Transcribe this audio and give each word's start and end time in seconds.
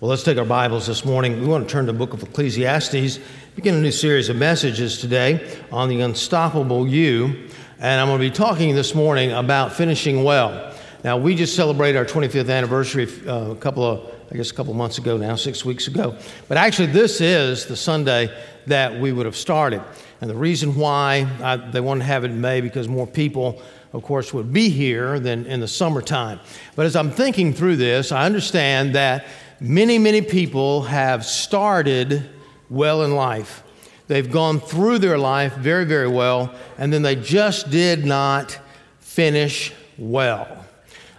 Well, 0.00 0.08
let's 0.08 0.22
take 0.22 0.38
our 0.38 0.46
Bibles 0.46 0.86
this 0.86 1.04
morning. 1.04 1.42
We 1.42 1.46
want 1.46 1.68
to 1.68 1.70
turn 1.70 1.84
to 1.84 1.92
the 1.92 1.98
book 1.98 2.14
of 2.14 2.22
Ecclesiastes, 2.22 3.18
begin 3.54 3.74
a 3.74 3.80
new 3.82 3.90
series 3.90 4.30
of 4.30 4.36
messages 4.36 4.98
today 4.98 5.60
on 5.70 5.90
the 5.90 6.00
unstoppable 6.00 6.88
you. 6.88 7.50
And 7.78 8.00
I'm 8.00 8.06
going 8.06 8.18
to 8.18 8.26
be 8.26 8.30
talking 8.30 8.74
this 8.74 8.94
morning 8.94 9.30
about 9.30 9.74
finishing 9.74 10.24
well. 10.24 10.74
Now, 11.04 11.18
we 11.18 11.34
just 11.34 11.54
celebrated 11.54 11.98
our 11.98 12.06
25th 12.06 12.48
anniversary 12.48 13.08
uh, 13.28 13.50
a 13.50 13.56
couple 13.56 13.84
of, 13.84 14.10
I 14.32 14.36
guess, 14.36 14.50
a 14.50 14.54
couple 14.54 14.72
of 14.72 14.78
months 14.78 14.96
ago 14.96 15.18
now, 15.18 15.36
six 15.36 15.66
weeks 15.66 15.86
ago. 15.86 16.16
But 16.48 16.56
actually, 16.56 16.92
this 16.92 17.20
is 17.20 17.66
the 17.66 17.76
Sunday 17.76 18.34
that 18.68 18.98
we 18.98 19.12
would 19.12 19.26
have 19.26 19.36
started. 19.36 19.82
And 20.22 20.30
the 20.30 20.34
reason 20.34 20.76
why 20.76 21.28
I, 21.42 21.56
they 21.56 21.82
wanted 21.82 22.00
to 22.00 22.06
have 22.06 22.24
it 22.24 22.30
in 22.30 22.40
May 22.40 22.62
because 22.62 22.88
more 22.88 23.06
people 23.06 23.60
of 23.92 24.04
course, 24.04 24.32
would 24.32 24.52
be 24.52 24.68
here 24.68 25.18
than 25.18 25.46
in 25.46 25.60
the 25.60 25.68
summertime. 25.68 26.38
But 26.76 26.86
as 26.86 26.94
I'm 26.94 27.10
thinking 27.10 27.52
through 27.52 27.76
this, 27.76 28.12
I 28.12 28.24
understand 28.24 28.94
that 28.94 29.26
Many, 29.62 29.98
many 29.98 30.22
people 30.22 30.82
have 30.84 31.26
started 31.26 32.30
well 32.70 33.04
in 33.04 33.14
life. 33.14 33.62
They've 34.06 34.30
gone 34.30 34.58
through 34.58 35.00
their 35.00 35.18
life 35.18 35.54
very, 35.56 35.84
very 35.84 36.08
well, 36.08 36.54
and 36.78 36.90
then 36.90 37.02
they 37.02 37.14
just 37.14 37.68
did 37.68 38.06
not 38.06 38.58
finish 39.00 39.74
well. 39.98 40.64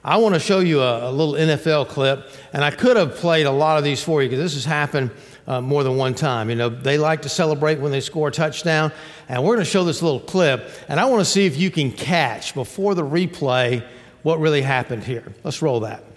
I 0.04 0.18
want 0.18 0.34
to 0.34 0.40
show 0.40 0.59
you 0.59 0.82
a, 0.82 1.09
a 1.09 1.12
little 1.12 1.35
NFL 1.35 1.90
clip, 1.90 2.27
and 2.52 2.63
I 2.63 2.72
could 2.72 2.98
have 2.98 3.13
played 3.13 3.46
a 3.46 3.52
lot 3.52 3.77
of 3.77 3.84
these 3.84 4.04
for 4.04 4.23
you 4.23 4.30
because 4.30 4.44
this 4.44 4.55
has 4.55 4.66
happened 4.66 5.12
uh, 5.46 5.62
more 5.62 5.84
than 5.84 5.96
one 5.96 6.16
time. 6.16 6.49
You 6.49 6.55
know, 6.55 6.70
they 6.70 6.98
like 6.98 7.21
to 7.21 7.30
celebrate 7.30 7.80
when 7.80 7.91
they 7.91 8.02
score 8.02 8.30
a 8.30 8.32
touchdown, 8.32 8.91
and 9.30 9.44
we're 9.44 9.54
going 9.54 9.66
to 9.66 9.71
show 9.71 9.84
this 9.84 10.02
little 10.02 10.20
clip, 10.20 10.68
and 10.88 10.99
I 10.99 11.05
want 11.05 11.21
to 11.21 11.26
see 11.26 11.46
if 11.46 11.58
you 11.58 11.70
can 11.70 11.91
catch 11.91 12.55
before 12.55 12.96
the 12.96 13.04
replay 13.04 13.85
what 14.23 14.40
really 14.40 14.63
happened 14.63 15.04
here. 15.04 15.32
Let's 15.44 15.62
roll 15.62 15.82
that. 15.82 16.11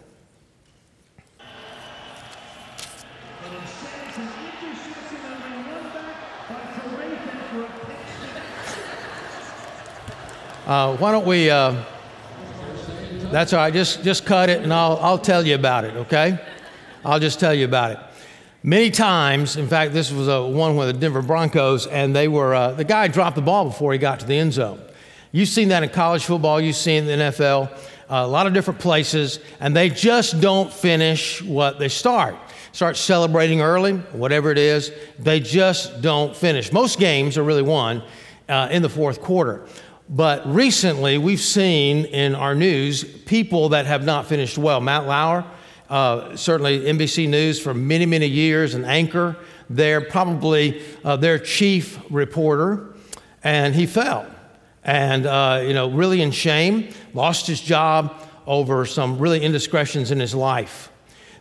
Uh, 10.66 10.96
why 10.96 11.12
don't 11.12 11.26
we? 11.26 11.50
Uh, 11.50 11.84
that's 13.30 13.52
all 13.52 13.58
right. 13.58 13.72
Just 13.72 14.02
just 14.02 14.24
cut 14.24 14.48
it, 14.48 14.62
and 14.62 14.72
I'll 14.72 14.96
I'll 14.96 15.18
tell 15.18 15.46
you 15.46 15.56
about 15.56 15.84
it. 15.84 15.94
Okay? 15.94 16.38
I'll 17.04 17.20
just 17.20 17.38
tell 17.38 17.52
you 17.52 17.66
about 17.66 17.90
it. 17.90 17.98
Many 18.62 18.90
times, 18.90 19.58
in 19.58 19.68
fact, 19.68 19.92
this 19.92 20.10
was 20.10 20.26
a 20.26 20.42
one 20.42 20.74
with 20.76 20.86
the 20.86 20.94
Denver 20.94 21.20
Broncos, 21.20 21.86
and 21.86 22.16
they 22.16 22.28
were 22.28 22.54
uh, 22.54 22.72
the 22.72 22.84
guy 22.84 23.08
dropped 23.08 23.36
the 23.36 23.42
ball 23.42 23.66
before 23.66 23.92
he 23.92 23.98
got 23.98 24.20
to 24.20 24.26
the 24.26 24.38
end 24.38 24.54
zone. 24.54 24.80
You've 25.32 25.50
seen 25.50 25.68
that 25.68 25.82
in 25.82 25.90
college 25.90 26.24
football. 26.24 26.58
You've 26.58 26.76
seen 26.76 27.06
in 27.06 27.18
the 27.18 27.24
NFL, 27.26 27.70
uh, 27.70 27.78
a 28.08 28.26
lot 28.26 28.46
of 28.46 28.54
different 28.54 28.80
places, 28.80 29.40
and 29.60 29.76
they 29.76 29.90
just 29.90 30.40
don't 30.40 30.72
finish 30.72 31.42
what 31.42 31.78
they 31.78 31.90
start. 31.90 32.36
Start 32.72 32.96
celebrating 32.96 33.60
early, 33.60 33.96
whatever 34.12 34.50
it 34.50 34.58
is. 34.58 34.92
They 35.18 35.40
just 35.40 36.00
don't 36.00 36.34
finish. 36.34 36.72
Most 36.72 36.98
games 36.98 37.36
are 37.36 37.42
really 37.42 37.62
won 37.62 38.02
uh, 38.48 38.68
in 38.70 38.82
the 38.82 38.88
fourth 38.88 39.20
quarter. 39.20 39.66
But 40.08 40.46
recently, 40.46 41.16
we've 41.16 41.40
seen 41.40 42.04
in 42.04 42.34
our 42.34 42.54
news 42.54 43.04
people 43.04 43.70
that 43.70 43.86
have 43.86 44.04
not 44.04 44.26
finished 44.26 44.58
well. 44.58 44.80
Matt 44.80 45.06
Lauer, 45.06 45.44
uh, 45.88 46.36
certainly 46.36 46.80
NBC 46.80 47.26
News 47.26 47.58
for 47.58 47.72
many, 47.72 48.04
many 48.04 48.26
years, 48.26 48.74
an 48.74 48.84
anchor 48.84 49.36
there, 49.70 50.02
probably 50.02 50.82
uh, 51.04 51.16
their 51.16 51.38
chief 51.38 51.98
reporter, 52.10 52.94
and 53.42 53.74
he 53.74 53.86
fell. 53.86 54.26
And, 54.82 55.24
uh, 55.24 55.62
you 55.66 55.72
know, 55.72 55.90
really 55.90 56.20
in 56.20 56.32
shame, 56.32 56.90
lost 57.14 57.46
his 57.46 57.62
job 57.62 58.14
over 58.46 58.84
some 58.84 59.18
really 59.18 59.42
indiscretions 59.42 60.10
in 60.10 60.20
his 60.20 60.34
life. 60.34 60.90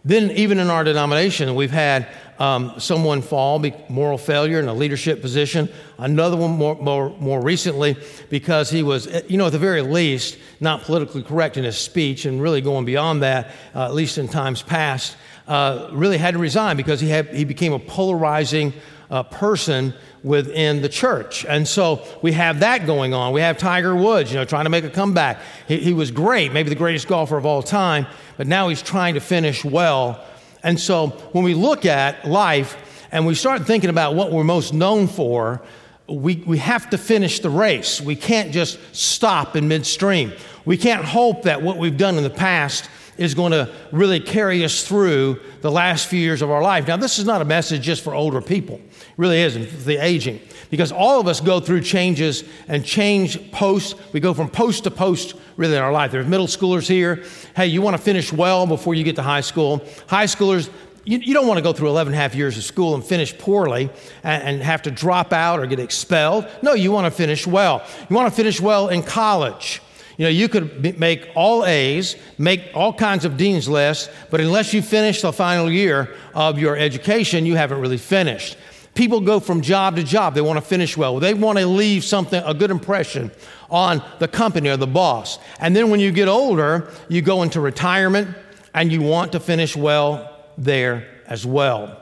Then, 0.05 0.31
even 0.31 0.59
in 0.59 0.69
our 0.69 0.85
denomination, 0.85 1.53
we've 1.55 1.71
had 1.71 2.07
um, 2.43 2.73
someone 2.77 3.21
fall, 3.21 3.63
moral 3.87 4.17
failure 4.17 4.59
in 4.59 4.67
a 4.67 4.73
leadership 4.73 5.21
position. 5.21 5.69
Another 5.97 6.35
one 6.35 6.51
more, 6.51 6.75
more, 6.75 7.15
more 7.17 7.41
recently 7.41 7.95
because 8.29 8.69
he 8.69 8.83
was, 8.83 9.07
eh, 9.07 9.21
you 9.29 9.37
know, 9.37 9.45
at 9.45 9.53
the 9.53 9.59
very 9.59 9.81
least, 9.81 10.37
not 10.59 10.81
politically 10.81 11.23
correct 11.23 11.55
in 11.55 11.63
his 11.63 11.77
speech 11.77 12.25
and 12.25 12.41
really 12.41 12.59
going 12.59 12.83
beyond 12.83 13.23
that, 13.23 13.51
uh, 13.73 13.85
at 13.85 13.93
least 13.93 14.17
in 14.17 14.27
times 14.27 14.61
past, 14.61 15.15
uh, 15.47 15.87
really 15.93 16.17
had 16.17 16.33
to 16.33 16.37
resign 16.37 16.75
because 16.75 16.99
he, 16.99 17.07
had, 17.07 17.33
he 17.33 17.45
became 17.45 17.71
a 17.71 17.79
polarizing 17.79 18.73
uh, 19.09 19.23
person 19.23 19.93
within 20.21 20.81
the 20.81 20.89
church. 20.89 21.45
And 21.45 21.65
so 21.65 22.05
we 22.21 22.33
have 22.33 22.59
that 22.59 22.85
going 22.85 23.13
on. 23.13 23.31
We 23.31 23.39
have 23.39 23.57
Tiger 23.57 23.95
Woods, 23.95 24.31
you 24.31 24.37
know, 24.37 24.43
trying 24.43 24.65
to 24.65 24.69
make 24.69 24.83
a 24.83 24.89
comeback. 24.89 25.39
He, 25.69 25.77
he 25.77 25.93
was 25.93 26.11
great, 26.11 26.51
maybe 26.51 26.67
the 26.67 26.75
greatest 26.75 27.07
golfer 27.07 27.37
of 27.37 27.45
all 27.45 27.63
time, 27.63 28.05
but 28.35 28.47
now 28.47 28.67
he's 28.67 28.81
trying 28.81 29.13
to 29.13 29.21
finish 29.21 29.63
well. 29.63 30.25
And 30.63 30.79
so 30.79 31.07
when 31.33 31.43
we 31.43 31.53
look 31.53 31.85
at 31.85 32.25
life 32.25 32.77
and 33.11 33.27
we 33.27 33.35
start 33.35 33.65
thinking 33.67 33.89
about 33.89 34.15
what 34.15 34.31
we're 34.31 34.43
most 34.43 34.73
known 34.73 35.07
for, 35.07 35.61
we, 36.07 36.43
we 36.47 36.57
have 36.57 36.89
to 36.89 36.97
finish 36.97 37.39
the 37.39 37.49
race. 37.49 38.01
We 38.01 38.15
can't 38.15 38.51
just 38.51 38.79
stop 38.95 39.55
in 39.55 39.67
midstream. 39.67 40.33
We 40.65 40.77
can't 40.77 41.03
hope 41.03 41.43
that 41.43 41.61
what 41.61 41.77
we've 41.77 41.97
done 41.97 42.17
in 42.17 42.23
the 42.23 42.29
past 42.29 42.89
is 43.17 43.33
going 43.33 43.51
to 43.51 43.71
really 43.91 44.19
carry 44.19 44.63
us 44.63 44.83
through 44.83 45.39
the 45.61 45.71
last 45.71 46.07
few 46.07 46.19
years 46.19 46.41
of 46.41 46.49
our 46.49 46.61
life. 46.61 46.87
Now, 46.87 46.97
this 46.97 47.19
is 47.19 47.25
not 47.25 47.41
a 47.41 47.45
message 47.45 47.81
just 47.81 48.03
for 48.03 48.13
older 48.13 48.41
people. 48.41 48.75
It 48.75 49.13
really 49.17 49.41
isn't, 49.41 49.85
the 49.85 49.97
aging. 49.97 50.39
Because 50.69 50.91
all 50.91 51.19
of 51.19 51.27
us 51.27 51.39
go 51.39 51.59
through 51.59 51.81
changes 51.81 52.43
and 52.67 52.83
change 52.83 53.51
post. 53.51 53.95
We 54.11 54.19
go 54.19 54.33
from 54.33 54.49
post 54.49 54.85
to 54.85 54.91
post 54.91 55.35
really 55.57 55.75
in 55.75 55.83
our 55.83 55.91
life. 55.91 56.11
There's 56.11 56.27
middle 56.27 56.47
schoolers 56.47 56.87
here. 56.87 57.23
Hey, 57.55 57.67
you 57.67 57.81
want 57.81 57.95
to 57.95 58.01
finish 58.01 58.33
well 58.33 58.65
before 58.65 58.95
you 58.95 59.03
get 59.03 59.15
to 59.17 59.23
high 59.23 59.41
school. 59.41 59.85
High 60.07 60.25
schoolers, 60.25 60.69
you, 61.05 61.19
you, 61.19 61.33
don't 61.33 61.47
want 61.47 61.57
to 61.57 61.63
go 61.63 61.73
through 61.73 61.89
11 61.89 62.13
and 62.13 62.19
a 62.19 62.21
half 62.21 62.33
years 62.33 62.57
of 62.57 62.63
school 62.63 62.95
and 62.95 63.03
finish 63.03 63.37
poorly 63.37 63.89
and, 64.23 64.43
and 64.43 64.63
have 64.63 64.81
to 64.83 64.91
drop 64.91 65.33
out 65.33 65.59
or 65.59 65.67
get 65.67 65.79
expelled. 65.79 66.47
No, 66.61 66.73
you 66.73 66.91
want 66.91 67.05
to 67.05 67.11
finish 67.11 67.45
well. 67.45 67.85
You 68.09 68.15
want 68.15 68.29
to 68.29 68.35
finish 68.35 68.59
well 68.59 68.89
in 68.89 69.03
college. 69.03 69.81
You 70.17 70.25
know, 70.25 70.29
you 70.29 70.47
could 70.47 70.99
make 70.99 71.29
all 71.35 71.65
A's, 71.65 72.15
make 72.37 72.69
all 72.73 72.93
kinds 72.93 73.25
of 73.25 73.37
dean's 73.37 73.67
lists, 73.67 74.09
but 74.29 74.39
unless 74.39 74.73
you 74.73 74.81
finish 74.81 75.21
the 75.21 75.33
final 75.33 75.71
year 75.71 76.15
of 76.35 76.59
your 76.59 76.77
education, 76.77 77.45
you 77.45 77.55
haven't 77.55 77.79
really 77.79 77.97
finished. 77.97 78.57
People 78.93 79.21
go 79.21 79.39
from 79.39 79.61
job 79.61 79.95
to 79.95 80.03
job. 80.03 80.35
They 80.35 80.41
want 80.41 80.57
to 80.57 80.65
finish 80.65 80.95
well. 80.95 81.19
They 81.19 81.33
want 81.33 81.57
to 81.57 81.65
leave 81.65 82.03
something, 82.03 82.41
a 82.45 82.53
good 82.53 82.69
impression 82.69 83.31
on 83.71 84.03
the 84.19 84.27
company 84.27 84.69
or 84.69 84.77
the 84.77 84.85
boss. 84.85 85.39
And 85.59 85.75
then 85.75 85.89
when 85.89 85.99
you 85.99 86.11
get 86.11 86.27
older, 86.27 86.91
you 87.09 87.23
go 87.23 87.41
into 87.41 87.59
retirement 87.59 88.37
and 88.75 88.91
you 88.91 89.01
want 89.01 89.31
to 89.31 89.39
finish 89.39 89.75
well 89.75 90.45
there 90.57 91.07
as 91.25 91.45
well. 91.45 91.99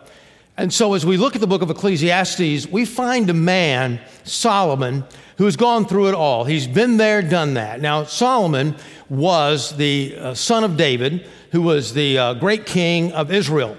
And 0.58 0.72
so, 0.72 0.94
as 0.94 1.06
we 1.06 1.16
look 1.16 1.34
at 1.34 1.42
the 1.42 1.48
book 1.48 1.62
of 1.62 1.70
Ecclesiastes, 1.70 2.68
we 2.68 2.84
find 2.86 3.30
a 3.30 3.34
man, 3.34 4.02
Solomon, 4.26 5.06
who's 5.42 5.56
gone 5.56 5.86
through 5.86 6.08
it 6.08 6.14
all. 6.14 6.44
He's 6.44 6.68
been 6.68 6.98
there, 6.98 7.24
done 7.24 7.56
that. 7.56 7.82
Now, 7.82 8.04
Solomon 8.04 8.76
was 9.10 9.76
the 9.76 10.16
uh, 10.16 10.34
son 10.36 10.64
of 10.64 10.78
David, 10.78 11.28
who 11.52 11.64
was 11.64 11.96
the 11.96 12.16
uh, 12.16 12.34
great 12.36 12.68
king 12.68 13.12
of 13.14 13.32
Israel. 13.32 13.76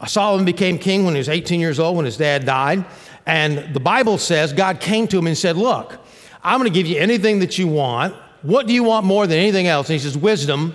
Uh, 0.00 0.06
Solomon 0.06 0.46
became 0.46 0.78
king 0.78 1.04
when 1.04 1.12
he 1.12 1.18
was 1.18 1.28
18 1.28 1.60
years 1.60 1.78
old, 1.78 1.96
when 1.96 2.06
his 2.06 2.16
dad 2.16 2.46
died. 2.46 2.86
And 3.26 3.74
the 3.74 3.78
Bible 3.78 4.16
says 4.16 4.54
God 4.54 4.80
came 4.80 5.06
to 5.08 5.18
him 5.18 5.26
and 5.26 5.36
said, 5.36 5.58
Look, 5.58 5.98
I'm 6.42 6.58
going 6.58 6.72
to 6.72 6.74
give 6.74 6.86
you 6.86 6.98
anything 6.98 7.40
that 7.40 7.58
you 7.58 7.68
want. 7.68 8.14
What 8.40 8.66
do 8.66 8.72
you 8.72 8.82
want 8.82 9.04
more 9.04 9.26
than 9.26 9.36
anything 9.36 9.66
else? 9.66 9.90
And 9.90 10.00
he 10.00 10.02
says, 10.02 10.16
Wisdom 10.16 10.74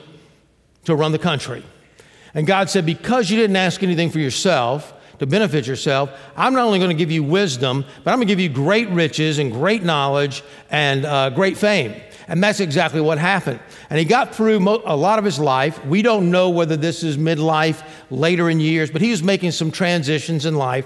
to 0.86 0.96
run 0.96 1.14
the 1.14 1.18
country. 1.18 1.66
And 2.36 2.46
God 2.46 2.69
said, 2.69 2.86
Because 2.86 3.31
you 3.31 3.38
didn't 3.38 3.56
ask 3.56 3.81
anything 3.81 4.12
for 4.12 4.19
yourself, 4.19 4.94
to 5.20 5.26
benefit 5.26 5.66
yourself, 5.68 6.12
I'm 6.36 6.54
not 6.54 6.66
only 6.66 6.80
going 6.80 6.92
to 6.92 6.98
give 6.98 7.12
you 7.12 7.24
wisdom, 7.24 7.86
but 8.04 8.12
I'm 8.12 8.18
going 8.18 8.28
to 8.28 8.32
give 8.32 8.40
you 8.40 8.50
great 8.50 8.90
riches 8.90 9.40
and 9.40 9.52
great 9.52 9.84
knowledge 9.84 10.44
and 10.70 11.06
uh, 11.06 11.30
great 11.32 11.58
fame. 11.58 11.96
And 12.28 12.44
that's 12.44 12.60
exactly 12.60 13.00
what 13.00 13.18
happened. 13.18 13.60
And 13.90 13.98
he 13.98 14.06
got 14.06 14.36
through 14.36 14.60
mo- 14.60 14.82
a 14.86 14.96
lot 14.96 15.18
of 15.18 15.26
his 15.26 15.40
life. 15.40 15.84
We 15.86 16.02
don't 16.02 16.30
know 16.30 16.50
whether 16.50 16.76
this 16.76 17.04
is 17.04 17.18
midlife, 17.18 17.88
later 18.10 18.50
in 18.50 18.60
years, 18.60 18.92
but 18.92 19.02
he 19.02 19.12
was 19.12 19.24
making 19.24 19.52
some 19.52 19.72
transitions 19.72 20.46
in 20.46 20.56
life. 20.56 20.86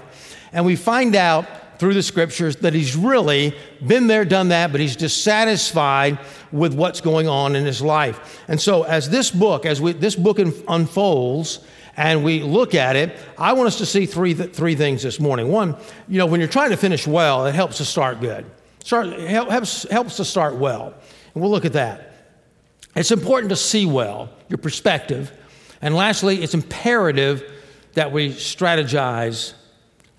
And 0.52 0.64
we 0.64 0.76
find 0.76 1.16
out 1.16 1.46
through 1.78 1.94
the 1.94 2.02
scriptures 2.02 2.56
that 2.56 2.74
he's 2.74 2.94
really 2.94 3.56
been 3.84 4.06
there, 4.06 4.24
done 4.24 4.50
that, 4.50 4.70
but 4.70 4.80
he's 4.80 4.94
dissatisfied 4.94 6.16
with 6.52 6.74
what's 6.74 7.00
going 7.00 7.26
on 7.26 7.56
in 7.56 7.64
his 7.64 7.82
life. 7.82 8.40
And 8.46 8.60
so, 8.60 8.84
as 8.84 9.10
this 9.10 9.32
book, 9.32 9.66
as 9.66 9.80
we, 9.80 9.92
this 9.92 10.14
book 10.14 10.38
unfolds, 10.38 11.58
and 11.96 12.24
we 12.24 12.42
look 12.42 12.74
at 12.74 12.96
it, 12.96 13.18
I 13.36 13.52
want 13.52 13.66
us 13.66 13.78
to 13.78 13.86
see 13.86 14.06
three, 14.06 14.34
th- 14.34 14.52
three 14.52 14.74
things 14.74 15.02
this 15.02 15.20
morning. 15.20 15.48
One, 15.48 15.76
you 16.08 16.18
know, 16.18 16.26
when 16.26 16.40
you're 16.40 16.48
trying 16.48 16.70
to 16.70 16.76
finish 16.76 17.06
well, 17.06 17.46
it 17.46 17.54
helps 17.54 17.78
to 17.78 17.84
start 17.84 18.20
good. 18.20 18.46
Start, 18.82 19.12
helps, 19.12 19.84
helps 19.90 20.16
to 20.16 20.24
start 20.24 20.56
well. 20.56 20.94
And 21.34 21.42
we'll 21.42 21.50
look 21.50 21.64
at 21.64 21.74
that. 21.74 22.12
It's 22.94 23.10
important 23.10 23.50
to 23.50 23.56
see 23.56 23.86
well, 23.86 24.30
your 24.48 24.58
perspective. 24.58 25.32
And 25.80 25.94
lastly, 25.94 26.42
it's 26.42 26.54
imperative 26.54 27.50
that 27.94 28.12
we 28.12 28.30
strategize 28.30 29.54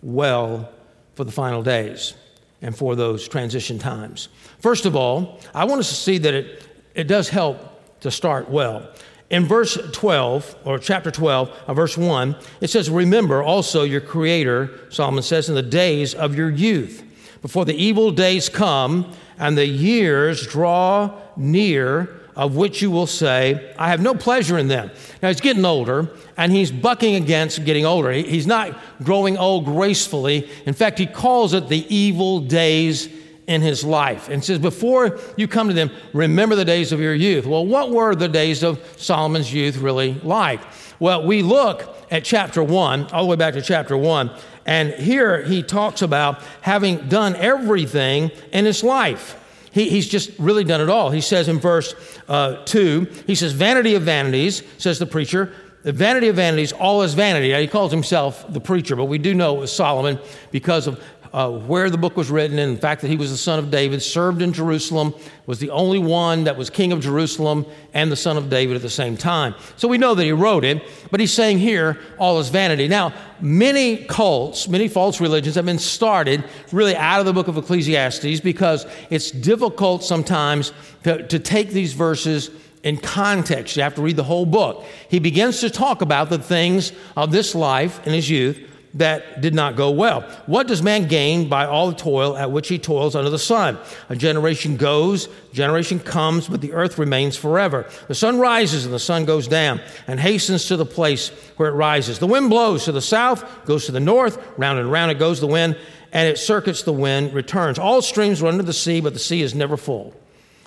well 0.02 0.70
for 1.16 1.24
the 1.24 1.32
final 1.32 1.64
days 1.64 2.14
and 2.62 2.76
for 2.76 2.96
those 2.96 3.28
transition 3.28 3.78
times. 3.80 4.30
First 4.60 4.86
of 4.86 4.96
all, 4.96 5.40
I 5.54 5.66
want 5.66 5.80
us 5.80 5.90
to 5.90 5.96
see 5.96 6.18
that 6.20 6.34
it, 6.34 6.68
it 6.96 7.04
does 7.06 7.30
help 7.30 8.00
to 8.02 8.12
start 8.12 8.50
well. 8.50 8.90
In 9.34 9.48
verse 9.48 9.80
12, 9.94 10.58
or 10.64 10.78
chapter 10.78 11.10
12, 11.10 11.50
uh, 11.66 11.74
verse 11.74 11.98
1, 11.98 12.36
it 12.62 12.70
says, 12.70 12.88
Remember 12.88 13.42
also 13.42 13.82
your 13.82 14.00
Creator, 14.00 14.70
Solomon 14.90 15.24
says, 15.24 15.50
in 15.50 15.56
the 15.56 15.64
days 15.64 16.14
of 16.14 16.36
your 16.36 16.52
youth, 16.52 17.04
before 17.42 17.66
the 17.66 17.74
evil 17.74 18.12
days 18.12 18.48
come 18.48 19.12
and 19.40 19.58
the 19.58 19.66
years 19.66 20.46
draw 20.46 21.20
near, 21.36 22.22
of 22.36 22.56
which 22.56 22.84
you 22.84 22.92
will 22.92 23.08
say, 23.08 23.74
I 23.76 23.90
have 23.90 24.02
no 24.02 24.14
pleasure 24.14 24.60
in 24.60 24.68
them. 24.68 24.92
Now 25.24 25.30
he's 25.30 25.42
getting 25.42 25.66
older, 25.66 26.12
and 26.38 26.52
he's 26.52 26.72
bucking 26.72 27.16
against 27.16 27.66
getting 27.66 27.88
older. 27.88 28.12
He's 28.12 28.46
not 28.46 28.78
growing 29.02 29.40
old 29.40 29.66
gracefully. 29.66 30.48
In 30.68 30.76
fact, 30.76 31.00
he 31.00 31.08
calls 31.08 31.56
it 31.56 31.70
the 31.70 31.92
evil 31.94 32.40
days 32.40 33.10
in 33.48 33.62
his 33.62 33.84
life 33.84 34.30
and 34.30 34.44
says, 34.44 34.60
Before 34.60 35.20
you 35.38 35.48
come 35.48 35.68
to 35.68 35.74
them, 35.74 35.92
remember 36.14 36.56
the 36.56 36.66
days 36.66 36.92
of 36.92 37.00
your 37.00 37.14
youth. 37.14 37.46
Well, 37.46 37.66
what 37.66 37.92
were 37.92 38.16
the 38.16 38.30
days 38.30 38.64
of 38.64 38.80
Solomon's 38.98 39.54
youth 39.54 39.78
really 39.78 40.14
like? 40.24 40.62
Well, 41.00 41.26
we 41.26 41.42
look 41.42 41.96
at 42.12 42.24
chapter 42.24 42.64
1, 42.64 43.08
all 43.08 43.24
the 43.24 43.30
way 43.30 43.36
back 43.36 43.56
to 43.56 43.62
chapter 43.62 43.98
1, 43.98 44.32
and 44.66 44.94
here 44.94 45.44
he 45.44 45.62
talks 45.64 46.02
about 46.02 46.42
having 46.62 47.10
done 47.10 47.36
everything 47.36 48.32
in 48.52 48.66
his 48.66 48.84
life. 48.84 49.40
He, 49.72 49.90
he's 49.90 50.08
just 50.08 50.32
really 50.38 50.64
done 50.64 50.80
it 50.82 50.90
all. 50.90 51.10
He 51.10 51.22
says 51.22 51.50
in 51.50 51.60
verse 51.60 51.96
uh, 52.30 52.64
2, 52.66 53.08
he 53.28 53.36
says, 53.36 53.52
Vanity 53.54 53.96
of 53.96 54.04
vanities, 54.04 54.64
says 54.78 55.00
the 55.00 55.06
preacher, 55.06 55.52
the 55.82 55.92
vanity 55.92 56.30
of 56.30 56.38
vanities, 56.38 56.72
all 56.72 57.02
is 57.02 57.14
vanity. 57.14 57.52
Now, 57.52 57.60
he 57.60 57.68
calls 57.68 57.92
himself 57.92 58.46
the 58.54 58.62
preacher, 58.62 58.96
but 58.96 59.06
we 59.06 59.18
do 59.18 59.34
know 59.34 59.58
it 59.58 59.60
was 59.60 59.76
Solomon 59.76 60.18
because 60.52 60.88
of 60.88 61.04
uh, 61.34 61.50
where 61.50 61.90
the 61.90 61.98
book 61.98 62.16
was 62.16 62.30
written 62.30 62.60
and 62.60 62.78
the 62.78 62.82
fact 62.82 63.02
that 63.02 63.08
he 63.08 63.18
was 63.18 63.32
the 63.32 63.38
son 63.38 63.58
of 63.58 63.72
David, 63.72 64.04
served 64.04 64.42
in 64.44 64.54
Jerusalem, 64.54 65.16
was 65.48 65.58
the 65.58 65.72
only 65.72 65.98
one 65.98 66.44
that 66.44 66.56
was 66.56 66.70
king 66.70 66.92
of 66.92 67.02
Jerusalem 67.02 67.66
and 67.94 68.12
the 68.12 68.16
son 68.16 68.38
of 68.38 68.52
David 68.52 68.76
at 68.76 68.84
the 68.84 68.90
same 68.90 69.18
time. 69.18 69.56
So 69.76 69.88
we 69.88 69.98
know 69.98 70.14
that 70.14 70.24
he 70.24 70.32
wrote 70.32 70.64
it, 70.64 70.84
but 71.10 71.20
he's 71.20 71.34
saying 71.34 71.58
here, 71.58 72.00
all 72.20 72.40
is 72.40 72.50
vanity. 72.50 72.88
Now, 72.88 73.14
many 73.42 74.06
cults, 74.06 74.68
many 74.68 74.88
false 74.88 75.20
religions 75.20 75.56
have 75.56 75.66
been 75.66 75.80
started 75.80 76.44
really 76.72 76.96
out 76.96 77.20
of 77.20 77.26
the 77.26 77.34
book 77.34 77.48
of 77.48 77.58
Ecclesiastes 77.58 78.40
because 78.42 78.86
it's 79.10 79.32
difficult 79.32 80.04
sometimes 80.04 80.72
to, 81.04 81.28
to 81.28 81.40
take 81.40 81.72
these 81.72 81.94
verses 81.94 82.52
in 82.84 82.98
context. 82.98 83.76
You 83.76 83.82
have 83.82 83.96
to 83.96 84.04
read 84.04 84.18
the 84.18 84.24
whole 84.24 84.46
book. 84.46 84.86
He 85.10 85.18
begins 85.18 85.62
to 85.62 85.72
talk 85.72 86.04
about 86.04 86.30
the 86.30 86.38
things 86.38 86.92
of 87.18 87.32
this 87.32 87.56
life 87.56 88.06
in 88.06 88.14
his 88.14 88.30
youth 88.30 88.70
that 88.96 89.42
did 89.42 89.56
not 89.56 89.76
go 89.76 89.90
well. 89.90 90.22
What 90.46 90.68
does 90.68 90.84
man 90.84 91.08
gain 91.08 91.50
by 91.50 91.66
all 91.66 91.90
the 91.90 91.98
toil 91.98 92.38
at 92.38 92.52
which 92.52 92.68
he 92.68 92.78
toils 92.78 93.16
under 93.16 93.30
the 93.30 93.40
sun? 93.40 93.78
A 94.10 94.16
generation 94.16 94.78
goes, 94.78 95.30
generation 95.52 96.00
comes, 96.00 96.48
but 96.48 96.62
the 96.62 96.74
earth 96.74 97.00
remains 97.00 97.36
forever. 97.36 97.88
The 98.08 98.16
sun 98.16 98.40
rises 98.40 98.86
and 98.86 98.94
the 98.94 99.00
sun 99.00 99.26
goes 99.26 99.48
down 99.48 99.82
and 100.06 100.20
hastens 100.20 100.68
to 100.68 100.78
the 100.78 100.86
place 100.86 101.30
where 101.58 101.70
it 101.70 101.74
rises. 101.74 102.20
The 102.20 102.28
wind 102.28 102.52
blows 102.52 102.86
to 102.86 102.92
the 102.92 103.02
south, 103.02 103.66
goes 103.66 103.88
to 103.88 103.92
the 103.92 104.00
north, 104.00 104.38
round 104.58 104.80
and 104.80 104.92
round 104.92 105.12
it 105.12 105.20
goes 105.20 105.40
the 105.40 105.48
wind, 105.48 105.76
and 106.12 106.30
it 106.30 106.38
circuits 106.38 106.84
the 106.84 106.94
wind, 106.94 107.34
returns. 107.34 107.80
All 107.80 108.02
streams 108.04 108.42
run 108.42 108.58
to 108.58 108.64
the 108.64 108.74
sea, 108.74 109.02
but 109.02 109.14
the 109.14 109.20
sea 109.20 109.42
is 109.42 109.56
never 109.56 109.76
full. 109.76 110.14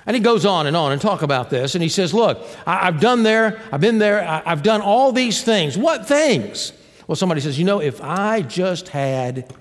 And 0.04 0.14
he 0.14 0.20
goes 0.20 0.44
on 0.44 0.66
and 0.66 0.76
on 0.76 0.92
and 0.92 1.00
talk 1.00 1.22
about 1.22 1.50
this. 1.50 1.74
And 1.74 1.82
he 1.82 1.88
says, 1.88 2.12
Look, 2.12 2.40
I, 2.66 2.86
have 2.86 3.00
done 3.00 3.22
there, 3.22 3.60
I've 3.70 3.80
been 3.80 3.98
there, 3.98 4.26
I, 4.26 4.42
I've 4.46 4.62
done 4.64 4.80
all 4.80 5.12
these 5.12 5.42
things. 5.42 5.78
What 5.78 6.06
things? 6.06 6.72
Well, 7.06 7.16
somebody 7.16 7.40
says, 7.40 7.58
you 7.58 7.64
know, 7.64 7.80
if 7.80 8.02
I 8.02 8.42
just 8.42 8.88
had 8.88 9.52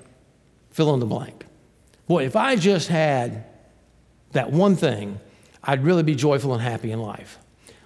fill 0.76 0.94
in 0.94 1.00
the 1.00 1.06
blank. 1.06 1.46
Boy, 2.06 2.26
if 2.26 2.36
I 2.36 2.58
just 2.58 2.90
had 2.90 3.46
that 4.34 4.52
one 4.52 4.76
thing, 4.76 5.22
I'd 5.64 5.86
really 5.86 6.04
be 6.04 6.16
joyful 6.16 6.54
and 6.54 6.62
happy 6.62 6.92
in 6.92 7.00
life. 7.00 7.40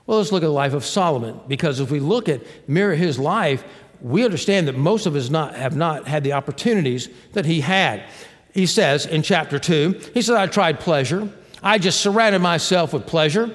Well, 0.07 0.17
let's 0.17 0.31
look 0.31 0.41
at 0.41 0.47
the 0.47 0.51
life 0.51 0.73
of 0.73 0.83
Solomon, 0.83 1.39
because 1.47 1.79
if 1.79 1.91
we 1.91 1.99
look 1.99 2.27
at 2.27 2.41
mirror 2.67 2.95
his 2.95 3.19
life, 3.19 3.63
we 4.01 4.25
understand 4.25 4.67
that 4.67 4.75
most 4.75 5.05
of 5.05 5.15
us 5.15 5.29
not, 5.29 5.55
have 5.55 5.75
not 5.75 6.07
had 6.07 6.23
the 6.23 6.33
opportunities 6.33 7.09
that 7.33 7.45
he 7.45 7.61
had. 7.61 8.03
He 8.55 8.65
says 8.65 9.05
in 9.05 9.21
chapter 9.21 9.59
2, 9.59 10.13
he 10.15 10.23
said, 10.23 10.35
I 10.35 10.47
tried 10.47 10.79
pleasure. 10.79 11.29
I 11.61 11.77
just 11.77 12.01
surrounded 12.01 12.39
myself 12.39 12.91
with 12.91 13.05
pleasure. 13.05 13.53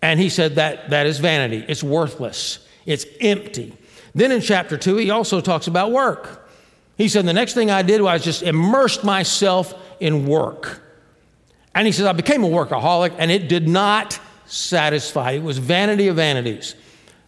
And 0.00 0.18
he 0.18 0.30
said 0.30 0.54
that 0.54 0.88
that 0.88 1.06
is 1.06 1.18
vanity. 1.18 1.66
It's 1.68 1.82
worthless. 1.82 2.66
It's 2.86 3.04
empty. 3.20 3.76
Then 4.14 4.30
in 4.30 4.40
chapter 4.40 4.76
2, 4.76 4.96
he 4.96 5.10
also 5.10 5.40
talks 5.40 5.66
about 5.66 5.90
work. 5.90 6.48
He 6.96 7.08
said, 7.08 7.26
The 7.26 7.32
next 7.32 7.54
thing 7.54 7.70
I 7.70 7.82
did 7.82 8.00
was 8.00 8.22
just 8.22 8.42
immersed 8.42 9.04
myself 9.04 9.74
in 10.00 10.26
work. 10.26 10.80
And 11.74 11.86
he 11.86 11.92
says, 11.92 12.06
I 12.06 12.12
became 12.12 12.44
a 12.44 12.48
workaholic, 12.48 13.14
and 13.18 13.30
it 13.30 13.48
did 13.48 13.66
not 13.66 14.20
satisfy. 14.46 15.32
It 15.32 15.42
was 15.42 15.58
vanity 15.58 16.08
of 16.08 16.16
vanities. 16.16 16.76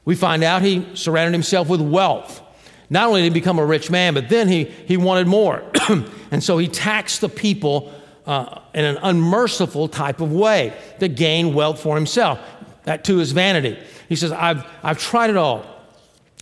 We 0.04 0.14
find 0.14 0.44
out 0.44 0.62
he 0.62 0.86
surrounded 0.94 1.32
himself 1.32 1.68
with 1.68 1.80
wealth. 1.80 2.42
Not 2.88 3.08
only 3.08 3.22
did 3.22 3.32
he 3.32 3.40
become 3.40 3.58
a 3.58 3.66
rich 3.66 3.90
man, 3.90 4.14
but 4.14 4.28
then 4.28 4.46
he, 4.46 4.64
he 4.64 4.96
wanted 4.96 5.26
more. 5.26 5.64
and 6.30 6.42
so 6.44 6.58
he 6.58 6.68
taxed 6.68 7.20
the 7.20 7.28
people 7.28 7.92
uh, 8.26 8.60
in 8.72 8.84
an 8.84 8.98
unmerciful 9.02 9.88
type 9.88 10.20
of 10.20 10.32
way 10.32 10.76
to 11.00 11.08
gain 11.08 11.52
wealth 11.52 11.80
for 11.80 11.96
himself. 11.96 12.38
That 12.84 13.02
too 13.02 13.18
is 13.18 13.32
vanity. 13.32 13.76
He 14.08 14.14
says, 14.14 14.30
I've, 14.30 14.64
I've 14.84 14.98
tried 14.98 15.30
it 15.30 15.36
all. 15.36 15.66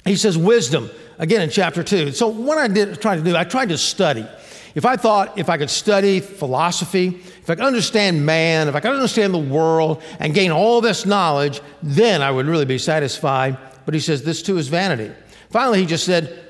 He 0.05 0.17
says 0.17 0.37
wisdom, 0.37 0.91
again 1.19 1.43
in 1.43 1.51
chapter 1.51 1.83
2. 1.83 2.13
So, 2.13 2.29
what 2.29 2.59
I 2.59 2.69
did 2.69 3.01
try 3.01 3.17
to 3.17 3.23
do, 3.23 3.37
I 3.37 3.45
tried 3.45 3.71
to 3.71 3.79
study. 3.79 4.27
If 4.75 4.85
I 4.85 4.97
thought 4.97 5.39
if 5.39 5.49
I 5.49 5.57
could 5.57 5.71
study 5.71 6.21
philosophy, 6.21 7.07
if 7.07 7.49
I 7.49 7.55
could 7.55 7.65
understand 7.65 8.27
man, 8.27 8.69
if 8.69 8.75
I 8.75 8.81
could 8.81 8.93
understand 8.93 9.33
the 9.33 9.39
world 9.39 10.03
and 10.19 10.35
gain 10.35 10.51
all 10.51 10.81
this 10.81 11.07
knowledge, 11.07 11.61
then 11.83 12.23
I 12.23 12.31
would 12.31 12.47
really 12.47 12.65
be 12.65 12.79
satisfied. 12.79 13.57
But 13.85 13.95
he 13.95 14.01
says 14.01 14.25
this 14.25 14.43
too 14.43 14.59
is 14.59 14.69
vanity. 14.69 15.13
Finally, 15.51 15.81
he 15.81 15.87
just 15.87 16.05
said, 16.05 16.45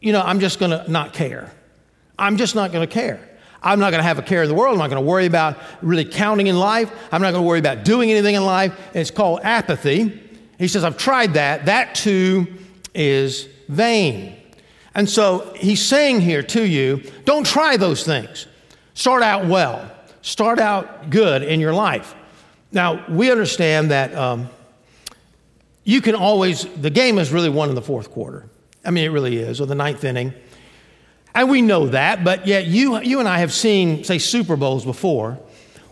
You 0.00 0.12
know, 0.12 0.22
I'm 0.22 0.38
just 0.38 0.60
going 0.60 0.70
to 0.70 0.90
not 0.90 1.12
care. 1.12 1.52
I'm 2.18 2.36
just 2.36 2.54
not 2.54 2.72
going 2.72 2.86
to 2.86 2.92
care. 2.92 3.20
I'm 3.62 3.80
not 3.80 3.90
going 3.90 3.98
to 3.98 4.06
have 4.06 4.18
a 4.20 4.22
care 4.22 4.42
in 4.42 4.48
the 4.48 4.54
world. 4.54 4.74
I'm 4.74 4.78
not 4.78 4.90
going 4.90 5.02
to 5.02 5.08
worry 5.08 5.26
about 5.26 5.58
really 5.82 6.04
counting 6.04 6.46
in 6.46 6.56
life. 6.56 6.92
I'm 7.10 7.20
not 7.20 7.32
going 7.32 7.42
to 7.42 7.48
worry 7.48 7.58
about 7.58 7.84
doing 7.84 8.10
anything 8.12 8.36
in 8.36 8.44
life. 8.44 8.78
It's 8.94 9.10
called 9.10 9.40
apathy. 9.42 10.22
He 10.56 10.68
says, 10.68 10.84
I've 10.84 10.96
tried 10.96 11.34
that. 11.34 11.66
That 11.66 11.96
too 11.96 12.46
is 12.96 13.48
vain. 13.68 14.36
And 14.94 15.08
so 15.08 15.52
he's 15.56 15.84
saying 15.84 16.22
here 16.22 16.42
to 16.42 16.62
you 16.62 17.02
don't 17.24 17.46
try 17.46 17.76
those 17.76 18.04
things. 18.04 18.46
Start 18.94 19.22
out 19.22 19.46
well, 19.46 19.90
start 20.22 20.58
out 20.58 21.10
good 21.10 21.42
in 21.42 21.60
your 21.60 21.74
life. 21.74 22.14
Now, 22.72 23.04
we 23.08 23.30
understand 23.30 23.90
that 23.90 24.14
um, 24.14 24.48
you 25.84 26.00
can 26.00 26.14
always, 26.14 26.64
the 26.64 26.90
game 26.90 27.18
is 27.18 27.30
really 27.30 27.50
won 27.50 27.68
in 27.68 27.74
the 27.74 27.82
fourth 27.82 28.10
quarter. 28.10 28.48
I 28.84 28.90
mean, 28.90 29.04
it 29.04 29.08
really 29.08 29.36
is, 29.36 29.60
or 29.60 29.66
the 29.66 29.74
ninth 29.74 30.02
inning. 30.02 30.32
And 31.34 31.50
we 31.50 31.60
know 31.60 31.88
that, 31.88 32.24
but 32.24 32.46
yet 32.46 32.66
you, 32.66 33.00
you 33.02 33.20
and 33.20 33.28
I 33.28 33.38
have 33.38 33.52
seen, 33.52 34.02
say, 34.04 34.18
Super 34.18 34.56
Bowls 34.56 34.84
before 34.84 35.38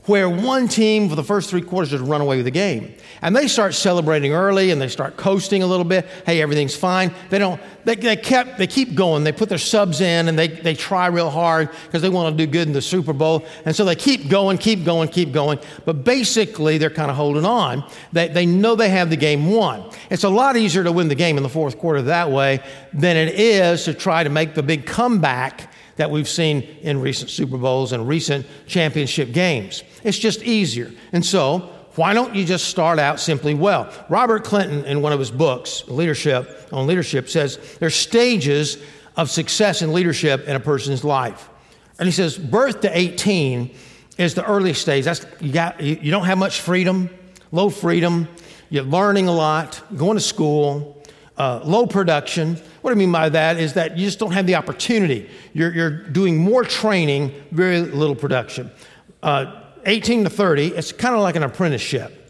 where 0.06 0.28
one 0.28 0.68
team 0.68 1.08
for 1.08 1.14
the 1.14 1.25
first 1.25 1.49
three 1.49 1.62
quarters 1.62 1.90
just 1.90 2.04
run 2.04 2.20
away 2.20 2.37
with 2.37 2.44
the 2.44 2.50
game. 2.50 2.94
And 3.23 3.34
they 3.34 3.49
start 3.49 3.75
celebrating 3.75 4.32
early 4.32 4.70
and 4.70 4.80
they 4.80 4.88
start 4.88 5.16
coasting 5.16 5.62
a 5.62 5.66
little 5.66 5.84
bit. 5.84 6.06
Hey, 6.26 6.42
everything's 6.42 6.76
fine. 6.76 7.14
They 7.30 7.38
don't, 7.38 7.61
they, 7.84 7.94
they 7.94 8.16
kept, 8.16 8.58
they 8.58 8.66
keep 8.66 8.94
going. 8.94 9.25
They 9.25 9.32
put 9.32 9.49
their 9.49 9.56
subs 9.56 10.02
in 10.02 10.28
and 10.28 10.38
they, 10.38 10.49
they 10.49 10.75
try 10.75 11.06
real 11.06 11.30
hard 11.30 11.70
because 11.87 12.02
they 12.02 12.11
want 12.11 12.37
to 12.37 12.46
do 12.46 12.50
good 12.50 12.66
in 12.66 12.75
the 12.75 12.82
Super 12.82 13.14
Bowl. 13.14 13.46
And 13.64 13.75
so 13.75 13.84
they 13.84 13.96
keep 13.96 14.28
going, 14.28 14.58
keep 14.58 14.84
going, 14.84 15.08
keep 15.08 15.32
going. 15.32 15.58
But 15.87 16.04
basically, 16.04 16.76
they're 16.76 16.90
kind 16.90 17.11
of 17.11 17.16
holding 17.16 17.46
on. 17.46 17.88
They, 18.12 18.28
they 18.28 18.44
know 18.44 18.75
they 18.75 18.90
have 18.90 19.08
the 19.08 19.16
game 19.16 19.50
won. 19.50 19.90
It's 20.11 20.25
a 20.25 20.28
lot 20.28 20.56
easier 20.56 20.84
to 20.84 20.92
win 20.92 21.08
the 21.08 21.14
game 21.14 21.38
in 21.38 21.42
the 21.42 21.49
fourth 21.49 21.78
quarter 21.78 22.02
that 22.02 22.30
way 22.30 22.61
than 22.92 23.16
it 23.16 23.34
is 23.34 23.84
to 23.84 23.94
try 23.94 24.23
to 24.23 24.30
make 24.30 24.54
the 24.54 24.62
big 24.62 24.84
comeback 24.84 25.70
that 25.97 26.11
we've 26.11 26.29
seen 26.29 26.63
in 26.83 27.01
recent 27.01 27.31
Super 27.31 27.57
Bowls 27.57 27.93
and 27.93 28.07
recent 28.09 28.47
championship 28.67 29.33
games. 29.33 29.85
It's 30.03 30.19
just 30.19 30.43
easier. 30.43 30.93
And 31.13 31.25
so, 31.25 31.71
why 31.95 32.13
don't 32.13 32.35
you 32.35 32.45
just 32.45 32.67
start 32.67 32.99
out 32.99 33.21
simply 33.21 33.55
well? 33.55 33.93
Robert 34.09 34.45
Clinton, 34.45 34.85
in 34.85 35.01
one 35.01 35.13
of 35.13 35.21
his 35.21 35.31
books, 35.31 35.87
Leadership 35.87 36.69
on 36.73 36.87
Leadership, 36.87 37.29
says 37.29 37.77
there's 37.79 37.95
stages 37.95 38.83
of 39.17 39.31
success 39.31 39.81
in 39.81 39.93
leadership 39.93 40.49
in 40.49 40.57
a 40.57 40.61
person's 40.61 41.05
life. 41.05 41.49
And 41.99 42.07
he 42.07 42.13
says, 42.13 42.37
birth 42.37 42.81
to 42.81 42.97
18 42.99 43.73
is 44.19 44.35
the 44.35 44.45
early 44.45 44.73
stage. 44.73 45.05
That's, 45.05 45.25
you, 45.41 45.53
got, 45.53 45.81
you, 45.81 45.99
you 46.03 46.11
don't 46.11 46.25
have 46.25 46.39
much 46.39 46.61
freedom, 46.61 47.11
low 47.53 47.71
freedom, 47.71 48.27
you're 48.71 48.83
learning 48.83 49.29
a 49.29 49.33
lot, 49.33 49.81
going 49.97 50.17
to 50.17 50.21
school, 50.21 50.94
uh, 51.37 51.61
low 51.64 51.87
production. 51.87 52.57
What 52.83 52.93
I 52.93 52.95
mean 52.95 53.11
by 53.11 53.29
that 53.29 53.59
is 53.59 53.75
that 53.75 53.97
you 53.99 54.07
just 54.07 54.19
don't 54.19 54.33
have 54.33 54.47
the 54.47 54.55
opportunity. 54.55 55.29
You're, 55.53 55.73
you're 55.73 55.91
doing 55.91 56.38
more 56.38 56.64
training, 56.64 57.33
very 57.50 57.81
little 57.81 58.14
production. 58.14 58.71
Uh, 59.23 59.61
18 59.87 60.25
to 60.25 60.31
30, 60.31 60.69
it's 60.69 60.93
kind 60.93 61.14
of 61.14 61.21
like 61.21 61.37
an 61.37 61.43
apprenticeship. 61.43 62.21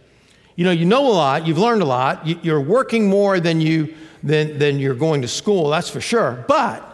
You 0.57 0.65
know, 0.65 0.71
you 0.71 0.85
know 0.85 1.07
a 1.07 1.13
lot, 1.13 1.47
you've 1.47 1.59
learned 1.59 1.83
a 1.83 1.87
lot, 1.87 2.45
you're 2.45 2.61
working 2.61 3.09
more 3.09 3.41
than, 3.41 3.61
you, 3.61 3.95
than, 4.23 4.59
than 4.59 4.79
you're 4.79 4.95
going 4.95 5.23
to 5.23 5.29
school, 5.29 5.71
that's 5.71 5.91
for 5.91 6.01
sure. 6.01 6.45
But 6.47 6.91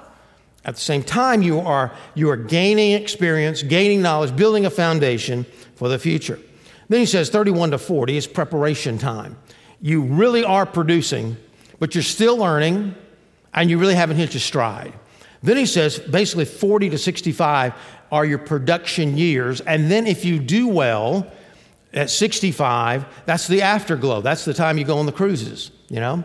at 0.65 0.75
the 0.75 0.81
same 0.81 1.03
time, 1.03 1.43
you 1.43 1.61
are, 1.61 1.93
you 2.15 2.31
are 2.31 2.37
gaining 2.37 2.93
experience, 2.93 3.63
gaining 3.63 4.03
knowledge, 4.03 4.35
building 4.35 4.67
a 4.67 4.71
foundation 4.71 5.45
for 5.75 5.89
the 5.89 5.99
future. 5.99 6.39
Then 6.89 7.01
he 7.01 7.07
says 7.07 7.31
31 7.31 7.71
to 7.71 7.79
40 7.79 8.17
is 8.17 8.27
preparation 8.27 8.99
time. 8.99 9.37
You 9.81 10.03
really 10.03 10.45
are 10.45 10.67
producing, 10.67 11.37
but 11.81 11.97
you're 11.97 12.03
still 12.03 12.37
learning 12.37 12.95
and 13.53 13.69
you 13.69 13.79
really 13.79 13.97
haven't 13.97 14.19
hit 14.19 14.33
your 14.33 14.41
stride. 14.41 14.93
Then 15.43 15.57
he 15.57 15.67
says 15.67 15.99
basically 15.99 16.45
40 16.45 16.91
to 16.91 16.99
65 16.99 17.75
are 18.13 18.25
your 18.25 18.39
production 18.39 19.17
years. 19.17 19.61
And 19.63 19.91
then 19.91 20.07
if 20.07 20.25
you 20.25 20.39
do 20.39 20.69
well 20.69 21.27
at 21.93 22.11
65, 22.11 23.07
that's 23.27 23.49
the 23.49 23.63
afterglow. 23.63 24.21
That's 24.21 24.45
the 24.45 24.55
time 24.55 24.79
you 24.79 24.85
go 24.85 24.99
on 24.99 25.07
the 25.07 25.13
cruises, 25.13 25.73
you 25.89 25.99
know? 25.99 26.23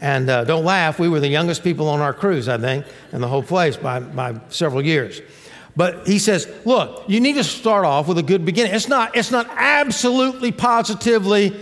And 0.00 0.30
uh, 0.30 0.44
don't 0.44 0.64
laugh, 0.64 1.00
we 1.00 1.08
were 1.08 1.18
the 1.18 1.28
youngest 1.28 1.64
people 1.64 1.88
on 1.88 2.00
our 2.00 2.12
cruise, 2.12 2.48
I 2.48 2.58
think, 2.58 2.86
in 3.12 3.20
the 3.20 3.26
whole 3.26 3.42
place 3.42 3.76
by, 3.76 3.98
by 3.98 4.40
several 4.48 4.84
years. 4.84 5.20
But 5.74 6.06
he 6.06 6.18
says, 6.18 6.48
look, 6.64 7.04
you 7.08 7.20
need 7.20 7.34
to 7.34 7.44
start 7.44 7.84
off 7.84 8.06
with 8.06 8.18
a 8.18 8.22
good 8.22 8.44
beginning. 8.44 8.74
It's 8.74 8.88
not, 8.88 9.16
it's 9.16 9.30
not 9.30 9.48
absolutely 9.50 10.52
positively 10.52 11.58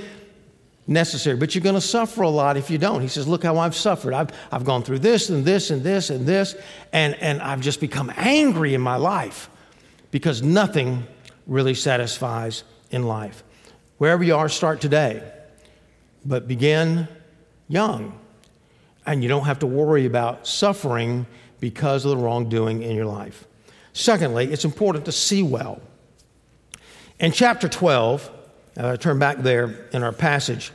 necessary, 0.87 1.37
but 1.37 1.55
you're 1.55 1.62
going 1.62 1.75
to 1.75 1.81
suffer 1.81 2.23
a 2.23 2.28
lot 2.28 2.57
if 2.57 2.71
you 2.71 2.78
don't. 2.78 3.00
He 3.00 3.09
says, 3.09 3.26
Look 3.26 3.43
how 3.43 3.59
I've 3.59 3.75
suffered. 3.75 4.14
I've, 4.14 4.31
I've 4.52 4.64
gone 4.64 4.83
through 4.83 5.00
this 5.00 5.31
and 5.31 5.45
this 5.45 5.71
and 5.71 5.83
this 5.83 6.11
and 6.11 6.26
this, 6.26 6.55
and, 6.93 7.14
and 7.16 7.43
I've 7.43 7.61
just 7.61 7.81
become 7.81 8.12
angry 8.16 8.75
in 8.75 8.81
my 8.81 8.97
life 8.97 9.50
because 10.11 10.43
nothing 10.43 11.07
really 11.47 11.75
satisfies 11.75 12.64
in 12.90 13.05
life. 13.05 13.43
Wherever 13.99 14.23
you 14.23 14.37
are, 14.37 14.49
start 14.49 14.81
today, 14.81 15.23
but 16.25 16.47
begin 16.47 17.09
young. 17.69 18.19
And 19.07 19.23
you 19.23 19.28
don't 19.28 19.45
have 19.45 19.61
to 19.61 19.66
worry 19.66 20.07
about 20.07 20.47
suffering 20.47 21.26
because 21.61 22.05
of 22.05 22.11
the 22.11 22.16
wrongdoing 22.16 22.83
in 22.83 22.95
your 22.95 23.07
life. 23.07 23.47
Secondly, 23.93 24.52
it's 24.52 24.64
important 24.64 25.05
to 25.07 25.12
see 25.12 25.43
well. 25.43 25.81
In 27.19 27.33
chapter 27.33 27.69
12, 27.69 28.31
uh, 28.76 28.97
turn 28.97 29.18
back 29.18 29.38
there 29.38 29.88
in 29.92 30.02
our 30.02 30.12
passage. 30.12 30.73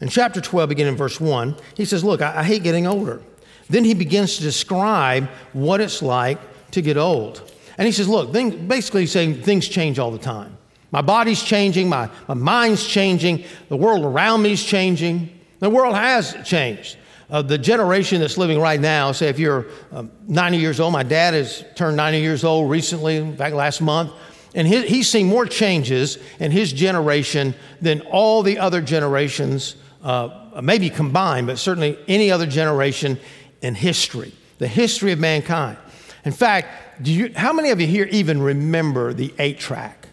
In 0.00 0.08
chapter 0.08 0.40
12, 0.40 0.68
beginning 0.68 0.92
in 0.92 0.98
verse 0.98 1.20
1, 1.20 1.56
he 1.76 1.84
says, 1.84 2.02
Look, 2.02 2.22
I, 2.22 2.40
I 2.40 2.42
hate 2.44 2.62
getting 2.62 2.86
older. 2.86 3.22
Then 3.68 3.84
he 3.84 3.94
begins 3.94 4.36
to 4.36 4.42
describe 4.42 5.28
what 5.52 5.80
it's 5.80 6.02
like 6.02 6.38
to 6.72 6.82
get 6.82 6.96
old. 6.96 7.50
And 7.78 7.86
he 7.86 7.92
says, 7.92 8.08
Look, 8.08 8.32
things, 8.32 8.54
basically 8.54 9.06
saying 9.06 9.42
things 9.42 9.68
change 9.68 9.98
all 9.98 10.10
the 10.10 10.18
time. 10.18 10.56
My 10.90 11.00
body's 11.00 11.42
changing, 11.42 11.88
my, 11.88 12.10
my 12.28 12.34
mind's 12.34 12.86
changing, 12.86 13.44
the 13.68 13.76
world 13.76 14.04
around 14.04 14.42
me 14.42 14.52
is 14.52 14.62
changing. 14.64 15.40
The 15.58 15.70
world 15.70 15.94
has 15.94 16.36
changed. 16.44 16.98
Uh, 17.30 17.40
the 17.40 17.56
generation 17.56 18.20
that's 18.20 18.36
living 18.36 18.60
right 18.60 18.78
now, 18.78 19.10
say 19.12 19.28
if 19.28 19.38
you're 19.38 19.66
um, 19.90 20.10
90 20.26 20.58
years 20.58 20.80
old, 20.80 20.92
my 20.92 21.02
dad 21.02 21.32
has 21.32 21.64
turned 21.76 21.96
90 21.96 22.20
years 22.20 22.44
old 22.44 22.70
recently, 22.70 23.16
in 23.16 23.36
fact, 23.36 23.54
last 23.54 23.80
month. 23.80 24.12
And 24.54 24.68
he's 24.68 25.08
seen 25.08 25.28
more 25.28 25.46
changes 25.46 26.18
in 26.38 26.50
his 26.50 26.72
generation 26.72 27.54
than 27.80 28.02
all 28.02 28.42
the 28.42 28.58
other 28.58 28.82
generations, 28.82 29.76
uh, 30.02 30.60
maybe 30.62 30.90
combined, 30.90 31.46
but 31.46 31.58
certainly 31.58 31.98
any 32.06 32.30
other 32.30 32.46
generation 32.46 33.18
in 33.62 33.74
history, 33.74 34.32
the 34.58 34.68
history 34.68 35.12
of 35.12 35.18
mankind. 35.18 35.78
In 36.24 36.32
fact, 36.32 37.02
do 37.02 37.12
you, 37.12 37.32
how 37.34 37.52
many 37.52 37.70
of 37.70 37.80
you 37.80 37.86
here 37.86 38.06
even 38.10 38.42
remember 38.42 39.14
the 39.14 39.32
eight 39.38 39.58
track? 39.58 40.08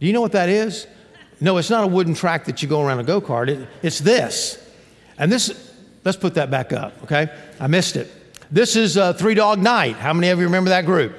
Do 0.00 0.06
you 0.06 0.12
know 0.12 0.20
what 0.20 0.32
that 0.32 0.48
is? 0.48 0.88
No, 1.40 1.56
it's 1.58 1.70
not 1.70 1.84
a 1.84 1.86
wooden 1.86 2.14
track 2.14 2.46
that 2.46 2.60
you 2.62 2.68
go 2.68 2.82
around 2.82 2.98
a 2.98 3.04
go 3.04 3.20
kart. 3.20 3.48
It, 3.48 3.68
it's 3.82 4.00
this. 4.00 4.58
And 5.16 5.30
this, 5.30 5.72
let's 6.04 6.18
put 6.18 6.34
that 6.34 6.50
back 6.50 6.72
up, 6.72 7.04
okay? 7.04 7.32
I 7.60 7.68
missed 7.68 7.96
it. 7.96 8.10
This 8.50 8.74
is 8.74 8.96
uh, 8.96 9.12
Three 9.12 9.34
Dog 9.34 9.60
Night. 9.60 9.96
How 9.96 10.12
many 10.12 10.28
of 10.28 10.38
you 10.40 10.44
remember 10.46 10.70
that 10.70 10.86
group? 10.86 11.14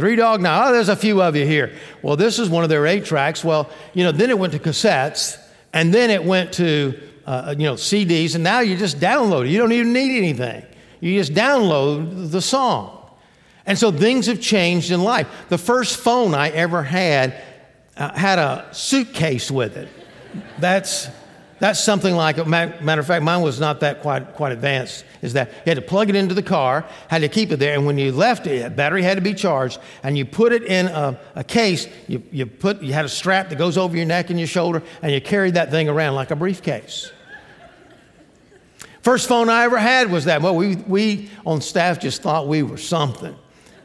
Three 0.00 0.16
Dog 0.16 0.40
Night. 0.40 0.66
Oh, 0.66 0.72
there's 0.72 0.88
a 0.88 0.96
few 0.96 1.20
of 1.20 1.36
you 1.36 1.44
here. 1.44 1.74
Well, 2.00 2.16
this 2.16 2.38
is 2.38 2.48
one 2.48 2.62
of 2.64 2.70
their 2.70 2.86
eight 2.86 3.04
tracks. 3.04 3.44
Well, 3.44 3.68
you 3.92 4.02
know, 4.02 4.12
then 4.12 4.30
it 4.30 4.38
went 4.38 4.54
to 4.54 4.58
cassettes, 4.58 5.36
and 5.74 5.92
then 5.92 6.08
it 6.08 6.24
went 6.24 6.54
to, 6.54 6.98
uh, 7.26 7.54
you 7.58 7.64
know, 7.64 7.74
CDs, 7.74 8.34
and 8.34 8.42
now 8.42 8.60
you 8.60 8.78
just 8.78 8.98
download 8.98 9.44
it. 9.44 9.50
You 9.50 9.58
don't 9.58 9.72
even 9.72 9.92
need 9.92 10.16
anything. 10.16 10.64
You 11.00 11.18
just 11.18 11.34
download 11.34 12.30
the 12.30 12.40
song. 12.40 13.10
And 13.66 13.78
so 13.78 13.92
things 13.92 14.26
have 14.26 14.40
changed 14.40 14.90
in 14.90 15.04
life. 15.04 15.28
The 15.50 15.58
first 15.58 15.98
phone 15.98 16.32
I 16.34 16.48
ever 16.48 16.82
had 16.82 17.34
uh, 17.98 18.16
had 18.16 18.38
a 18.38 18.68
suitcase 18.72 19.50
with 19.50 19.76
it. 19.76 19.90
That's 20.58 21.08
that's 21.60 21.78
something 21.78 22.16
like, 22.16 22.38
a 22.38 22.44
matter 22.44 23.00
of 23.00 23.06
fact, 23.06 23.22
mine 23.22 23.42
was 23.42 23.60
not 23.60 23.80
that 23.80 24.00
quite, 24.00 24.34
quite 24.34 24.50
advanced, 24.50 25.04
is 25.22 25.34
that 25.34 25.48
you 25.48 25.70
had 25.70 25.76
to 25.76 25.82
plug 25.82 26.08
it 26.08 26.16
into 26.16 26.34
the 26.34 26.42
car, 26.42 26.86
had 27.08 27.20
to 27.20 27.28
keep 27.28 27.52
it 27.52 27.58
there, 27.58 27.74
and 27.74 27.86
when 27.86 27.98
you 27.98 28.10
left 28.12 28.46
it, 28.46 28.74
battery 28.74 29.02
had 29.02 29.16
to 29.16 29.20
be 29.20 29.34
charged, 29.34 29.78
and 30.02 30.16
you 30.16 30.24
put 30.24 30.52
it 30.52 30.64
in 30.64 30.86
a, 30.86 31.20
a 31.34 31.44
case, 31.44 31.86
you, 32.08 32.22
you, 32.32 32.46
put, 32.46 32.82
you 32.82 32.94
had 32.94 33.04
a 33.04 33.08
strap 33.10 33.50
that 33.50 33.58
goes 33.58 33.76
over 33.76 33.96
your 33.96 34.06
neck 34.06 34.30
and 34.30 34.40
your 34.40 34.48
shoulder, 34.48 34.82
and 35.02 35.12
you 35.12 35.20
carried 35.20 35.54
that 35.54 35.70
thing 35.70 35.88
around 35.88 36.14
like 36.14 36.30
a 36.30 36.36
briefcase. 36.36 37.12
First 39.02 39.28
phone 39.28 39.48
I 39.48 39.64
ever 39.64 39.78
had 39.78 40.10
was 40.10 40.26
that. 40.26 40.42
Well, 40.42 40.56
we, 40.56 40.76
we 40.76 41.30
on 41.46 41.60
staff 41.60 42.00
just 42.00 42.20
thought 42.22 42.48
we 42.48 42.62
were 42.62 42.76
something, 42.76 43.36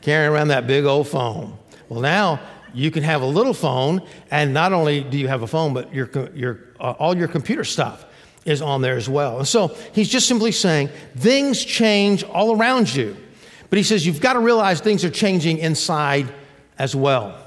carrying 0.01 0.31
around 0.31 0.47
that 0.49 0.65
big 0.65 0.85
old 0.85 1.07
phone. 1.07 1.57
Well, 1.87 2.01
now 2.01 2.39
you 2.75 2.91
can 2.91 3.03
have 3.03 3.21
a 3.21 3.25
little 3.25 3.53
phone, 3.53 4.01
and 4.29 4.53
not 4.53 4.73
only 4.73 5.01
do 5.01 5.17
you 5.17 5.27
have 5.27 5.41
a 5.41 5.47
phone, 5.47 5.73
but 5.73 5.93
your, 5.93 6.09
your, 6.35 6.59
uh, 6.79 6.91
all 6.99 7.15
your 7.15 7.27
computer 7.27 7.63
stuff 7.63 8.05
is 8.43 8.61
on 8.61 8.81
there 8.81 8.95
as 8.95 9.09
well. 9.09 9.39
And 9.39 9.47
so 9.47 9.69
he's 9.93 10.09
just 10.09 10.27
simply 10.27 10.51
saying 10.51 10.89
things 11.15 11.63
change 11.63 12.23
all 12.23 12.55
around 12.55 12.93
you. 12.93 13.17
But 13.69 13.77
he 13.77 13.83
says 13.83 14.05
you've 14.05 14.21
got 14.21 14.33
to 14.33 14.39
realize 14.39 14.79
things 14.79 15.03
are 15.03 15.09
changing 15.09 15.57
inside 15.57 16.31
as 16.77 16.95
well. 16.95 17.41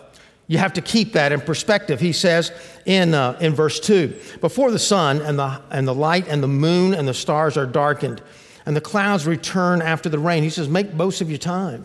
You 0.48 0.58
have 0.58 0.72
to 0.72 0.80
keep 0.80 1.12
that 1.12 1.30
in 1.30 1.42
perspective. 1.42 2.00
He 2.00 2.12
says 2.12 2.52
in, 2.86 3.14
uh, 3.14 3.38
in 3.40 3.54
verse 3.54 3.78
2 3.80 4.18
Before 4.40 4.70
the 4.70 4.78
sun 4.78 5.20
and 5.20 5.38
the, 5.38 5.60
and 5.70 5.86
the 5.86 5.94
light 5.94 6.26
and 6.26 6.42
the 6.42 6.48
moon 6.48 6.94
and 6.94 7.06
the 7.06 7.14
stars 7.14 7.56
are 7.56 7.66
darkened, 7.66 8.22
and 8.64 8.74
the 8.74 8.80
clouds 8.80 9.26
return 9.26 9.82
after 9.82 10.08
the 10.08 10.18
rain, 10.18 10.42
he 10.42 10.50
says, 10.50 10.68
Make 10.68 10.94
most 10.94 11.20
of 11.20 11.28
your 11.28 11.38
time. 11.38 11.84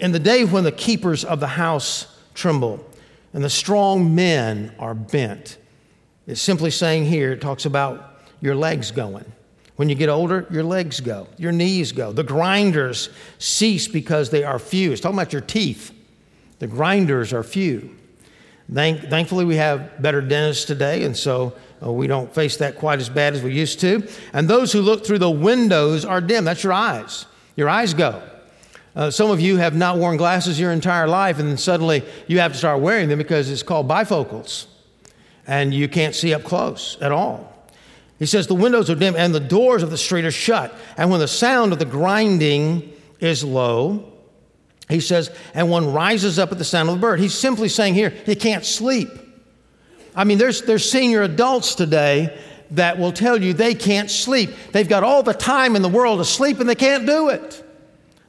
In 0.00 0.12
the 0.12 0.18
day 0.18 0.44
when 0.44 0.64
the 0.64 0.72
keepers 0.72 1.24
of 1.24 1.38
the 1.38 1.46
house 1.46 2.13
tremble, 2.34 2.84
and 3.32 3.42
the 3.42 3.50
strong 3.50 4.14
men 4.14 4.74
are 4.78 4.94
bent. 4.94 5.58
It's 6.26 6.40
simply 6.40 6.70
saying 6.70 7.06
here, 7.06 7.32
it 7.32 7.40
talks 7.40 7.64
about 7.64 8.20
your 8.40 8.54
legs 8.54 8.90
going. 8.90 9.24
When 9.76 9.88
you 9.88 9.94
get 9.94 10.08
older, 10.08 10.46
your 10.50 10.62
legs 10.62 11.00
go, 11.00 11.26
your 11.36 11.50
knees 11.50 11.92
go. 11.92 12.12
The 12.12 12.22
grinders 12.22 13.08
cease 13.38 13.88
because 13.88 14.30
they 14.30 14.44
are 14.44 14.58
few. 14.58 14.92
It's 14.92 15.00
talking 15.00 15.18
about 15.18 15.32
your 15.32 15.42
teeth. 15.42 15.92
The 16.60 16.68
grinders 16.68 17.32
are 17.32 17.42
few. 17.42 17.96
Thank, 18.72 19.02
thankfully, 19.10 19.44
we 19.44 19.56
have 19.56 20.00
better 20.00 20.22
dentists 20.22 20.64
today, 20.64 21.02
and 21.04 21.16
so 21.16 21.54
uh, 21.84 21.92
we 21.92 22.06
don't 22.06 22.32
face 22.32 22.56
that 22.58 22.76
quite 22.76 23.00
as 23.00 23.08
bad 23.08 23.34
as 23.34 23.42
we 23.42 23.52
used 23.52 23.80
to. 23.80 24.08
And 24.32 24.48
those 24.48 24.72
who 24.72 24.80
look 24.80 25.04
through 25.04 25.18
the 25.18 25.30
windows 25.30 26.04
are 26.04 26.20
dim. 26.20 26.44
That's 26.44 26.62
your 26.62 26.72
eyes. 26.72 27.26
Your 27.56 27.68
eyes 27.68 27.92
go. 27.92 28.22
Uh, 28.96 29.10
some 29.10 29.30
of 29.30 29.40
you 29.40 29.56
have 29.56 29.74
not 29.74 29.98
worn 29.98 30.16
glasses 30.16 30.58
your 30.58 30.70
entire 30.70 31.08
life, 31.08 31.38
and 31.38 31.48
then 31.48 31.56
suddenly 31.56 32.04
you 32.28 32.38
have 32.38 32.52
to 32.52 32.58
start 32.58 32.80
wearing 32.80 33.08
them 33.08 33.18
because 33.18 33.50
it's 33.50 33.62
called 33.62 33.88
bifocals, 33.88 34.66
and 35.46 35.74
you 35.74 35.88
can't 35.88 36.14
see 36.14 36.32
up 36.32 36.44
close 36.44 36.96
at 37.00 37.10
all. 37.10 37.54
He 38.18 38.26
says, 38.26 38.46
The 38.46 38.54
windows 38.54 38.88
are 38.90 38.94
dim 38.94 39.16
and 39.16 39.34
the 39.34 39.40
doors 39.40 39.82
of 39.82 39.90
the 39.90 39.98
street 39.98 40.24
are 40.24 40.30
shut. 40.30 40.74
And 40.96 41.10
when 41.10 41.20
the 41.20 41.28
sound 41.28 41.72
of 41.72 41.78
the 41.78 41.84
grinding 41.84 42.92
is 43.20 43.42
low, 43.42 44.12
he 44.88 45.00
says, 45.00 45.34
and 45.54 45.70
one 45.70 45.92
rises 45.92 46.38
up 46.38 46.52
at 46.52 46.58
the 46.58 46.64
sound 46.64 46.88
of 46.88 46.96
the 46.96 47.00
bird. 47.00 47.18
He's 47.18 47.34
simply 47.34 47.68
saying 47.68 47.94
here, 47.94 48.12
you 48.26 48.36
can't 48.36 48.64
sleep. 48.64 49.08
I 50.14 50.24
mean, 50.24 50.38
there's, 50.38 50.62
there's 50.62 50.88
senior 50.88 51.22
adults 51.22 51.74
today 51.74 52.38
that 52.72 52.98
will 52.98 53.12
tell 53.12 53.42
you 53.42 53.52
they 53.52 53.74
can't 53.74 54.10
sleep. 54.10 54.50
They've 54.72 54.88
got 54.88 55.02
all 55.02 55.22
the 55.22 55.32
time 55.32 55.74
in 55.74 55.82
the 55.82 55.88
world 55.88 56.18
to 56.18 56.24
sleep 56.24 56.60
and 56.60 56.68
they 56.68 56.74
can't 56.74 57.06
do 57.06 57.30
it. 57.30 57.63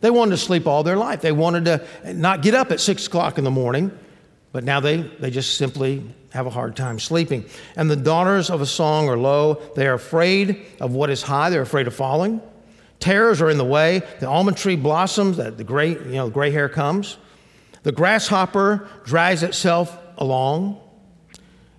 They 0.06 0.12
wanted 0.12 0.34
to 0.34 0.38
sleep 0.38 0.68
all 0.68 0.84
their 0.84 0.98
life. 0.98 1.22
They 1.22 1.32
wanted 1.32 1.66
to 1.66 2.14
not 2.14 2.44
get 2.44 2.54
up 2.54 2.72
at 2.72 2.80
six 2.80 3.08
o'clock 3.08 3.40
in 3.40 3.44
the 3.44 3.50
morning, 3.50 3.92
but 4.52 4.64
now 4.64 4.80
they, 4.80 4.98
they 4.98 5.32
just 5.32 5.58
simply 5.58 6.04
have 6.30 6.46
a 6.46 6.52
hard 6.52 6.76
time 6.76 7.00
sleeping. 7.00 7.44
And 7.76 7.90
the 7.90 7.96
daughters 7.96 8.52
of 8.52 8.62
a 8.62 8.68
song 8.68 9.10
are 9.10 9.18
low. 9.18 9.56
They 9.76 9.88
are 9.88 9.96
afraid 9.96 10.64
of 10.80 10.94
what 10.94 11.10
is 11.10 11.24
high, 11.24 11.50
they're 11.50 11.64
afraid 11.64 11.88
of 11.88 11.96
falling. 11.96 12.40
Terrors 13.00 13.42
are 13.42 13.50
in 13.50 13.58
the 13.58 13.66
way. 13.66 14.04
The 14.20 14.28
almond 14.28 14.58
tree 14.58 14.76
blossoms, 14.76 15.38
the 15.38 15.64
gray, 15.64 15.94
you 15.94 16.12
know, 16.12 16.30
gray 16.30 16.52
hair 16.52 16.70
comes. 16.70 17.18
The 17.82 17.92
grasshopper 17.92 18.88
drags 19.06 19.42
itself 19.42 19.98
along. 20.20 20.80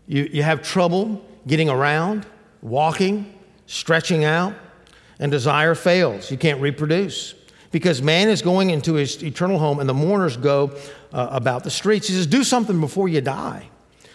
You, 0.08 0.28
you 0.32 0.42
have 0.42 0.62
trouble 0.62 1.24
getting 1.46 1.70
around, 1.70 2.26
walking, 2.60 3.32
stretching 3.66 4.24
out, 4.24 4.52
and 5.20 5.30
desire 5.30 5.76
fails. 5.76 6.28
You 6.28 6.38
can't 6.38 6.60
reproduce 6.60 7.36
because 7.76 8.00
man 8.00 8.30
is 8.30 8.40
going 8.40 8.70
into 8.70 8.94
his 8.94 9.22
eternal 9.22 9.58
home 9.58 9.80
and 9.80 9.86
the 9.86 9.92
mourners 9.92 10.38
go 10.38 10.74
uh, 11.12 11.28
about 11.30 11.62
the 11.62 11.70
streets. 11.70 12.08
He 12.08 12.14
says, 12.14 12.26
Do 12.26 12.42
something 12.42 12.80
before 12.80 13.06
you 13.06 13.20
die, 13.20 13.68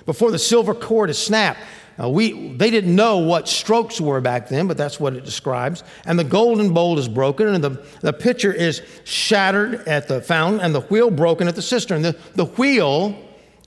before 0.08 0.32
the 0.32 0.40
silver 0.40 0.74
cord 0.74 1.12
is 1.12 1.20
snapped. 1.20 1.60
Uh, 2.02 2.10
we, 2.10 2.56
they 2.56 2.72
didn't 2.72 2.96
know 2.96 3.20
what 3.20 3.48
strokes 3.48 4.02
were 4.02 4.20
back 4.20 4.50
then, 4.50 4.68
but 4.68 4.78
that's 4.78 5.00
what 5.00 5.14
it 5.14 5.24
describes. 5.24 5.84
And 6.08 6.18
the 6.18 6.24
golden 6.24 6.74
bowl 6.74 6.98
is 6.98 7.08
broken, 7.08 7.50
and 7.50 7.64
the, 7.64 7.86
the 8.00 8.14
pitcher 8.14 8.52
is 8.52 8.82
shattered 9.04 9.88
at 9.88 10.08
the 10.08 10.22
fountain, 10.22 10.60
and 10.60 10.74
the 10.74 10.82
wheel 10.82 11.12
broken 11.12 11.48
at 11.48 11.56
the 11.56 11.62
cistern. 11.62 12.02
The, 12.02 12.18
the 12.34 12.46
wheel 12.46 13.16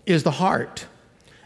is 0.07 0.25
the 0.25 0.33
heart. 0.33 0.87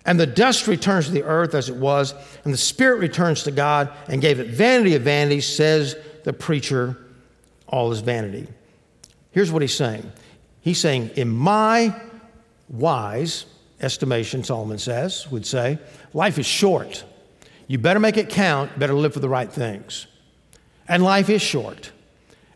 And 0.06 0.18
the 0.18 0.26
dust 0.26 0.66
returns 0.66 1.04
to 1.04 1.12
the 1.12 1.24
earth 1.24 1.54
as 1.54 1.68
it 1.68 1.76
was, 1.76 2.14
and 2.44 2.54
the 2.54 2.56
spirit 2.56 2.96
returns 2.96 3.42
to 3.42 3.50
God 3.50 3.92
and 4.06 4.22
gave 4.22 4.40
it 4.40 4.46
vanity 4.46 4.94
of 4.94 5.02
vanities, 5.02 5.46
says 5.46 5.96
the 6.24 6.32
preacher, 6.32 6.96
all 7.68 7.92
is 7.92 8.00
vanity. 8.00 8.48
Here's 9.30 9.52
what 9.52 9.62
he's 9.62 9.74
saying 9.74 10.10
He's 10.60 10.80
saying, 10.80 11.12
In 11.16 11.28
my 11.28 11.94
wise 12.68 13.46
estimation, 13.80 14.44
Solomon 14.44 14.78
says, 14.78 15.30
would 15.30 15.46
say, 15.46 15.78
life 16.12 16.38
is 16.38 16.46
short. 16.46 17.04
You 17.66 17.78
better 17.78 18.00
make 18.00 18.16
it 18.16 18.28
count, 18.28 18.78
better 18.78 18.94
live 18.94 19.14
for 19.14 19.20
the 19.20 19.28
right 19.28 19.50
things. 19.50 20.06
And 20.88 21.02
life 21.02 21.28
is 21.28 21.42
short, 21.42 21.92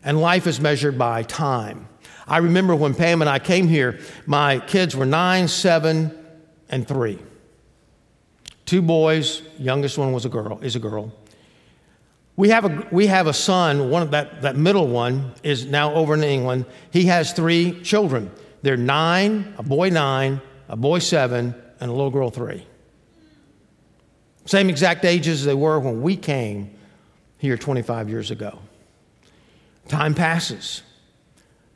and 0.03 0.19
life 0.19 0.47
is 0.47 0.59
measured 0.59 0.97
by 0.97 1.23
time. 1.23 1.87
I 2.27 2.37
remember 2.37 2.75
when 2.75 2.95
Pam 2.95 3.21
and 3.21 3.29
I 3.29 3.39
came 3.39 3.67
here, 3.67 3.99
my 4.25 4.59
kids 4.59 4.95
were 4.95 5.05
nine, 5.05 5.47
seven, 5.47 6.17
and 6.69 6.87
three. 6.87 7.19
Two 8.65 8.81
boys, 8.81 9.41
youngest 9.59 9.97
one 9.97 10.13
was 10.13 10.25
a 10.25 10.29
girl, 10.29 10.59
is 10.61 10.75
a 10.75 10.79
girl. 10.79 11.13
We 12.35 12.49
have 12.49 12.65
a, 12.65 12.87
we 12.91 13.07
have 13.07 13.27
a 13.27 13.33
son, 13.33 13.89
one 13.89 14.01
of 14.01 14.11
that, 14.11 14.41
that 14.41 14.55
middle 14.55 14.87
one 14.87 15.33
is 15.43 15.65
now 15.65 15.93
over 15.93 16.15
in 16.15 16.23
England. 16.23 16.65
He 16.91 17.05
has 17.05 17.31
three 17.31 17.81
children. 17.83 18.31
They're 18.63 18.77
nine, 18.77 19.53
a 19.57 19.63
boy 19.63 19.89
nine, 19.89 20.41
a 20.67 20.75
boy 20.75 20.99
seven, 20.99 21.53
and 21.79 21.89
a 21.89 21.93
little 21.93 22.09
girl 22.09 22.31
three. 22.31 22.65
Same 24.45 24.69
exact 24.69 25.05
ages 25.05 25.41
as 25.41 25.45
they 25.45 25.53
were 25.53 25.79
when 25.79 26.01
we 26.01 26.17
came 26.17 26.73
here 27.37 27.57
25 27.57 28.09
years 28.09 28.31
ago. 28.31 28.59
Time 29.87 30.15
passes. 30.15 30.81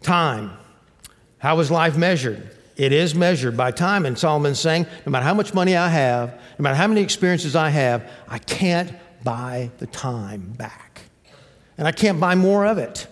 Time. 0.01 0.51
How 1.37 1.59
is 1.59 1.69
life 1.69 1.97
measured? 1.97 2.57
It 2.77 2.93
is 2.93 3.15
measured 3.15 3.57
by 3.57 3.71
time. 3.71 4.05
And 4.05 4.17
Solomon's 4.17 4.59
saying, 4.59 4.85
no 5.05 5.11
matter 5.11 5.25
how 5.25 5.33
much 5.33 5.53
money 5.53 5.75
I 5.75 5.89
have, 5.89 6.33
no 6.57 6.63
matter 6.63 6.75
how 6.75 6.87
many 6.87 7.01
experiences 7.01 7.55
I 7.55 7.69
have, 7.69 8.09
I 8.27 8.39
can't 8.39 8.91
buy 9.27 9.69
the 9.79 9.87
time 9.87 10.39
back. 10.57 11.01
And 11.77 11.85
I 11.85 11.91
can't 11.91 12.17
buy 12.17 12.33
more 12.33 12.65
of 12.65 12.77
it. 12.77 13.07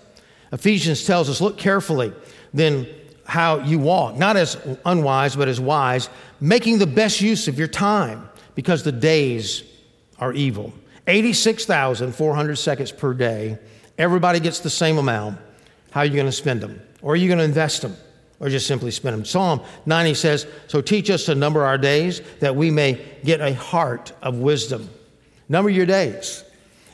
Ephesians 0.53 1.05
tells 1.05 1.29
us 1.29 1.41
look 1.41 1.57
carefully 1.57 2.13
then 2.53 2.88
how 3.25 3.60
you 3.60 3.79
walk, 3.79 4.15
not 4.15 4.38
as 4.38 4.55
unwise, 4.86 5.36
but 5.36 5.50
as 5.50 5.60
wise, 5.60 6.07
making 6.39 6.77
the 6.77 6.88
best 6.88 7.19
use 7.19 7.50
of 7.50 7.60
your 7.60 7.67
time 7.67 8.29
because 8.53 8.81
the 8.81 8.93
days 8.93 9.65
are 10.17 10.31
evil. 10.31 10.72
86,400 11.07 12.55
seconds 12.55 12.93
per 12.93 13.13
day. 13.13 13.57
Everybody 13.98 14.39
gets 14.39 14.62
the 14.62 14.69
same 14.69 14.98
amount. 14.98 15.38
How 15.91 16.00
are 16.00 16.05
you 16.05 16.13
going 16.13 16.27
to 16.27 16.31
spend 16.31 16.62
them? 16.62 16.81
Or 17.01 17.12
are 17.12 17.17
you 17.17 17.27
going 17.27 17.39
to 17.39 17.43
invest 17.43 17.81
them? 17.81 17.98
Or 18.39 18.48
just 18.48 18.67
simply 18.67 18.91
spend 18.91 19.17
them? 19.17 19.25
Psalm 19.25 19.62
90 19.86 20.13
says, 20.13 20.48
So 20.67 20.79
teach 20.79 21.10
us 21.10 21.25
to 21.25 21.36
number 21.36 21.65
our 21.65 21.77
days 21.77 22.22
that 22.39 22.55
we 22.55 22.72
may 22.72 23.03
get 23.25 23.41
a 23.41 23.53
heart 23.53 24.13
of 24.22 24.38
wisdom. 24.38 24.89
Number 25.47 25.69
your 25.69 25.85
days. 25.85 26.43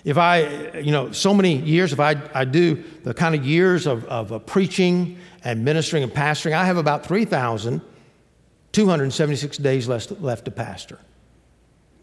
If 0.03 0.17
I, 0.17 0.79
you 0.79 0.91
know, 0.91 1.11
so 1.11 1.31
many 1.33 1.55
years, 1.55 1.93
if 1.93 1.99
I, 1.99 2.15
I 2.33 2.43
do 2.45 2.83
the 3.03 3.13
kind 3.13 3.35
of 3.35 3.45
years 3.45 3.85
of, 3.85 4.03
of 4.05 4.33
uh, 4.33 4.39
preaching 4.39 5.19
and 5.43 5.63
ministering 5.63 6.01
and 6.03 6.11
pastoring, 6.11 6.53
I 6.53 6.65
have 6.65 6.77
about 6.77 7.05
3,276 7.05 9.57
days 9.57 9.87
left, 9.87 10.09
left 10.21 10.45
to 10.45 10.51
pastor. 10.51 10.97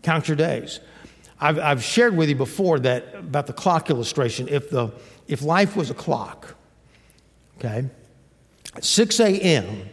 Count 0.02 0.28
your 0.28 0.37
days. 0.37 0.78
I've, 1.40 1.59
I've 1.59 1.83
shared 1.83 2.17
with 2.17 2.28
you 2.28 2.37
before 2.37 2.78
that 2.81 3.14
about 3.14 3.49
the 3.49 3.52
clock 3.52 3.90
illustration. 3.90 4.49
If, 4.49 4.71
the, 4.71 4.93
if 5.26 5.43
life 5.43 5.75
was 5.76 5.90
a 5.90 5.95
clock, 5.95 6.55
okay, 7.59 7.85
at 8.75 8.85
6 8.85 9.21
a.m., 9.21 9.88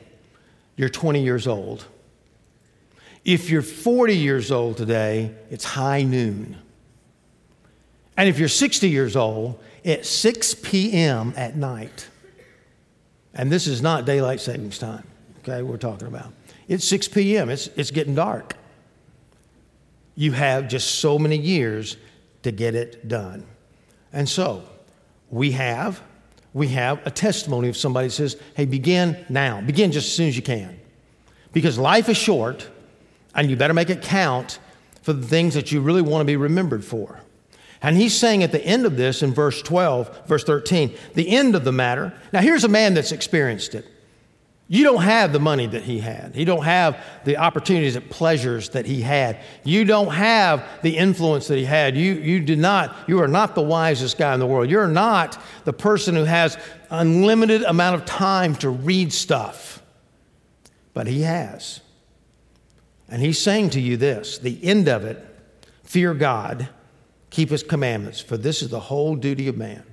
you're 0.75 0.89
20 0.89 1.23
years 1.23 1.47
old. 1.47 1.85
If 3.25 3.49
you're 3.49 3.63
40 3.63 4.15
years 4.15 4.51
old 4.51 4.77
today, 4.77 5.31
it's 5.49 5.65
high 5.65 6.03
noon. 6.03 6.57
And 8.15 8.29
if 8.29 8.39
you're 8.39 8.47
60 8.47 8.87
years 8.87 9.15
old, 9.15 9.59
it's 9.83 10.07
6 10.09 10.53
p.m. 10.63 11.33
at 11.35 11.57
night. 11.57 12.07
And 13.33 13.51
this 13.51 13.67
is 13.67 13.81
not 13.81 14.05
daylight 14.05 14.39
savings 14.39 14.77
time, 14.77 15.05
okay, 15.39 15.63
we're 15.63 15.77
talking 15.77 16.07
about. 16.07 16.31
It's 16.67 16.87
6 16.87 17.09
p.m., 17.09 17.49
it's, 17.49 17.67
it's 17.75 17.91
getting 17.91 18.15
dark. 18.15 18.55
You 20.15 20.31
have 20.31 20.69
just 20.69 20.99
so 20.99 21.19
many 21.19 21.35
years 21.37 21.97
to 22.43 22.51
get 22.51 22.75
it 22.75 23.07
done. 23.07 23.45
And 24.13 24.29
so, 24.29 24.63
we 25.29 25.51
have 25.51 26.01
we 26.55 26.69
have 26.69 27.05
a 27.05 27.11
testimony 27.11 27.67
of 27.67 27.75
somebody 27.75 28.07
that 28.07 28.13
says, 28.13 28.37
hey, 28.55 28.63
begin 28.63 29.25
now. 29.27 29.59
Begin 29.59 29.91
just 29.91 30.07
as 30.07 30.13
soon 30.13 30.29
as 30.29 30.37
you 30.37 30.41
can. 30.41 30.79
Because 31.51 31.77
life 31.77 32.07
is 32.07 32.15
short, 32.15 32.69
and 33.35 33.49
you 33.49 33.55
better 33.55 33.73
make 33.73 33.89
it 33.89 34.01
count 34.01 34.59
for 35.01 35.13
the 35.13 35.25
things 35.25 35.53
that 35.53 35.71
you 35.71 35.81
really 35.81 36.01
want 36.01 36.21
to 36.21 36.25
be 36.25 36.35
remembered 36.35 36.83
for. 36.83 37.19
And 37.81 37.95
he's 37.95 38.17
saying 38.17 38.41
at 38.41 38.51
the 38.51 38.65
end 38.65 38.85
of 38.85 38.97
this 38.97 39.21
in 39.21 39.33
verse 39.33 39.61
12, 39.61 40.27
verse 40.27 40.43
13, 40.43 40.95
the 41.13 41.29
end 41.29 41.55
of 41.55 41.63
the 41.63 41.71
matter. 41.71 42.13
Now, 42.33 42.41
here's 42.41 42.63
a 42.63 42.69
man 42.69 42.95
that's 42.95 43.11
experienced 43.11 43.75
it. 43.75 43.85
You 44.67 44.83
don't 44.83 45.03
have 45.03 45.31
the 45.31 45.39
money 45.39 45.67
that 45.67 45.83
he 45.83 45.99
had. 45.99 46.35
You 46.35 46.45
don't 46.45 46.63
have 46.63 46.97
the 47.23 47.37
opportunities 47.37 47.95
and 47.95 48.09
pleasures 48.09 48.69
that 48.69 48.87
he 48.87 49.01
had. 49.01 49.39
You 49.63 49.85
don't 49.85 50.11
have 50.11 50.67
the 50.81 50.97
influence 50.97 51.47
that 51.49 51.57
he 51.57 51.65
had. 51.65 51.95
You, 51.95 52.13
you 52.13 52.39
did 52.39 52.57
not, 52.57 52.95
you 53.07 53.21
are 53.21 53.27
not 53.27 53.53
the 53.53 53.61
wisest 53.61 54.17
guy 54.17 54.33
in 54.33 54.39
the 54.39 54.47
world. 54.47 54.67
You're 54.67 54.87
not 54.87 55.39
the 55.65 55.73
person 55.73 56.15
who 56.15 56.23
has 56.23 56.57
unlimited 56.89 57.61
amount 57.61 58.01
of 58.01 58.05
time 58.05 58.55
to 58.55 58.69
read 58.71 59.13
stuff. 59.13 59.83
But 60.95 61.05
he 61.05 61.21
has. 61.21 61.81
And 63.09 63.21
he's 63.21 63.39
saying 63.39 63.71
to 63.71 63.81
you 63.81 63.97
this 63.97 64.37
the 64.37 64.63
end 64.63 64.87
of 64.87 65.03
it 65.05 65.23
fear 65.83 66.13
God, 66.13 66.67
keep 67.29 67.49
his 67.49 67.63
commandments, 67.63 68.19
for 68.19 68.37
this 68.37 68.61
is 68.61 68.69
the 68.69 68.79
whole 68.79 69.15
duty 69.15 69.47
of 69.47 69.57
man. 69.57 69.83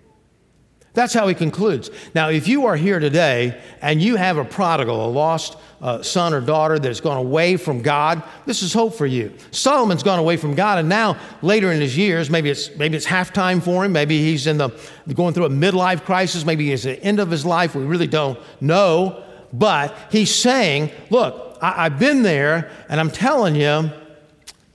That's 0.94 1.14
how 1.14 1.26
he 1.26 1.34
concludes. 1.34 1.90
Now, 2.14 2.28
if 2.28 2.46
you 2.46 2.66
are 2.66 2.76
here 2.76 2.98
today 2.98 3.58
and 3.80 4.02
you 4.02 4.16
have 4.16 4.36
a 4.36 4.44
prodigal, 4.44 5.06
a 5.06 5.08
lost 5.08 5.56
uh, 5.80 6.02
son 6.02 6.34
or 6.34 6.42
daughter 6.42 6.78
that's 6.78 7.00
gone 7.00 7.16
away 7.16 7.56
from 7.56 7.80
God, 7.80 8.22
this 8.44 8.62
is 8.62 8.74
hope 8.74 8.94
for 8.94 9.06
you. 9.06 9.32
Solomon's 9.52 10.02
gone 10.02 10.18
away 10.18 10.36
from 10.36 10.54
God, 10.54 10.78
and 10.78 10.90
now 10.90 11.18
later 11.40 11.72
in 11.72 11.80
his 11.80 11.96
years, 11.96 12.28
maybe 12.28 12.50
it's 12.50 12.74
maybe 12.76 12.96
it's 12.96 13.06
halftime 13.06 13.62
for 13.62 13.86
him, 13.86 13.92
maybe 13.92 14.18
he's 14.18 14.46
in 14.46 14.58
the 14.58 14.68
going 15.14 15.32
through 15.32 15.46
a 15.46 15.50
midlife 15.50 16.04
crisis, 16.04 16.44
maybe 16.44 16.68
he's 16.68 16.84
at 16.84 17.00
the 17.00 17.04
end 17.04 17.20
of 17.20 17.30
his 17.30 17.46
life. 17.46 17.74
We 17.74 17.84
really 17.84 18.06
don't 18.06 18.38
know, 18.60 19.24
but 19.50 19.96
he's 20.10 20.34
saying, 20.34 20.90
"Look, 21.08 21.51
I, 21.62 21.86
I've 21.86 21.98
been 21.98 22.22
there, 22.22 22.70
and 22.88 23.00
I'm 23.00 23.10
telling 23.10 23.54
you, 23.54 23.90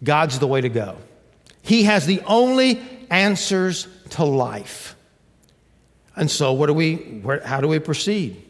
God's 0.04 0.39
the 0.39 0.47
way 0.47 0.62
to 0.62 0.69
go. 0.69 0.97
He 1.62 1.84
has 1.84 2.06
the 2.06 2.21
only 2.21 2.82
answers 3.12 3.88
to 4.12 4.26
life." 4.26 4.95
And 6.15 6.32
so, 6.32 6.54
what 6.54 6.65
do 6.65 6.73
we, 6.73 6.95
where, 6.95 7.41
how 7.41 7.62
do 7.62 7.67
we 7.67 7.78
proceed? 7.78 8.43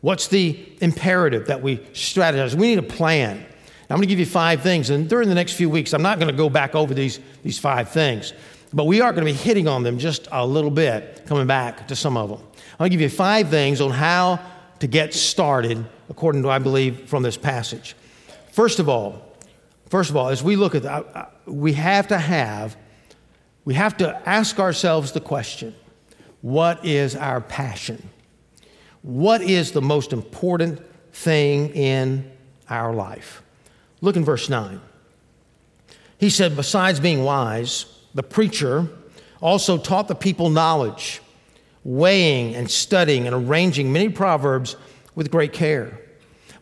What's 0.00 0.28
the 0.28 0.58
imperative 0.80 1.46
that 1.48 1.62
we 1.62 1.76
strategize? 1.76 2.54
We 2.54 2.68
need 2.68 2.78
a 2.78 2.82
plan. 2.82 3.46
I'm 3.92 3.98
going 3.98 4.08
to 4.08 4.08
give 4.08 4.18
you 4.18 4.26
five 4.26 4.62
things, 4.62 4.88
and 4.88 5.08
during 5.08 5.28
the 5.28 5.34
next 5.34 5.52
few 5.52 5.68
weeks, 5.68 5.92
I'm 5.92 6.00
not 6.00 6.18
going 6.18 6.30
to 6.30 6.36
go 6.36 6.48
back 6.48 6.74
over 6.74 6.94
these, 6.94 7.20
these 7.42 7.58
five 7.58 7.90
things, 7.90 8.32
but 8.72 8.84
we 8.84 9.02
are 9.02 9.12
going 9.12 9.26
to 9.26 9.30
be 9.30 9.36
hitting 9.36 9.68
on 9.68 9.82
them 9.82 9.98
just 9.98 10.28
a 10.32 10.46
little 10.46 10.70
bit, 10.70 11.24
coming 11.26 11.46
back 11.46 11.88
to 11.88 11.94
some 11.94 12.16
of 12.16 12.30
them. 12.30 12.38
I'm 12.38 12.78
going 12.78 12.90
to 12.90 12.96
give 12.96 13.02
you 13.02 13.10
five 13.10 13.50
things 13.50 13.82
on 13.82 13.90
how 13.90 14.40
to 14.78 14.86
get 14.86 15.12
started, 15.12 15.84
according 16.12 16.42
to 16.42 16.50
I 16.50 16.58
believe 16.58 17.08
from 17.08 17.22
this 17.22 17.38
passage. 17.38 17.96
First 18.52 18.78
of 18.78 18.86
all, 18.86 19.34
first 19.88 20.10
of 20.10 20.16
all, 20.16 20.28
as 20.28 20.42
we 20.42 20.56
look 20.56 20.74
at 20.74 20.82
that, 20.82 21.32
we 21.46 21.72
have 21.72 22.08
to 22.08 22.18
have, 22.18 22.76
we 23.64 23.72
have 23.72 23.96
to 23.96 24.28
ask 24.28 24.60
ourselves 24.60 25.12
the 25.12 25.20
question 25.20 25.74
what 26.42 26.84
is 26.84 27.16
our 27.16 27.40
passion? 27.40 28.10
What 29.00 29.40
is 29.40 29.72
the 29.72 29.80
most 29.80 30.12
important 30.12 30.82
thing 31.14 31.70
in 31.70 32.30
our 32.68 32.92
life? 32.92 33.42
Look 34.02 34.16
in 34.16 34.24
verse 34.24 34.50
9. 34.50 34.82
He 36.18 36.28
said, 36.28 36.56
Besides 36.56 37.00
being 37.00 37.24
wise, 37.24 37.86
the 38.12 38.22
preacher 38.22 38.86
also 39.40 39.78
taught 39.78 40.08
the 40.08 40.14
people 40.14 40.50
knowledge, 40.50 41.22
weighing 41.84 42.54
and 42.54 42.70
studying 42.70 43.26
and 43.26 43.34
arranging 43.34 43.90
many 43.92 44.10
proverbs 44.10 44.76
with 45.14 45.30
great 45.30 45.54
care. 45.54 46.01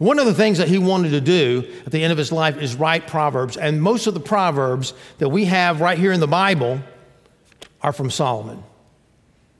One 0.00 0.18
of 0.18 0.24
the 0.24 0.32
things 0.32 0.56
that 0.56 0.68
he 0.68 0.78
wanted 0.78 1.10
to 1.10 1.20
do 1.20 1.62
at 1.84 1.92
the 1.92 2.02
end 2.02 2.10
of 2.10 2.16
his 2.16 2.32
life 2.32 2.56
is 2.56 2.74
write 2.74 3.06
proverbs, 3.06 3.58
and 3.58 3.82
most 3.82 4.06
of 4.06 4.14
the 4.14 4.20
proverbs 4.20 4.94
that 5.18 5.28
we 5.28 5.44
have 5.44 5.82
right 5.82 5.98
here 5.98 6.10
in 6.10 6.20
the 6.20 6.26
Bible 6.26 6.80
are 7.82 7.92
from 7.92 8.10
Solomon. 8.10 8.64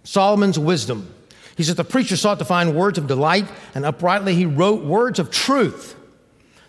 Solomon's 0.02 0.58
wisdom. 0.58 1.14
He 1.58 1.62
says, 1.62 1.74
The 1.74 1.84
preacher 1.84 2.16
sought 2.16 2.38
to 2.38 2.46
find 2.46 2.74
words 2.74 2.96
of 2.96 3.06
delight, 3.06 3.46
and 3.74 3.84
uprightly 3.84 4.34
he 4.34 4.46
wrote 4.46 4.82
words 4.82 5.18
of 5.18 5.30
truth. 5.30 5.94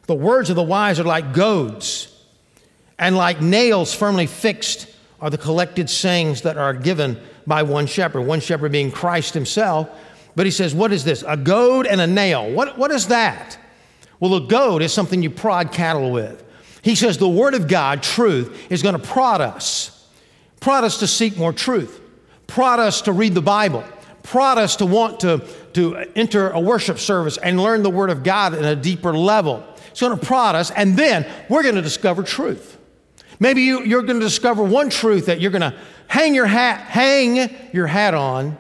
The 0.06 0.16
words 0.16 0.50
of 0.50 0.58
the 0.58 0.64
wise 0.64 1.00
are 1.00 1.06
like 1.06 1.32
goads, 1.32 2.14
and 3.00 3.16
like 3.16 3.40
nails 3.40 3.94
firmly 3.94 4.28
fixed 4.28 4.94
are 5.22 5.30
the 5.30 5.38
collected 5.38 5.90
sayings 5.90 6.42
that 6.42 6.58
are 6.58 6.74
given 6.74 7.18
by 7.48 7.64
one 7.64 7.88
shepherd, 7.88 8.24
one 8.24 8.42
shepherd 8.42 8.74
being 8.74 8.92
Christ 8.92 9.34
himself. 9.34 9.90
But 10.36 10.46
he 10.46 10.52
says, 10.52 10.74
What 10.74 10.92
is 10.92 11.04
this? 11.04 11.24
A 11.28 11.38
goad 11.38 11.86
and 11.86 12.00
a 12.00 12.08
nail. 12.08 12.52
What, 12.52 12.78
what 12.78 12.92
is 12.92 13.08
that? 13.08 13.58
Well, 14.20 14.36
a 14.36 14.42
goad 14.42 14.82
is 14.82 14.94
something 14.94 15.24
you 15.24 15.30
prod 15.30 15.72
cattle 15.72 16.12
with. 16.12 16.44
He 16.84 16.96
says 16.96 17.18
the 17.18 17.30
Word 17.30 17.54
of 17.54 17.68
God, 17.68 18.02
truth, 18.02 18.72
is 18.72 18.82
going 18.82 19.00
to 19.00 19.02
prod 19.02 19.42
us, 19.42 20.08
prod 20.60 20.84
us 20.84 21.00
to 21.00 21.08
seek 21.08 21.38
more 21.38 21.54
truth, 21.54 22.00
prod 22.48 22.80
us 22.80 23.02
to 23.04 23.12
read 23.12 23.34
the 23.34 23.42
Bible, 23.42 23.84
prod 24.24 24.58
us 24.58 24.76
to 24.78 24.86
want 24.86 25.20
to, 25.22 25.46
to 25.74 25.98
enter 26.16 26.50
a 26.52 26.60
worship 26.60 26.98
service 26.98 27.38
and 27.38 27.62
learn 27.62 27.84
the 27.84 27.90
Word 27.90 28.10
of 28.10 28.24
God 28.24 28.54
in 28.54 28.64
a 28.64 28.76
deeper 28.76 29.16
level. 29.16 29.64
It's 29.90 30.02
going 30.02 30.18
to 30.18 30.26
prod 30.26 30.56
us, 30.56 30.72
and 30.72 30.96
then 30.96 31.28
we're 31.50 31.64
going 31.64 31.76
to 31.76 31.82
discover 31.82 32.24
truth. 32.24 32.78
Maybe 33.40 33.64
you, 33.64 33.84
you're 33.84 34.04
going 34.04 34.20
to 34.20 34.26
discover 34.26 34.64
one 34.64 34.90
truth 34.90 35.26
that 35.26 35.42
you're 35.42 35.52
going 35.52 35.62
to 35.62 35.76
hang 36.08 36.36
your 36.36 36.46
hat, 36.46 36.82
hang 36.82 37.50
your 37.74 37.88
hat 37.88 38.14
on 38.14 38.58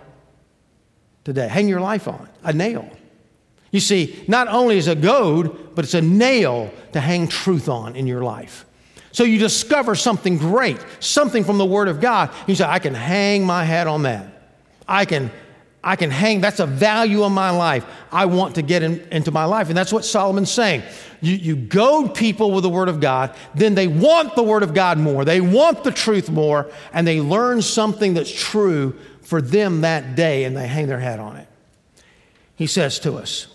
today, 1.23 1.47
hang 1.47 1.67
your 1.67 1.81
life 1.81 2.07
on, 2.07 2.27
a 2.43 2.53
nail. 2.53 2.89
You 3.71 3.79
see, 3.79 4.23
not 4.27 4.47
only 4.49 4.77
is 4.77 4.87
a 4.87 4.95
goad, 4.95 5.75
but 5.75 5.85
it's 5.85 5.93
a 5.93 6.01
nail 6.01 6.71
to 6.91 6.99
hang 6.99 7.27
truth 7.27 7.69
on 7.69 7.95
in 7.95 8.05
your 8.05 8.23
life. 8.23 8.65
So 9.13 9.23
you 9.23 9.39
discover 9.39 9.95
something 9.95 10.37
great, 10.37 10.77
something 10.99 11.43
from 11.43 11.57
the 11.57 11.65
Word 11.65 11.87
of 11.87 11.99
God. 11.99 12.31
You 12.47 12.55
say, 12.55 12.65
I 12.65 12.79
can 12.79 12.93
hang 12.93 13.45
my 13.45 13.63
hat 13.63 13.87
on 13.87 14.03
that. 14.03 14.53
I 14.87 15.05
can, 15.05 15.31
I 15.83 15.95
can 15.95 16.11
hang, 16.11 16.41
that's 16.41 16.59
a 16.59 16.65
value 16.65 17.23
of 17.23 17.31
my 17.31 17.49
life. 17.49 17.85
I 18.11 18.25
want 18.25 18.55
to 18.55 18.61
get 18.61 18.83
in, 18.83 18.99
into 19.11 19.31
my 19.31 19.45
life. 19.45 19.69
And 19.69 19.77
that's 19.77 19.91
what 19.91 20.05
Solomon's 20.05 20.51
saying. 20.51 20.83
You, 21.21 21.35
you 21.35 21.55
goad 21.55 22.15
people 22.15 22.51
with 22.51 22.63
the 22.63 22.69
Word 22.69 22.89
of 22.89 22.99
God, 22.99 23.35
then 23.53 23.75
they 23.75 23.87
want 23.87 24.35
the 24.35 24.43
Word 24.43 24.63
of 24.63 24.73
God 24.73 24.97
more. 24.97 25.25
They 25.25 25.41
want 25.41 25.83
the 25.83 25.91
truth 25.91 26.29
more, 26.29 26.69
and 26.93 27.05
they 27.05 27.21
learn 27.21 27.61
something 27.61 28.13
that's 28.13 28.31
true 28.31 28.97
for 29.31 29.41
them 29.41 29.79
that 29.79 30.13
day, 30.17 30.43
and 30.43 30.57
they 30.57 30.67
hang 30.67 30.87
their 30.87 30.99
hat 30.99 31.17
on 31.17 31.37
it. 31.37 31.47
He 32.57 32.67
says 32.67 32.99
to 32.99 33.13
us, 33.13 33.47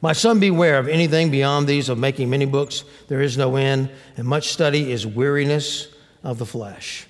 my 0.00 0.12
son, 0.12 0.40
beware 0.40 0.80
of 0.80 0.88
anything 0.88 1.30
beyond 1.30 1.68
these 1.68 1.88
of 1.88 1.98
making 1.98 2.30
many 2.30 2.46
books. 2.46 2.82
There 3.06 3.20
is 3.20 3.38
no 3.38 3.54
end, 3.54 3.92
and 4.16 4.26
much 4.26 4.48
study 4.48 4.90
is 4.90 5.06
weariness 5.06 5.86
of 6.24 6.38
the 6.38 6.46
flesh. 6.46 7.06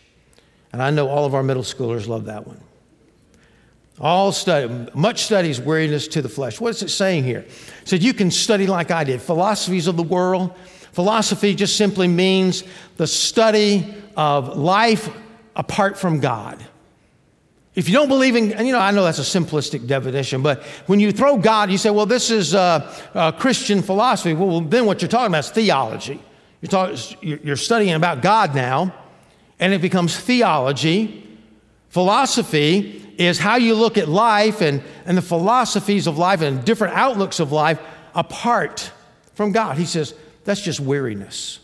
And 0.71 0.83
I 0.83 0.91
know 0.91 1.09
all 1.09 1.25
of 1.25 1.35
our 1.35 1.43
middle 1.43 1.63
schoolers 1.63 2.07
love 2.07 2.27
that 2.27 2.47
one. 2.47 2.61
All 3.99 4.33
study, 4.33 4.91
much 4.93 5.23
study 5.23 5.49
is 5.49 5.59
weariness 5.59 6.09
to 6.09 6.21
the 6.21 6.29
flesh. 6.29 6.61
What 6.61 6.75
is 6.75 6.83
it 6.83 6.91
saying 6.91 7.25
here? 7.25 7.39
It 7.39 7.89
said 7.89 8.03
you 8.03 8.13
can 8.13 8.31
study 8.31 8.67
like 8.67 8.91
I 8.91 9.03
did. 9.03 9.23
Philosophies 9.23 9.87
of 9.87 9.97
the 9.97 10.03
world. 10.03 10.55
Philosophy 10.93 11.55
just 11.55 11.79
simply 11.79 12.07
means 12.07 12.65
the 12.99 13.07
study 13.07 13.95
of 14.15 14.59
life 14.59 15.09
apart 15.57 15.97
from 15.97 16.21
God. 16.21 16.63
If 17.77 17.91
you 17.91 17.95
don't 17.95 18.09
believe 18.09 18.37
in, 18.37 18.53
and 18.55 18.67
you 18.67 18.73
know, 18.73 18.79
I 18.79 18.91
know 18.91 19.05
that's 19.05 19.19
a 19.19 19.39
simplistic 19.39 19.87
definition, 19.87 20.43
but 20.43 20.63
when 20.87 20.99
you 20.99 21.13
throw 21.13 21.37
God, 21.37 21.71
you 21.71 21.77
say, 21.77 21.91
well, 21.91 22.07
this 22.07 22.31
is 22.31 22.55
uh, 22.55 22.91
uh, 23.13 23.33
Christian 23.33 23.83
philosophy. 23.83 24.33
Well, 24.33 24.63
then 24.63 24.87
what 24.87 25.03
you're 25.03 25.11
talking 25.11 25.27
about 25.27 25.45
is 25.45 25.51
theology. 25.51 26.19
You're, 26.63 26.71
talk, 26.71 26.99
you're 27.23 27.57
studying 27.57 27.93
about 27.93 28.23
God 28.23 28.55
now, 28.55 28.95
and 29.61 29.75
it 29.75 29.83
becomes 29.83 30.19
theology. 30.19 31.29
Philosophy 31.91 33.15
is 33.19 33.39
how 33.39 33.57
you 33.57 33.75
look 33.75 33.99
at 33.99 34.09
life 34.09 34.63
and, 34.63 34.83
and 35.05 35.17
the 35.17 35.23
philosophies 35.23 36.07
of 36.07 36.17
life 36.17 36.41
and 36.41 36.65
different 36.65 36.95
outlooks 36.95 37.41
of 37.41 37.53
life 37.53 37.79
apart 38.15 38.91
from 39.35 39.53
God. 39.53 39.77
He 39.77 39.85
says, 39.85 40.15
that's 40.45 40.63
just 40.63 40.81
weariness. 40.81 41.59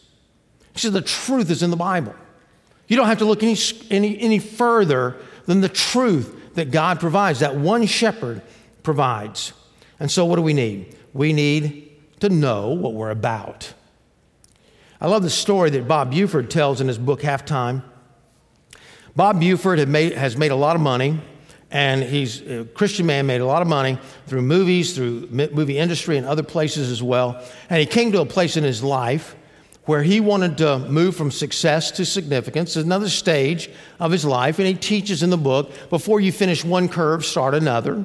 He 0.75 0.81
says, 0.81 0.92
the 0.92 1.01
truth 1.01 1.51
is 1.51 1.62
in 1.62 1.70
the 1.70 1.77
Bible. 1.77 2.14
You 2.87 2.96
don't 2.96 3.07
have 3.07 3.18
to 3.18 3.25
look 3.25 3.42
any, 3.42 3.57
any, 3.90 4.18
any 4.20 4.38
further 4.38 5.16
than 5.47 5.61
the 5.61 5.69
truth 5.69 6.55
that 6.55 6.71
God 6.71 7.01
provides, 7.01 7.41
that 7.41 7.57
one 7.57 7.87
shepherd 7.87 8.43
provides. 8.83 9.53
And 9.99 10.11
so, 10.11 10.25
what 10.25 10.37
do 10.37 10.43
we 10.43 10.55
need? 10.55 10.97
We 11.13 11.33
need 11.33 11.91
to 12.21 12.29
know 12.29 12.71
what 12.71 12.95
we're 12.95 13.11
about. 13.11 13.73
I 15.01 15.09
love 15.09 15.23
the 15.23 15.31
story 15.31 15.71
that 15.71 15.89
Bob 15.89 16.13
Buford 16.13 16.51
tells 16.51 16.81
in 16.81 16.89
his 16.89 16.99
book, 16.99 17.23
Halftime. 17.23 17.83
Bob 19.17 19.41
Buford 19.41 19.87
made, 19.89 20.13
has 20.13 20.37
made 20.37 20.53
a 20.53 20.57
lot 20.57 20.77
of 20.77 20.83
money, 20.83 21.21
and 21.71 22.03
he's 22.03 22.41
a 22.43 22.65
Christian 22.65 23.07
man, 23.07 23.27
made 23.27 23.41
a 23.41 23.47
lot 23.47 23.63
of 23.63 23.69
money 23.69 23.99
through 24.27 24.43
movies, 24.43 24.95
through 24.95 25.29
movie 25.31 25.77
industry, 25.77 26.17
and 26.17 26.27
other 26.27 26.43
places 26.43 26.91
as 26.91 27.03
well. 27.03 27.45
And 27.69 27.81
he 27.81 27.87
came 27.87 28.13
to 28.13 28.21
a 28.21 28.27
place 28.27 28.57
in 28.57 28.65
his 28.65 28.83
life 28.83 29.37
where 29.85 30.03
he 30.03 30.21
wanted 30.21 30.59
to 30.59 30.79
move 30.79 31.16
from 31.16 31.31
success 31.31 31.90
to 31.92 32.05
significance, 32.05 32.77
another 32.77 33.09
stage 33.09 33.68
of 33.99 34.12
his 34.12 34.25
life. 34.25 34.59
And 34.59 34.68
he 34.68 34.75
teaches 34.75 35.23
in 35.23 35.31
the 35.31 35.37
book 35.37 35.73
before 35.90 36.21
you 36.21 36.31
finish 36.31 36.64
one 36.64 36.88
curve, 36.88 37.25
start 37.25 37.55
another. 37.55 38.05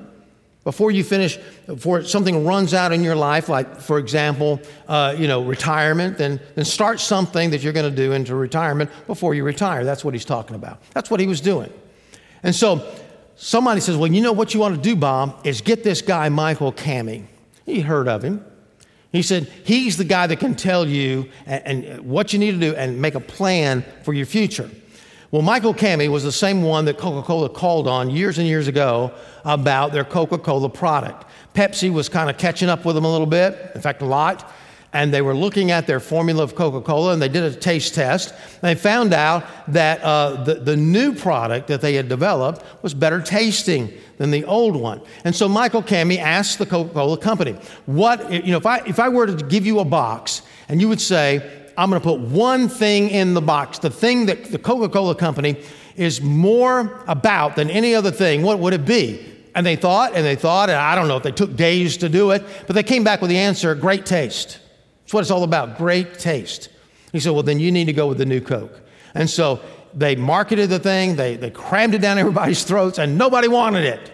Before 0.64 0.92
you 0.92 1.04
finish, 1.04 1.38
before 1.66 2.04
something 2.04 2.46
runs 2.46 2.74
out 2.74 2.92
in 2.92 3.02
your 3.02 3.16
life, 3.16 3.48
like 3.48 3.80
for 3.80 4.00
example, 4.00 4.60
uh, 4.88 5.16
you 5.18 5.28
know, 5.28 5.44
retirement, 5.44 6.18
then, 6.18 6.42
then 6.56 6.66
start 6.66 7.00
something 7.00 7.52
that 7.52 7.64
you're 7.64 7.72
going 7.74 7.90
to 7.90 7.96
do 7.96 8.12
into 8.12 8.36
retirement 8.36 8.90
before 9.06 9.34
you 9.34 9.46
retire. 9.46 9.86
That's 9.86 10.04
what 10.04 10.14
he's 10.14 10.26
talking 10.26 10.58
about. 10.58 10.82
That's 10.94 11.10
what 11.10 11.22
he 11.22 11.28
was 11.28 11.40
doing. 11.40 11.72
And 12.44 12.54
so 12.54 12.86
somebody 13.38 13.80
says, 13.80 13.96
Well, 13.96 14.12
you 14.12 14.22
know 14.22 14.34
what 14.34 14.54
you 14.54 14.60
want 14.60 14.76
to 14.76 14.82
do, 14.82 14.96
Bob, 14.96 15.46
is 15.46 15.62
get 15.62 15.86
this 15.86 16.02
guy, 16.02 16.28
Michael 16.28 16.74
Kami. 16.74 17.24
He 17.66 17.80
heard 17.80 18.10
of 18.10 18.24
him. 18.24 18.44
He 19.12 19.22
said, 19.22 19.46
He's 19.64 19.98
the 19.98 20.04
guy 20.04 20.28
that 20.28 20.40
can 20.40 20.56
tell 20.56 20.88
you 20.88 21.30
and, 21.46 21.86
and, 21.86 22.02
what 22.02 22.34
you 22.34 22.40
need 22.40 22.52
to 22.52 22.60
do 22.60 22.76
and 22.76 23.02
make 23.02 23.16
a 23.16 23.20
plan 23.20 23.84
for 24.04 24.14
your 24.14 24.26
future. 24.26 24.70
Well, 25.32 25.42
Michael 25.42 25.74
Kami 25.74 26.08
was 26.08 26.24
the 26.24 26.32
same 26.32 26.62
one 26.62 26.86
that 26.86 26.98
Coca 26.98 27.26
Cola 27.26 27.50
called 27.50 27.88
on 27.88 28.10
years 28.10 28.38
and 28.38 28.48
years 28.48 28.68
ago 28.68 29.12
about 29.44 29.92
their 29.92 30.06
Coca 30.06 30.38
Cola 30.38 30.70
product. 30.70 31.26
Pepsi 31.54 31.92
was 31.92 32.08
kind 32.08 32.30
of 32.30 32.38
catching 32.38 32.70
up 32.70 32.86
with 32.86 32.96
them 32.96 33.04
a 33.04 33.12
little 33.12 33.28
bit, 33.28 33.72
in 33.76 33.82
fact, 33.82 34.02
a 34.02 34.06
lot 34.06 34.54
and 34.98 35.14
they 35.14 35.22
were 35.22 35.36
looking 35.36 35.70
at 35.70 35.86
their 35.86 36.00
formula 36.00 36.42
of 36.42 36.56
Coca 36.56 36.82
Cola 36.82 37.14
and 37.14 37.22
they 37.22 37.30
did 37.30 37.44
a 37.44 37.54
taste 37.54 37.94
test. 37.94 38.34
They 38.62 38.74
found 38.74 39.14
out 39.14 39.46
that 39.68 40.02
uh, 40.02 40.44
the, 40.44 40.56
the 40.56 40.76
new 40.76 41.14
product 41.14 41.68
that 41.68 41.82
they 41.82 41.94
had 41.94 42.10
developed 42.10 42.66
was 42.82 42.96
better 42.96 43.22
tasting 43.22 43.94
than 44.18 44.32
the 44.32 44.44
old 44.46 44.76
one. 44.76 45.00
And 45.24 45.36
so 45.36 45.48
Michael 45.48 45.84
Kami 45.84 46.18
asked 46.18 46.58
the 46.58 46.66
Coca 46.66 46.92
Cola 46.96 47.16
company, 47.16 47.56
What, 47.86 48.32
you 48.34 48.52
know, 48.52 48.58
if 48.58 48.66
I, 48.66 48.80
if 48.88 49.00
I 49.00 49.10
were 49.10 49.28
to 49.28 49.36
give 49.46 49.68
you 49.68 49.82
a 49.82 49.86
box 49.86 50.42
and 50.68 50.82
you 50.82 50.90
would 50.90 51.00
say, 51.00 51.48
I'm 51.78 51.92
going 51.92 52.02
to 52.02 52.04
put 52.04 52.20
one 52.20 52.68
thing 52.68 53.12
in 53.12 53.36
the 53.36 53.42
box, 53.42 53.78
the 53.78 53.92
thing 53.92 54.26
that 54.26 54.46
the 54.46 54.58
Coca 54.58 54.90
Cola 54.90 55.14
company 55.14 55.62
is 55.96 56.22
more 56.22 57.04
about 57.08 57.56
than 57.56 57.70
any 57.70 57.94
other 57.94 58.10
thing, 58.10 58.42
what 58.42 58.58
would 58.58 58.74
it 58.74 58.84
be? 58.84 59.24
And 59.54 59.64
they 59.64 59.76
thought 59.76 60.16
and 60.16 60.26
they 60.26 60.36
thought, 60.36 60.70
and 60.70 60.80
I 60.80 60.96
don't 60.96 61.08
know 61.08 61.18
if 61.18 61.24
they 61.24 61.32
took 61.32 61.56
days 61.56 61.98
to 61.98 62.10
do 62.10 62.32
it, 62.32 62.44
but 62.66 62.74
they 62.74 62.82
came 62.82 63.04
back 63.04 63.22
with 63.22 63.30
the 63.30 63.38
answer 63.38 63.76
great 63.76 64.04
taste. 64.04 64.58
That's 65.08 65.14
what 65.14 65.22
it's 65.22 65.32
all 65.32 65.44
about 65.44 65.78
great 65.78 66.20
taste. 66.20 66.68
He 67.14 67.22
said, 67.22 67.32
Well, 67.32 67.42
then 67.42 67.62
you 67.62 67.72
need 67.72 67.86
to 67.86 67.94
go 67.94 68.08
with 68.08 68.18
the 68.18 68.26
new 68.26 68.42
Coke. 68.42 68.82
And 69.14 69.30
so 69.30 69.62
they 69.94 70.18
marketed 70.18 70.70
the 70.70 70.80
thing, 70.80 71.16
they, 71.16 71.38
they 71.38 71.50
crammed 71.50 71.96
it 71.96 72.00
down 72.00 72.18
everybody's 72.18 72.66
throats, 72.66 73.00
and 73.00 73.18
nobody 73.18 73.48
wanted 73.48 73.86
it. 73.86 74.12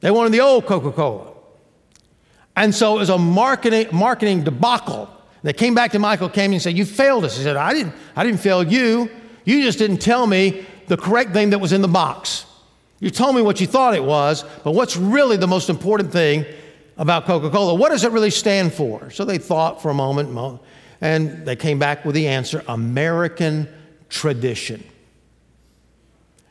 They 0.00 0.10
wanted 0.10 0.32
the 0.32 0.40
old 0.40 0.66
Coca 0.66 0.90
Cola. 0.90 1.32
And 2.56 2.74
so 2.74 2.96
it 2.96 2.98
was 2.98 3.08
a 3.08 3.18
marketing, 3.18 3.86
marketing 3.92 4.42
debacle. 4.42 5.08
They 5.44 5.52
came 5.52 5.76
back 5.76 5.92
to 5.92 6.00
Michael 6.00 6.28
Kami 6.28 6.56
and 6.56 6.62
said, 6.62 6.76
You 6.76 6.84
failed 6.84 7.24
us. 7.24 7.36
He 7.36 7.44
said, 7.44 7.54
I 7.54 7.72
didn't, 7.72 7.94
I 8.16 8.24
didn't 8.24 8.40
fail 8.40 8.64
you. 8.64 9.08
You 9.44 9.62
just 9.62 9.78
didn't 9.78 9.98
tell 9.98 10.26
me 10.26 10.66
the 10.88 10.96
correct 10.96 11.32
thing 11.32 11.50
that 11.50 11.60
was 11.60 11.72
in 11.72 11.82
the 11.82 11.88
box. 11.88 12.46
You 12.98 13.10
told 13.10 13.36
me 13.36 13.42
what 13.42 13.60
you 13.60 13.68
thought 13.68 13.94
it 13.94 14.02
was, 14.02 14.44
but 14.64 14.72
what's 14.72 14.96
really 14.96 15.36
the 15.36 15.46
most 15.46 15.70
important 15.70 16.10
thing 16.10 16.44
about 17.00 17.24
Coca 17.24 17.48
Cola. 17.48 17.74
What 17.74 17.88
does 17.88 18.04
it 18.04 18.12
really 18.12 18.30
stand 18.30 18.74
for? 18.74 19.10
So 19.10 19.24
they 19.24 19.38
thought 19.38 19.80
for 19.80 19.90
a 19.90 19.94
moment 19.94 20.60
and 21.00 21.46
they 21.46 21.56
came 21.56 21.78
back 21.78 22.04
with 22.04 22.14
the 22.14 22.28
answer 22.28 22.62
American 22.68 23.66
tradition. 24.10 24.84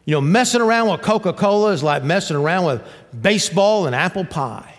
You 0.06 0.14
know, 0.16 0.22
messing 0.22 0.60
around 0.60 0.90
with 0.90 1.04
Coca 1.04 1.34
Cola 1.34 1.72
is 1.72 1.84
like 1.84 2.04
messing 2.04 2.36
around 2.36 2.66
with 2.66 2.82
baseball 3.22 3.86
and 3.86 3.96
apple 3.96 4.26
pie. 4.26 4.74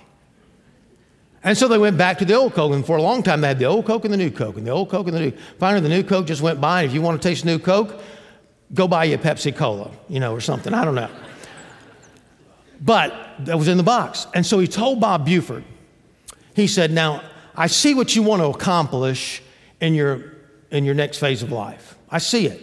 And 1.44 1.56
so 1.56 1.68
they 1.68 1.78
went 1.78 1.96
back 1.96 2.18
to 2.18 2.24
the 2.24 2.34
old 2.34 2.52
Coke, 2.52 2.74
and 2.74 2.84
for 2.84 2.96
a 2.96 3.02
long 3.02 3.22
time 3.22 3.40
they 3.40 3.48
had 3.48 3.60
the 3.60 3.64
old 3.64 3.86
Coke 3.86 4.04
and 4.04 4.12
the 4.12 4.18
new 4.18 4.30
Coke, 4.30 4.56
and 4.56 4.66
the 4.66 4.72
old 4.72 4.90
Coke 4.90 5.06
and 5.06 5.16
the 5.16 5.20
new. 5.20 5.32
Finally, 5.58 5.82
the 5.82 5.88
new 5.88 6.02
Coke 6.02 6.26
just 6.26 6.42
went 6.42 6.60
by, 6.60 6.82
and 6.82 6.90
if 6.90 6.94
you 6.94 7.00
want 7.00 7.22
to 7.22 7.28
taste 7.28 7.44
new 7.44 7.58
Coke, 7.58 8.02
go 8.74 8.88
buy 8.88 9.04
you 9.04 9.14
a 9.14 9.18
Pepsi 9.18 9.56
Cola, 9.56 9.90
you 10.08 10.20
know, 10.20 10.34
or 10.34 10.40
something. 10.40 10.74
I 10.74 10.84
don't 10.84 10.96
know. 10.96 11.08
But 12.80 13.14
that 13.40 13.58
was 13.58 13.68
in 13.68 13.76
the 13.76 13.82
box. 13.82 14.26
And 14.34 14.44
so 14.44 14.58
he 14.58 14.66
told 14.66 15.00
Bob 15.00 15.26
Buford, 15.26 15.64
he 16.54 16.66
said, 16.66 16.90
Now, 16.90 17.22
I 17.54 17.66
see 17.66 17.94
what 17.94 18.16
you 18.16 18.22
want 18.22 18.42
to 18.42 18.46
accomplish 18.46 19.42
in 19.80 19.94
your, 19.94 20.32
in 20.70 20.84
your 20.84 20.94
next 20.94 21.18
phase 21.18 21.42
of 21.42 21.52
life. 21.52 21.96
I 22.10 22.18
see 22.18 22.46
it. 22.46 22.62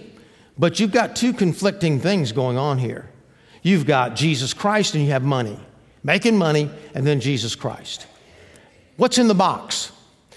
But 0.58 0.80
you've 0.80 0.92
got 0.92 1.16
two 1.16 1.34
conflicting 1.34 2.00
things 2.00 2.32
going 2.32 2.58
on 2.58 2.80
here. 2.80 3.10
You've 3.62 3.86
got 3.86 4.16
Jesus 4.16 4.54
Christ 4.54 4.96
and 4.96 5.04
you 5.04 5.12
have 5.12 5.24
money, 5.24 5.60
making 6.04 6.38
money, 6.38 6.70
and 6.96 7.06
then 7.06 7.20
Jesus 7.20 7.54
Christ. 7.54 8.08
What's 8.96 9.18
in 9.18 9.28
the 9.28 9.36
box? 9.36 9.92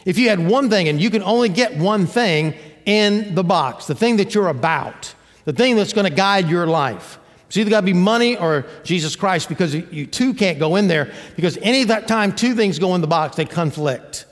If 0.04 0.18
you 0.18 0.28
had 0.28 0.46
one 0.46 0.68
thing 0.68 0.88
and 0.88 1.00
you 1.00 1.10
can 1.10 1.22
only 1.22 1.48
get 1.48 1.76
one 1.76 2.06
thing 2.06 2.54
in 2.84 3.34
the 3.34 3.44
box, 3.44 3.86
the 3.86 3.94
thing 3.94 4.16
that 4.16 4.34
you're 4.34 4.48
about, 4.48 5.14
the 5.44 5.52
thing 5.52 5.76
that's 5.76 5.92
going 5.92 6.08
to 6.08 6.14
guide 6.14 6.48
your 6.48 6.66
life, 6.66 7.18
it's 7.50 7.56
either 7.56 7.68
got 7.68 7.80
to 7.80 7.86
be 7.86 7.92
money 7.92 8.36
or 8.36 8.64
Jesus 8.84 9.16
Christ 9.16 9.48
because 9.48 9.74
you 9.74 10.06
two 10.06 10.34
can't 10.34 10.60
go 10.60 10.76
in 10.76 10.86
there 10.86 11.12
because 11.34 11.58
any 11.60 11.82
that 11.82 12.06
time 12.06 12.32
two 12.32 12.54
things 12.54 12.78
go 12.78 12.94
in 12.94 13.00
the 13.00 13.08
box, 13.08 13.34
they 13.34 13.44
conflict. 13.44 14.24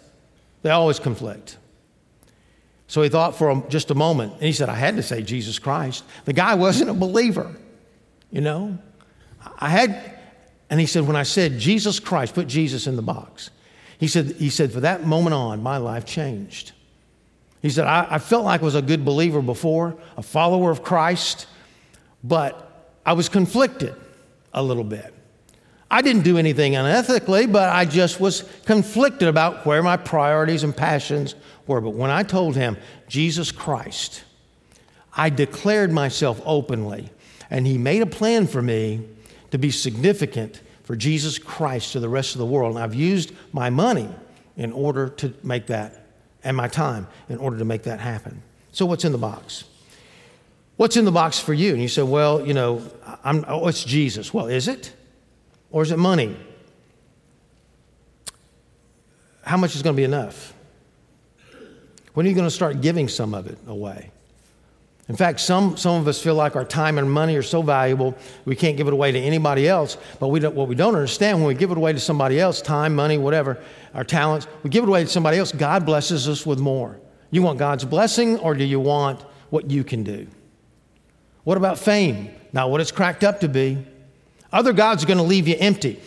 They 0.62 0.70
always 0.70 1.00
conflict. 1.00 1.59
So 2.87 3.02
he 3.02 3.09
thought 3.09 3.35
for 3.35 3.50
a, 3.50 3.61
just 3.68 3.90
a 3.90 3.94
moment, 3.96 4.35
and 4.35 4.42
he 4.44 4.52
said, 4.52 4.68
I 4.68 4.76
had 4.76 4.94
to 4.94 5.02
say 5.02 5.22
Jesus 5.22 5.59
Christ. 5.59 6.04
The 6.26 6.33
guy 6.33 6.54
wasn't 6.54 6.90
a 6.90 6.94
believer, 6.94 7.57
you 8.31 8.40
know? 8.40 8.78
I 9.59 9.68
had, 9.68 10.16
and 10.70 10.78
he 10.78 10.87
said, 10.87 11.04
when 11.04 11.16
I 11.16 11.24
said 11.24 11.59
Jesus 11.59 11.98
Christ, 11.98 12.37
put 12.37 12.46
Jesus 12.46 12.87
in 12.87 12.94
the 12.94 13.02
box. 13.02 13.50
He 13.98 14.07
said, 14.07 14.37
he 14.37 14.48
said, 14.48 14.70
for 14.70 14.78
that 14.78 15.04
moment 15.04 15.35
on, 15.35 15.61
my 15.61 15.78
life 15.78 16.04
changed. 16.04 16.70
He 17.62 17.70
said, 17.70 17.88
I, 17.88 18.07
I 18.11 18.18
felt 18.20 18.44
like 18.44 18.61
I 18.61 18.64
was 18.64 18.76
a 18.76 18.83
good 18.83 19.04
believer 19.04 19.42
before, 19.42 19.96
a 20.16 20.22
follower 20.22 20.70
of 20.70 20.85
Christ, 20.85 21.48
but 22.22 22.67
I 23.09 23.12
was 23.12 23.31
conflicted 23.31 23.94
a 24.53 24.62
little 24.62 24.85
bit. 24.85 25.14
I 25.90 26.03
didn't 26.03 26.25
do 26.25 26.37
anything 26.37 26.75
unethically, 26.75 27.51
but 27.51 27.71
I 27.71 27.87
just 27.87 28.21
was 28.21 28.44
conflicted 28.66 29.29
about 29.29 29.64
where 29.64 29.83
my 29.83 29.97
priorities 29.97 30.62
and 30.62 30.77
passions 30.77 31.35
were. 31.66 31.81
But 31.81 31.94
when 31.94 32.11
I 32.11 32.23
told 32.23 32.55
him, 32.55 32.77
Jesus 33.09 33.51
Christ, 33.51 34.25
I 35.16 35.31
declared 35.31 35.90
myself 35.90 36.38
openly, 36.44 37.09
and 37.49 37.66
he 37.66 37.79
made 37.79 38.03
a 38.03 38.07
plan 38.07 38.47
for 38.47 38.61
me 38.61 39.09
to 39.53 39.59
be 39.59 39.71
significant 39.71 40.61
for 40.85 40.94
Jesus 40.94 41.38
Christ 41.38 41.92
to 41.92 42.01
the 42.01 42.11
rest 42.11 42.35
of 42.35 42.40
the 42.40 42.47
world. 42.47 42.75
And 42.75 42.85
I've 42.85 42.94
used 42.94 43.33
my 43.55 43.71
money 43.71 44.11
in 44.55 44.71
order 44.71 45.09
to 45.09 45.33
make 45.42 45.68
that, 45.68 46.05
and 46.44 46.55
my 46.55 46.68
time 46.68 47.07
in 47.31 47.38
order 47.38 47.57
to 47.57 47.64
make 47.64 47.85
that 47.85 48.01
happen. 48.01 48.42
So, 48.73 48.85
what's 48.85 49.07
in 49.07 49.12
the 49.12 49.16
box? 49.16 49.64
What's 50.79 50.97
in 50.97 51.05
the 51.05 51.12
box 51.12 51.41
for 51.41 51.53
you? 51.53 51.73
And 51.73 51.83
you 51.83 51.88
say, 51.88 52.05
well, 52.05 52.47
you 52.47 52.55
know, 52.55 52.81
I'm, 53.25 53.45
oh, 53.49 53.67
it's 53.67 53.83
Jesus. 53.83 54.33
Well, 54.33 54.47
is 54.47 54.69
it? 54.69 54.95
Or 55.73 55.83
is 55.83 55.91
it 55.91 55.99
money? 55.99 56.37
How 59.43 59.57
much 59.57 59.75
is 59.75 59.83
going 59.83 59.97
to 59.97 60.01
be 60.01 60.05
enough? 60.05 60.55
When 62.14 62.25
are 62.25 62.29
you 62.29 62.35
going 62.35 62.47
to 62.47 62.55
start 62.55 62.81
giving 62.81 63.09
some 63.09 63.35
of 63.35 63.49
it 63.49 63.59
away? 63.67 64.12
In 65.09 65.17
fact, 65.17 65.41
some, 65.41 65.77
some 65.77 66.01
of 66.01 66.07
us 66.07 66.23
feel 66.23 66.37
like 66.37 66.55
our 66.55 66.64
time 66.64 66.97
and 66.97 67.11
money 67.11 67.35
are 67.35 67.43
so 67.43 67.61
valuable 67.61 68.17
we 68.45 68.55
can't 68.55 68.77
give 68.77 68.87
it 68.87 68.93
away 68.93 69.11
to 69.11 69.19
anybody 69.19 69.67
else. 69.67 69.97
But 70.21 70.29
we 70.29 70.38
what 70.38 70.69
we 70.69 70.77
don't 70.77 70.95
understand 70.95 71.38
when 71.38 71.49
we 71.49 71.55
give 71.55 71.73
it 71.73 71.77
away 71.77 71.93
to 71.93 72.01
somebody 72.01 72.38
else, 72.38 72.62
time, 72.62 72.95
money, 72.95 73.19
whatever, 73.19 73.59
our 73.95 74.05
talents, 74.05 74.47
we 74.62 74.71
give 74.71 74.85
it 74.85 74.88
away 74.88 75.03
to 75.03 75.11
somebody 75.11 75.38
else, 75.38 75.51
God 75.51 75.85
blesses 75.85 76.29
us 76.29 76.47
with 76.47 76.61
more. 76.61 77.01
You 77.33 77.43
want 77.43 77.59
God's 77.59 77.85
blessing 77.85 78.38
or 78.38 78.55
do 78.55 78.62
you 78.62 78.79
want 78.79 79.23
what 79.51 79.69
you 79.73 79.83
can 79.83 80.05
do? 80.05 80.29
What 81.44 81.57
about 81.57 81.79
fame? 81.79 82.31
Not 82.53 82.70
what 82.70 82.81
it's 82.81 82.92
cracked 82.92 83.24
up 83.24 83.40
to 83.40 83.48
be. 83.48 83.85
Other 84.53 84.72
gods 84.72 85.05
are 85.05 85.07
going 85.07 85.18
to 85.18 85.24
leave 85.24 85.46
you 85.46 85.57
empty. 85.59 86.01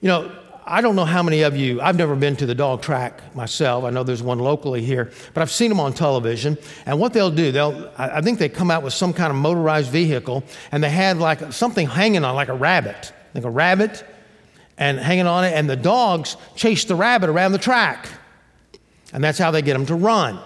You 0.00 0.08
know, 0.08 0.32
I 0.70 0.82
don't 0.82 0.96
know 0.96 1.06
how 1.06 1.22
many 1.22 1.42
of 1.42 1.56
you, 1.56 1.80
I've 1.80 1.96
never 1.96 2.14
been 2.14 2.36
to 2.36 2.46
the 2.46 2.54
dog 2.54 2.82
track 2.82 3.34
myself. 3.34 3.84
I 3.84 3.90
know 3.90 4.02
there's 4.02 4.22
one 4.22 4.38
locally 4.38 4.82
here, 4.82 5.10
but 5.32 5.40
I've 5.40 5.50
seen 5.50 5.70
them 5.70 5.80
on 5.80 5.94
television. 5.94 6.58
And 6.84 7.00
what 7.00 7.14
they'll 7.14 7.30
do, 7.30 7.50
they'll, 7.50 7.90
I 7.96 8.20
think 8.20 8.38
they 8.38 8.50
come 8.50 8.70
out 8.70 8.82
with 8.82 8.92
some 8.92 9.14
kind 9.14 9.30
of 9.30 9.36
motorized 9.36 9.90
vehicle 9.90 10.44
and 10.70 10.84
they 10.84 10.90
had 10.90 11.16
like 11.16 11.54
something 11.54 11.86
hanging 11.86 12.22
on, 12.22 12.34
like 12.34 12.48
a 12.48 12.54
rabbit, 12.54 13.12
like 13.34 13.44
a 13.44 13.50
rabbit, 13.50 14.04
and 14.76 14.98
hanging 14.98 15.26
on 15.26 15.44
it. 15.44 15.54
And 15.54 15.70
the 15.70 15.76
dogs 15.76 16.36
chase 16.54 16.84
the 16.84 16.94
rabbit 16.94 17.30
around 17.30 17.52
the 17.52 17.58
track. 17.58 18.06
And 19.14 19.24
that's 19.24 19.38
how 19.38 19.50
they 19.50 19.62
get 19.62 19.72
them 19.72 19.86
to 19.86 19.94
run. 19.94 20.38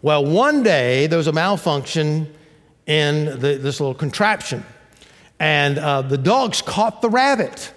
Well, 0.00 0.24
one 0.24 0.62
day 0.62 1.08
there 1.08 1.18
was 1.18 1.26
a 1.26 1.32
malfunction 1.32 2.32
in 2.86 3.24
the, 3.24 3.58
this 3.60 3.80
little 3.80 3.94
contraption, 3.94 4.64
and 5.38 5.78
uh, 5.78 6.02
the 6.02 6.18
dogs 6.18 6.62
caught 6.62 7.02
the 7.02 7.10
rabbit. 7.10 7.72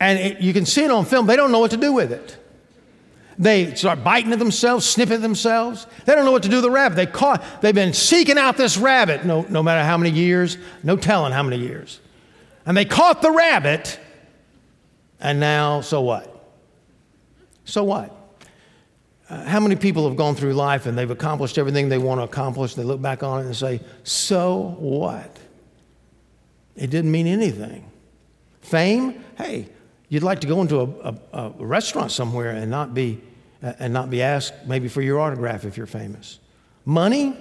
And 0.00 0.18
it, 0.18 0.40
you 0.40 0.52
can 0.52 0.66
see 0.66 0.84
it 0.84 0.90
on 0.90 1.04
film. 1.04 1.26
They 1.26 1.36
don't 1.36 1.50
know 1.50 1.58
what 1.58 1.70
to 1.72 1.76
do 1.76 1.92
with 1.92 2.12
it. 2.12 2.36
They 3.38 3.74
start 3.74 4.02
biting 4.02 4.32
at 4.32 4.40
themselves, 4.40 4.84
sniffing 4.84 5.16
at 5.16 5.22
themselves. 5.22 5.86
They 6.04 6.14
don't 6.14 6.24
know 6.24 6.32
what 6.32 6.42
to 6.42 6.48
do 6.48 6.56
with 6.56 6.64
the 6.64 6.70
rabbit. 6.70 6.96
They 6.96 7.06
caught, 7.06 7.44
they've 7.62 7.74
been 7.74 7.92
seeking 7.92 8.36
out 8.36 8.56
this 8.56 8.76
rabbit 8.76 9.24
no, 9.24 9.42
no 9.48 9.62
matter 9.62 9.84
how 9.84 9.96
many 9.96 10.10
years, 10.10 10.58
no 10.82 10.96
telling 10.96 11.32
how 11.32 11.44
many 11.44 11.58
years. 11.58 12.00
And 12.66 12.76
they 12.76 12.84
caught 12.84 13.22
the 13.22 13.30
rabbit, 13.30 13.98
and 15.20 15.38
now, 15.38 15.80
so 15.82 16.00
what? 16.00 16.34
So 17.64 17.84
what? 17.84 18.17
Uh, 19.28 19.44
how 19.44 19.60
many 19.60 19.76
people 19.76 20.08
have 20.08 20.16
gone 20.16 20.34
through 20.34 20.54
life 20.54 20.86
and 20.86 20.96
they've 20.96 21.10
accomplished 21.10 21.58
everything 21.58 21.88
they 21.88 21.98
want 21.98 22.20
to 22.20 22.24
accomplish? 22.24 22.74
They 22.74 22.84
look 22.84 23.02
back 23.02 23.22
on 23.22 23.42
it 23.42 23.46
and 23.46 23.56
say, 23.56 23.80
So 24.02 24.76
what? 24.78 25.38
It 26.76 26.90
didn't 26.90 27.10
mean 27.10 27.26
anything. 27.26 27.90
Fame? 28.62 29.24
Hey, 29.36 29.68
You'd 30.08 30.22
like 30.22 30.40
to 30.40 30.46
go 30.46 30.62
into 30.62 30.80
a, 30.80 31.14
a, 31.32 31.52
a 31.58 31.66
restaurant 31.66 32.10
somewhere 32.10 32.50
and 32.50 32.70
not 32.70 32.94
be 32.94 33.20
uh, 33.62 33.72
and 33.78 33.92
not 33.92 34.08
be 34.08 34.22
asked 34.22 34.54
maybe 34.66 34.88
for 34.88 35.02
your 35.02 35.20
autograph 35.20 35.64
if 35.64 35.76
you're 35.76 35.86
famous. 35.86 36.38
Money? 36.84 37.36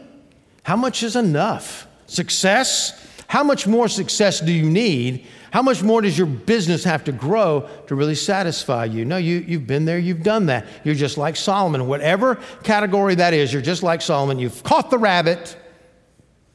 How 0.63 0.75
much 0.75 1.03
is 1.03 1.15
enough? 1.15 1.87
Success? 2.07 2.91
How 3.27 3.43
much 3.43 3.67
more 3.67 3.89
success 3.89 4.39
do 4.39 4.53
you 4.53 4.69
need? 4.69 5.27
How 5.51 5.61
much 5.61 5.83
more 5.83 6.01
does 6.01 6.17
your 6.17 6.27
business 6.27 6.85
have 6.85 7.03
to 7.05 7.11
grow 7.11 7.67
to 7.87 7.95
really 7.95 8.15
satisfy 8.15 8.85
you? 8.85 9.03
No, 9.03 9.17
you, 9.17 9.39
you've 9.39 9.67
been 9.67 9.83
there, 9.83 9.99
you've 9.99 10.23
done 10.23 10.45
that. 10.45 10.65
You're 10.85 10.95
just 10.95 11.17
like 11.17 11.35
Solomon. 11.35 11.87
Whatever 11.87 12.35
category 12.63 13.15
that 13.15 13.33
is, 13.33 13.51
you're 13.51 13.61
just 13.61 13.83
like 13.83 14.01
Solomon. 14.01 14.39
You've 14.39 14.63
caught 14.63 14.89
the 14.89 14.97
rabbit, 14.97 15.57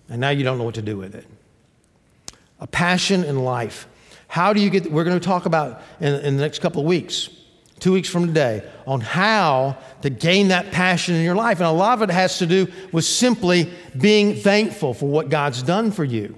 and 0.08 0.18
now 0.18 0.30
you 0.30 0.44
don't 0.44 0.56
know 0.56 0.64
what 0.64 0.76
to 0.76 0.82
do 0.82 0.96
with 0.96 1.14
it. 1.14 1.26
A 2.58 2.66
passion 2.66 3.22
in 3.22 3.44
life. 3.44 3.86
How 4.28 4.54
do 4.54 4.60
you 4.60 4.70
get, 4.70 4.90
we're 4.90 5.04
going 5.04 5.20
to 5.20 5.26
talk 5.26 5.44
about 5.44 5.82
in, 6.00 6.14
in 6.14 6.36
the 6.36 6.42
next 6.42 6.60
couple 6.60 6.80
of 6.80 6.86
weeks, 6.86 7.28
two 7.80 7.92
weeks 7.92 8.08
from 8.08 8.26
today, 8.26 8.66
on 8.86 9.02
how 9.02 9.76
to 10.00 10.08
gain 10.08 10.48
that 10.48 10.72
passion 10.72 11.16
in 11.16 11.22
your 11.22 11.34
life. 11.34 11.58
And 11.58 11.66
a 11.66 11.72
lot 11.72 11.98
of 11.98 12.08
it 12.08 12.12
has 12.12 12.38
to 12.38 12.46
do 12.46 12.66
with 12.92 13.04
simply 13.04 13.70
being 13.98 14.36
thankful 14.36 14.94
for 14.94 15.06
what 15.06 15.28
God's 15.28 15.62
done 15.62 15.90
for 15.90 16.04
you. 16.04 16.34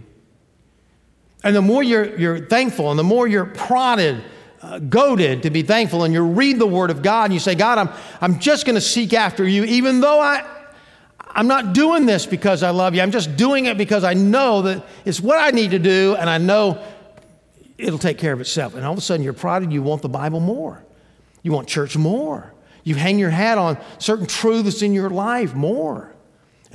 And 1.45 1.55
the 1.55 1.63
more 1.63 1.83
you're, 1.83 2.19
you're 2.19 2.47
thankful 2.47 2.91
and 2.91 2.99
the 2.99 3.05
more 3.05 3.29
you're 3.29 3.45
prodded, 3.45 4.25
uh, 4.63 4.79
goaded 4.79 5.43
to 5.43 5.51
be 5.51 5.63
thankful, 5.63 6.05
and 6.05 6.15
you 6.15 6.25
read 6.25 6.59
the 6.59 6.67
Word 6.67 6.91
of 6.91 7.03
God 7.03 7.25
and 7.25 7.35
you 7.35 7.39
say, 7.39 7.55
God, 7.55 7.77
I'm, 7.77 7.91
I'm 8.23 8.39
just 8.41 8.65
going 8.65 8.77
to 8.77 8.81
seek 8.81 9.13
after 9.13 9.47
you, 9.47 9.65
even 9.65 10.01
though 10.01 10.19
I, 10.19 10.43
I'm 11.21 11.47
not 11.47 11.75
doing 11.75 12.07
this 12.07 12.25
because 12.25 12.63
I 12.63 12.71
love 12.71 12.95
you. 12.95 13.03
I'm 13.03 13.11
just 13.11 13.37
doing 13.37 13.67
it 13.67 13.77
because 13.77 14.05
I 14.05 14.15
know 14.15 14.63
that 14.63 14.87
it's 15.05 15.21
what 15.21 15.39
I 15.39 15.51
need 15.51 15.73
to 15.73 15.79
do, 15.79 16.17
and 16.19 16.31
I 16.31 16.39
know 16.39 16.83
it'll 17.77 17.99
take 17.99 18.17
care 18.17 18.33
of 18.33 18.41
itself. 18.41 18.75
And 18.75 18.83
all 18.83 18.93
of 18.93 18.99
a 18.99 19.03
sudden, 19.03 19.23
you're 19.23 19.35
prodded, 19.35 19.71
you 19.71 19.83
want 19.83 20.01
the 20.01 20.09
Bible 20.09 20.41
more. 20.41 20.83
You 21.43 21.53
want 21.53 21.69
church 21.69 21.95
more. 21.95 22.55
You 22.85 22.95
hang 22.95 23.19
your 23.19 23.29
hat 23.29 23.59
on 23.59 23.77
certain 23.99 24.27
truths 24.27 24.81
in 24.81 24.95
your 24.95 25.11
life 25.11 25.55
more. 25.55 26.14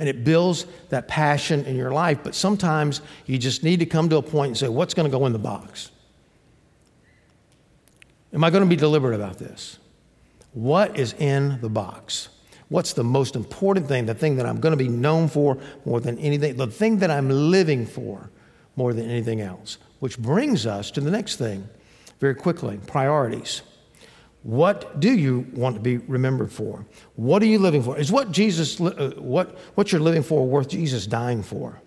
And 0.00 0.08
it 0.08 0.24
builds 0.24 0.66
that 0.88 1.06
passion 1.06 1.64
in 1.66 1.76
your 1.76 1.92
life. 1.92 2.18
But 2.24 2.34
sometimes 2.34 3.02
you 3.26 3.38
just 3.38 3.62
need 3.62 3.78
to 3.78 3.86
come 3.86 4.08
to 4.08 4.16
a 4.16 4.22
point 4.22 4.48
and 4.48 4.58
say, 4.58 4.68
what's 4.68 4.94
going 4.94 5.08
to 5.08 5.16
go 5.16 5.26
in 5.26 5.32
the 5.32 5.38
box? 5.38 5.92
Am 8.32 8.42
I 8.42 8.50
going 8.50 8.64
to 8.64 8.68
be 8.68 8.76
deliberate 8.76 9.14
about 9.14 9.38
this? 9.38 9.78
What 10.52 10.98
is 10.98 11.12
in 11.12 11.60
the 11.60 11.68
box? 11.68 12.30
What's 12.70 12.92
the 12.92 13.04
most 13.04 13.36
important 13.36 13.88
thing, 13.88 14.06
the 14.06 14.14
thing 14.14 14.36
that 14.36 14.46
I'm 14.46 14.58
going 14.58 14.72
to 14.72 14.82
be 14.82 14.88
known 14.88 15.28
for 15.28 15.58
more 15.84 16.00
than 16.00 16.18
anything, 16.18 16.56
the 16.56 16.66
thing 16.68 16.98
that 16.98 17.10
I'm 17.10 17.28
living 17.28 17.84
for 17.84 18.30
more 18.76 18.94
than 18.94 19.10
anything 19.10 19.40
else? 19.40 19.78
Which 19.98 20.18
brings 20.18 20.66
us 20.66 20.90
to 20.92 21.00
the 21.00 21.10
next 21.10 21.36
thing 21.36 21.68
very 22.20 22.34
quickly 22.34 22.78
priorities. 22.86 23.62
What 24.42 25.00
do 25.00 25.12
you 25.12 25.46
want 25.52 25.76
to 25.76 25.80
be 25.80 25.98
remembered 25.98 26.50
for? 26.50 26.86
What 27.16 27.42
are 27.42 27.46
you 27.46 27.58
living 27.58 27.82
for? 27.82 27.98
Is 27.98 28.10
what 28.10 28.32
Jesus, 28.32 28.80
uh, 28.80 29.12
what, 29.18 29.58
what 29.74 29.92
you're 29.92 30.00
living 30.00 30.22
for 30.22 30.46
worth 30.46 30.68
Jesus 30.68 31.06
dying 31.06 31.42
for? 31.42 31.80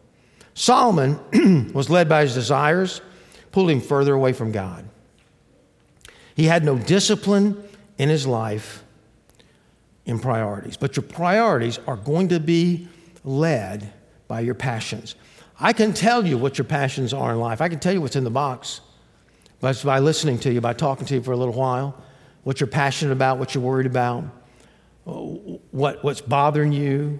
Solomon 0.53 1.71
was 1.73 1.89
led 1.89 2.07
by 2.07 2.21
his 2.21 2.35
desires, 2.35 3.01
pulled 3.51 3.71
him 3.71 3.81
further 3.81 4.13
away 4.13 4.33
from 4.33 4.51
God. 4.51 4.87
He 6.35 6.45
had 6.45 6.63
no 6.63 6.77
discipline 6.77 7.63
in 7.97 8.09
his 8.09 8.27
life 8.27 8.83
in 10.05 10.19
priorities, 10.19 10.77
but 10.77 10.95
your 10.95 11.03
priorities 11.03 11.79
are 11.87 11.95
going 11.95 12.27
to 12.29 12.39
be 12.39 12.87
led 13.23 13.91
by 14.27 14.41
your 14.41 14.55
passions. 14.55 15.15
I 15.59 15.73
can 15.73 15.93
tell 15.93 16.25
you 16.25 16.37
what 16.37 16.57
your 16.57 16.65
passions 16.65 17.13
are 17.13 17.31
in 17.31 17.39
life. 17.39 17.61
I 17.61 17.69
can 17.69 17.79
tell 17.79 17.93
you 17.93 18.01
what's 18.01 18.15
in 18.15 18.23
the 18.23 18.29
box 18.29 18.81
by, 19.59 19.73
by 19.73 19.99
listening 19.99 20.39
to 20.39 20.51
you, 20.51 20.59
by 20.59 20.73
talking 20.73 21.05
to 21.07 21.15
you 21.15 21.21
for 21.21 21.31
a 21.31 21.37
little 21.37 21.53
while, 21.53 21.95
what 22.43 22.60
you're 22.60 22.67
passionate 22.67 23.12
about, 23.12 23.38
what 23.39 23.56
you're 23.56 23.63
worried 23.63 23.86
about, 23.86 24.25
what, 25.06 26.03
what's 26.03 26.21
bothering 26.21 26.71
you, 26.71 27.19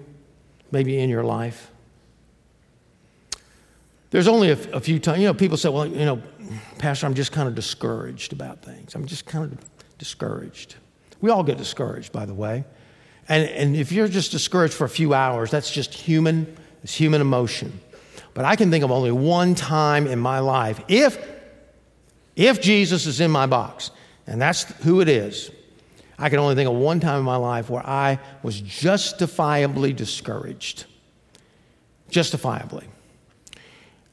maybe 0.72 1.00
in 1.00 1.10
your 1.10 1.24
life. 1.24 1.72
There's 4.12 4.28
only 4.28 4.52
a, 4.52 4.58
a 4.72 4.80
few 4.80 5.00
times, 5.00 5.20
you 5.20 5.26
know, 5.26 5.34
people 5.34 5.58
say, 5.58 5.70
well, 5.70 5.88
you 5.88 6.06
know, 6.06 6.22
Pastor, 6.78 7.08
I'm 7.08 7.16
just 7.16 7.32
kind 7.32 7.48
of 7.48 7.56
discouraged 7.56 8.32
about 8.32 8.62
things. 8.62 8.94
I'm 8.94 9.06
just 9.06 9.26
kind 9.26 9.52
of 9.52 9.60
discouraged. 9.98 10.76
We 11.20 11.32
all 11.32 11.44
get 11.44 11.58
discouraged, 11.58 12.12
by 12.12 12.26
the 12.26 12.34
way. 12.34 12.66
And, 13.28 13.50
and 13.50 13.76
if 13.76 13.92
you're 13.92 14.08
just 14.08 14.32
discouraged 14.32 14.74
for 14.74 14.84
a 14.84 14.90
few 14.90 15.14
hours, 15.14 15.50
that's 15.50 15.72
just 15.72 15.94
human, 15.94 16.56
it's 16.84 16.94
human 16.94 17.22
emotion. 17.22 17.80
But 18.34 18.46
I 18.46 18.56
can 18.56 18.70
think 18.70 18.84
of 18.84 18.92
only 18.92 19.12
one 19.12 19.56
time 19.56 20.06
in 20.06 20.20
my 20.20 20.40
life, 20.40 20.82
if, 20.88 21.18
if 22.36 22.62
Jesus 22.62 23.06
is 23.06 23.20
in 23.20 23.32
my 23.32 23.46
box, 23.46 23.92
and 24.28 24.42
that's 24.42 24.64
who 24.84 25.02
it 25.02 25.10
is, 25.10 25.52
I 26.18 26.30
can 26.30 26.40
only 26.40 26.56
think 26.56 26.70
of 26.70 26.76
one 26.76 27.00
time 27.00 27.20
in 27.20 27.26
my 27.26 27.36
life 27.36 27.70
where 27.70 27.86
I 27.86 28.20
was 28.44 28.62
justifiably 28.62 29.94
discouraged. 29.94 30.86
Justifiably. 32.10 32.88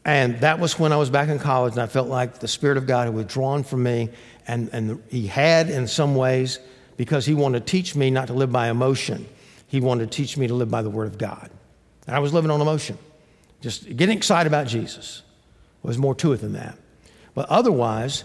And 0.05 0.41
that 0.41 0.59
was 0.59 0.79
when 0.79 0.93
I 0.93 0.97
was 0.97 1.11
back 1.11 1.29
in 1.29 1.39
college, 1.39 1.75
and 1.75 1.83
I 1.83 1.87
felt 1.87 2.09
like 2.09 2.39
the 2.39 2.49
Spirit 2.49 2.79
of 2.79 2.87
God 2.87 3.07
had 3.07 3.15
withdrawn 3.15 3.63
from 3.63 3.83
me, 3.83 4.09
and, 4.47 4.71
and 4.73 5.03
He 5.09 5.27
had 5.27 5.69
in 5.69 5.87
some 5.87 6.15
ways 6.15 6.59
because 6.97 7.27
He 7.27 7.35
wanted 7.35 7.67
to 7.67 7.71
teach 7.71 7.95
me 7.95 8.11
not 8.11 8.29
to 8.29 8.33
live 8.33 8.51
by 8.51 8.71
emotion. 8.71 9.27
He 9.67 9.81
wanted 9.81 10.11
to 10.11 10.17
teach 10.17 10.37
me 10.37 10.47
to 10.47 10.55
live 10.55 10.71
by 10.71 10.83
the 10.83 10.91
Word 10.91 11.07
of 11.07 11.19
God. 11.19 11.51
And 12.07 12.17
I 12.17 12.19
was 12.19 12.33
living 12.33 12.51
on 12.51 12.61
emotion, 12.61 12.99
just 13.61 13.95
getting 13.97 14.17
excited 14.17 14.49
about 14.49 14.67
Jesus. 14.67 15.23
There 15.83 15.89
was 15.89 15.99
more 15.99 16.15
to 16.17 16.33
it 16.33 16.39
than 16.39 16.55
that. 16.55 16.77
But 17.35 17.49
otherwise, 17.51 18.25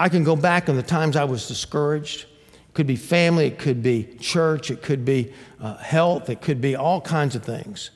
I 0.00 0.08
can 0.08 0.24
go 0.24 0.34
back 0.34 0.70
in 0.70 0.76
the 0.76 0.82
times 0.82 1.14
I 1.14 1.24
was 1.24 1.46
discouraged. 1.46 2.22
It 2.22 2.72
could 2.72 2.86
be 2.86 2.96
family, 2.96 3.46
it 3.48 3.58
could 3.58 3.82
be 3.82 4.16
church, 4.18 4.70
it 4.70 4.82
could 4.82 5.04
be 5.04 5.34
uh, 5.60 5.76
health, 5.76 6.30
it 6.30 6.40
could 6.40 6.58
be 6.58 6.74
all 6.74 7.02
kinds 7.02 7.36
of 7.36 7.44
things. 7.44 7.90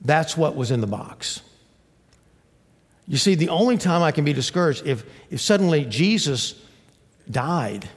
That's 0.00 0.36
what 0.36 0.56
was 0.56 0.72
in 0.72 0.80
the 0.80 0.88
box. 0.88 1.40
You 3.06 3.16
see, 3.16 3.36
the 3.36 3.48
only 3.48 3.78
time 3.78 4.02
I 4.02 4.10
can 4.10 4.24
be 4.24 4.32
discouraged 4.32 4.84
if, 4.84 5.04
if 5.30 5.40
suddenly 5.40 5.84
Jesus 5.84 6.60
died. 7.30 7.88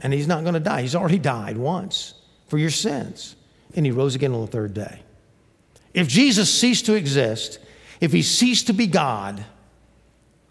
And 0.00 0.14
he's 0.14 0.26
not 0.26 0.44
going 0.44 0.54
to 0.54 0.60
die. 0.60 0.80
He's 0.80 0.94
already 0.94 1.18
died 1.18 1.58
once 1.58 2.14
for 2.48 2.56
your 2.56 2.70
sins. 2.70 3.36
And 3.74 3.84
he 3.84 3.92
rose 3.92 4.14
again 4.14 4.32
on 4.32 4.40
the 4.40 4.46
third 4.46 4.72
day. 4.72 5.02
If 5.92 6.08
Jesus 6.08 6.52
ceased 6.52 6.86
to 6.86 6.94
exist, 6.94 7.58
if 8.00 8.12
he 8.12 8.22
ceased 8.22 8.68
to 8.68 8.72
be 8.72 8.86
God, 8.86 9.44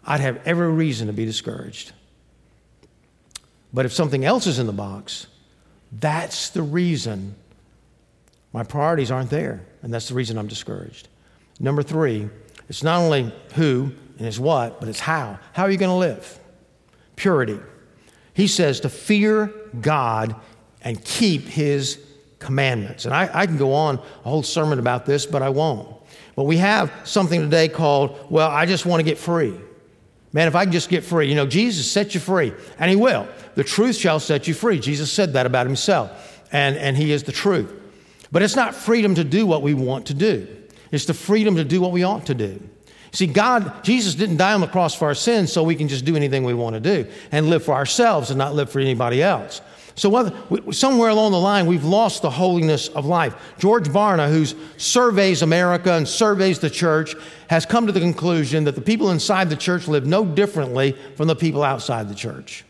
I'd 0.04 0.20
have 0.20 0.40
every 0.46 0.70
reason 0.72 1.06
to 1.08 1.12
be 1.12 1.24
discouraged. 1.24 1.92
But 3.72 3.86
if 3.86 3.92
something 3.92 4.24
else 4.24 4.46
is 4.46 4.58
in 4.58 4.66
the 4.66 4.72
box, 4.72 5.26
that's 5.92 6.50
the 6.50 6.62
reason 6.62 7.34
my 8.52 8.64
priorities 8.64 9.10
aren't 9.10 9.30
there. 9.30 9.64
And 9.82 9.92
that's 9.92 10.08
the 10.08 10.14
reason 10.14 10.38
I'm 10.38 10.48
discouraged. 10.48 11.08
Number 11.58 11.82
three, 11.82 12.28
it's 12.68 12.82
not 12.82 13.00
only 13.00 13.32
who 13.54 13.92
and 14.18 14.26
it's 14.26 14.38
what, 14.38 14.80
but 14.80 14.88
it's 14.88 15.00
how. 15.00 15.38
How 15.52 15.64
are 15.64 15.70
you 15.70 15.78
going 15.78 15.90
to 15.90 15.94
live? 15.94 16.38
Purity. 17.16 17.58
He 18.34 18.46
says 18.46 18.80
to 18.80 18.88
fear 18.88 19.52
God 19.80 20.34
and 20.82 21.02
keep 21.04 21.42
his 21.42 21.98
commandments. 22.38 23.04
And 23.04 23.14
I, 23.14 23.30
I 23.32 23.46
can 23.46 23.56
go 23.56 23.72
on 23.74 23.98
a 23.98 24.28
whole 24.28 24.42
sermon 24.42 24.78
about 24.78 25.06
this, 25.06 25.26
but 25.26 25.42
I 25.42 25.50
won't. 25.50 25.94
But 26.34 26.44
we 26.44 26.56
have 26.56 26.90
something 27.04 27.40
today 27.40 27.68
called, 27.68 28.18
well, 28.30 28.50
I 28.50 28.66
just 28.66 28.86
want 28.86 29.00
to 29.00 29.04
get 29.04 29.18
free. 29.18 29.54
Man, 30.32 30.46
if 30.46 30.54
I 30.54 30.64
can 30.64 30.72
just 30.72 30.88
get 30.88 31.02
free, 31.02 31.28
you 31.28 31.34
know, 31.34 31.46
Jesus 31.46 31.90
set 31.90 32.14
you 32.14 32.20
free, 32.20 32.52
and 32.78 32.90
He 32.90 32.96
will. 32.96 33.26
The 33.56 33.64
truth 33.64 33.96
shall 33.96 34.20
set 34.20 34.46
you 34.46 34.54
free. 34.54 34.78
Jesus 34.78 35.12
said 35.12 35.32
that 35.32 35.46
about 35.46 35.66
Himself, 35.66 36.42
and, 36.52 36.76
and 36.76 36.96
He 36.96 37.12
is 37.12 37.24
the 37.24 37.32
truth. 37.32 37.72
But 38.30 38.42
it's 38.42 38.54
not 38.54 38.74
freedom 38.74 39.16
to 39.16 39.24
do 39.24 39.44
what 39.44 39.62
we 39.62 39.74
want 39.74 40.06
to 40.06 40.14
do, 40.14 40.46
it's 40.92 41.06
the 41.06 41.14
freedom 41.14 41.56
to 41.56 41.64
do 41.64 41.80
what 41.80 41.92
we 41.92 42.04
ought 42.04 42.26
to 42.26 42.34
do. 42.34 42.60
See, 43.12 43.26
God, 43.26 43.82
Jesus 43.82 44.14
didn't 44.14 44.36
die 44.36 44.52
on 44.52 44.60
the 44.60 44.68
cross 44.68 44.94
for 44.94 45.06
our 45.06 45.16
sins 45.16 45.52
so 45.52 45.64
we 45.64 45.74
can 45.74 45.88
just 45.88 46.04
do 46.04 46.14
anything 46.14 46.44
we 46.44 46.54
want 46.54 46.74
to 46.74 46.80
do 46.80 47.10
and 47.32 47.50
live 47.50 47.64
for 47.64 47.74
ourselves 47.74 48.30
and 48.30 48.38
not 48.38 48.54
live 48.54 48.70
for 48.70 48.78
anybody 48.78 49.20
else. 49.20 49.60
So, 50.00 50.70
somewhere 50.70 51.10
along 51.10 51.32
the 51.32 51.38
line, 51.38 51.66
we've 51.66 51.84
lost 51.84 52.22
the 52.22 52.30
holiness 52.30 52.88
of 52.88 53.04
life. 53.04 53.34
George 53.58 53.86
Barna, 53.90 54.30
who 54.30 54.46
surveys 54.78 55.42
America 55.42 55.92
and 55.92 56.08
surveys 56.08 56.58
the 56.58 56.70
church, 56.70 57.14
has 57.50 57.66
come 57.66 57.86
to 57.86 57.92
the 57.92 58.00
conclusion 58.00 58.64
that 58.64 58.76
the 58.76 58.80
people 58.80 59.10
inside 59.10 59.50
the 59.50 59.56
church 59.56 59.88
live 59.88 60.06
no 60.06 60.24
differently 60.24 60.96
from 61.16 61.28
the 61.28 61.36
people 61.36 61.62
outside 61.62 62.08
the 62.08 62.14
church. 62.14 62.64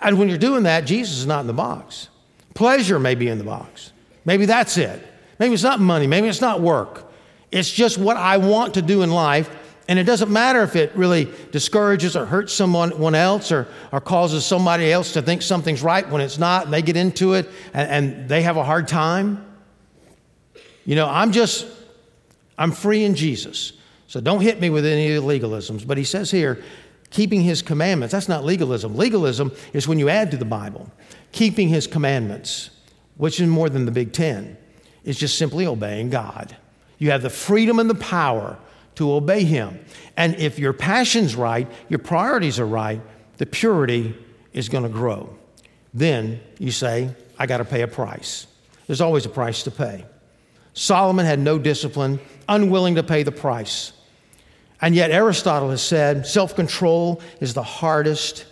And 0.00 0.18
when 0.18 0.28
you're 0.28 0.36
doing 0.36 0.64
that, 0.64 0.80
Jesus 0.80 1.18
is 1.18 1.26
not 1.26 1.42
in 1.42 1.46
the 1.46 1.52
box. 1.52 2.08
Pleasure 2.54 2.98
may 2.98 3.14
be 3.14 3.28
in 3.28 3.38
the 3.38 3.44
box. 3.44 3.92
Maybe 4.24 4.44
that's 4.44 4.76
it. 4.78 5.00
Maybe 5.38 5.54
it's 5.54 5.62
not 5.62 5.78
money. 5.78 6.08
Maybe 6.08 6.26
it's 6.26 6.40
not 6.40 6.60
work. 6.60 7.08
It's 7.52 7.70
just 7.70 7.98
what 7.98 8.16
I 8.16 8.38
want 8.38 8.74
to 8.74 8.82
do 8.82 9.02
in 9.02 9.12
life 9.12 9.48
and 9.88 9.98
it 9.98 10.04
doesn't 10.04 10.30
matter 10.30 10.62
if 10.62 10.76
it 10.76 10.94
really 10.94 11.32
discourages 11.50 12.14
or 12.14 12.26
hurts 12.26 12.52
someone 12.52 13.14
else 13.14 13.50
or, 13.50 13.66
or 13.90 14.02
causes 14.02 14.44
somebody 14.44 14.92
else 14.92 15.14
to 15.14 15.22
think 15.22 15.40
something's 15.40 15.82
right 15.82 16.06
when 16.08 16.20
it's 16.20 16.36
not, 16.36 16.66
and 16.66 16.74
they 16.74 16.82
get 16.82 16.96
into 16.96 17.32
it 17.32 17.48
and, 17.72 17.90
and 17.90 18.28
they 18.28 18.42
have 18.42 18.58
a 18.58 18.64
hard 18.64 18.86
time. 18.86 19.44
You 20.84 20.94
know, 20.94 21.08
I'm 21.08 21.32
just, 21.32 21.66
I'm 22.58 22.70
free 22.70 23.04
in 23.04 23.14
Jesus. 23.14 23.72
So 24.08 24.20
don't 24.20 24.42
hit 24.42 24.60
me 24.60 24.68
with 24.68 24.84
any 24.84 25.08
legalisms. 25.08 25.86
But 25.86 25.96
he 25.96 26.04
says 26.04 26.30
here, 26.30 26.62
keeping 27.10 27.40
his 27.40 27.62
commandments. 27.62 28.12
That's 28.12 28.28
not 28.28 28.44
legalism. 28.44 28.94
Legalism 28.94 29.52
is 29.72 29.88
when 29.88 29.98
you 29.98 30.10
add 30.10 30.30
to 30.32 30.36
the 30.36 30.44
Bible. 30.44 30.90
Keeping 31.32 31.68
his 31.68 31.86
commandments, 31.86 32.70
which 33.16 33.40
is 33.40 33.48
more 33.48 33.70
than 33.70 33.86
the 33.86 33.90
Big 33.90 34.12
Ten, 34.12 34.58
is 35.04 35.18
just 35.18 35.38
simply 35.38 35.66
obeying 35.66 36.10
God. 36.10 36.56
You 36.98 37.10
have 37.10 37.22
the 37.22 37.30
freedom 37.30 37.78
and 37.78 37.88
the 37.88 37.94
power 37.94 38.58
to 38.98 39.12
obey 39.12 39.44
Him. 39.44 39.78
And 40.16 40.34
if 40.36 40.58
your 40.58 40.72
passion's 40.72 41.36
right, 41.36 41.70
your 41.88 42.00
priorities 42.00 42.58
are 42.58 42.66
right, 42.66 43.00
the 43.36 43.46
purity 43.46 44.16
is 44.52 44.68
going 44.68 44.82
to 44.82 44.90
grow. 44.90 45.36
Then 45.94 46.40
you 46.58 46.72
say, 46.72 47.10
I 47.38 47.46
got 47.46 47.58
to 47.58 47.64
pay 47.64 47.82
a 47.82 47.88
price. 47.88 48.48
There's 48.88 49.00
always 49.00 49.24
a 49.24 49.28
price 49.28 49.62
to 49.62 49.70
pay. 49.70 50.04
Solomon 50.74 51.26
had 51.26 51.38
no 51.38 51.60
discipline, 51.60 52.18
unwilling 52.48 52.96
to 52.96 53.04
pay 53.04 53.22
the 53.22 53.30
price. 53.30 53.92
And 54.80 54.96
yet, 54.96 55.12
Aristotle 55.12 55.70
has 55.70 55.82
said 55.82 56.26
self 56.26 56.56
control 56.56 57.20
is 57.40 57.54
the 57.54 57.62
hardest 57.62 58.46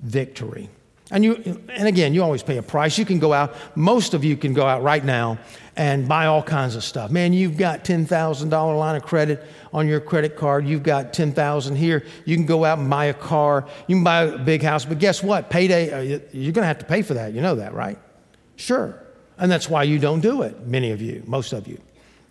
victory. 0.00 0.68
And, 1.12 1.24
you, 1.24 1.60
and 1.68 1.86
again, 1.86 2.12
you 2.12 2.24
always 2.24 2.42
pay 2.42 2.56
a 2.56 2.62
price. 2.62 2.98
You 2.98 3.04
can 3.04 3.20
go 3.20 3.32
out, 3.32 3.54
most 3.76 4.14
of 4.14 4.24
you 4.24 4.36
can 4.36 4.52
go 4.52 4.66
out 4.66 4.82
right 4.82 5.04
now 5.04 5.38
and 5.76 6.06
buy 6.06 6.26
all 6.26 6.42
kinds 6.42 6.76
of 6.76 6.84
stuff. 6.84 7.10
Man, 7.10 7.32
you've 7.32 7.56
got 7.56 7.84
$10,000 7.84 8.78
line 8.78 8.96
of 8.96 9.02
credit 9.02 9.42
on 9.72 9.88
your 9.88 10.00
credit 10.00 10.36
card. 10.36 10.66
You've 10.66 10.82
got 10.82 11.14
10,000 11.14 11.76
here. 11.76 12.04
You 12.26 12.36
can 12.36 12.44
go 12.44 12.64
out 12.64 12.78
and 12.78 12.90
buy 12.90 13.06
a 13.06 13.14
car. 13.14 13.66
You 13.86 13.96
can 13.96 14.04
buy 14.04 14.24
a 14.24 14.38
big 14.38 14.62
house. 14.62 14.84
But 14.84 14.98
guess 14.98 15.22
what? 15.22 15.48
Payday, 15.48 15.90
uh, 15.90 16.20
you're 16.32 16.52
going 16.52 16.62
to 16.62 16.66
have 16.66 16.78
to 16.78 16.84
pay 16.84 17.02
for 17.02 17.14
that. 17.14 17.32
You 17.32 17.40
know 17.40 17.54
that, 17.54 17.72
right? 17.72 17.98
Sure. 18.56 18.98
And 19.38 19.50
that's 19.50 19.68
why 19.68 19.84
you 19.84 19.98
don't 19.98 20.20
do 20.20 20.42
it, 20.42 20.66
many 20.66 20.90
of 20.90 21.00
you, 21.00 21.22
most 21.26 21.52
of 21.52 21.66
you. 21.66 21.80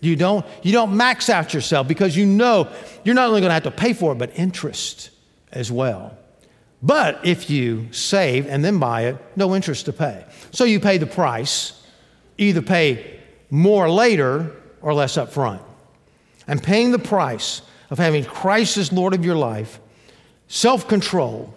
You 0.02 0.16
don't, 0.16 0.46
you 0.64 0.72
don't 0.72 0.96
max 0.96 1.30
out 1.30 1.54
yourself 1.54 1.88
because 1.88 2.16
you 2.16 2.26
know 2.26 2.72
you're 3.04 3.16
not 3.16 3.28
only 3.28 3.42
going 3.42 3.50
to 3.50 3.54
have 3.54 3.64
to 3.64 3.72
pay 3.72 3.94
for 3.94 4.12
it, 4.12 4.16
but 4.16 4.32
interest 4.36 5.10
as 5.52 5.72
well. 5.72 6.18
But 6.84 7.26
if 7.26 7.50
you 7.50 7.92
save 7.92 8.48
and 8.48 8.64
then 8.66 8.80
buy 8.80 9.06
it, 9.06 9.18
no 9.36 9.56
interest 9.56 9.86
to 9.86 9.94
pay. 9.94 10.26
So 10.52 10.64
you 10.64 10.80
pay 10.80 10.98
the 10.98 11.06
price, 11.06 11.80
either 12.38 12.62
pay 12.62 13.21
more 13.52 13.92
later 13.92 14.56
or 14.82 14.96
less 14.96 15.18
up 15.18 15.32
front. 15.32 15.62
And 16.48 16.64
paying 16.64 16.92
the 16.92 17.00
price 17.00 17.62
of 17.92 18.00
having 18.00 18.24
Christ 18.26 18.78
as 18.78 18.92
Lord 18.92 19.14
of 19.14 19.24
your 19.24 19.36
life, 19.36 19.80
self 20.48 20.88
control, 20.88 21.54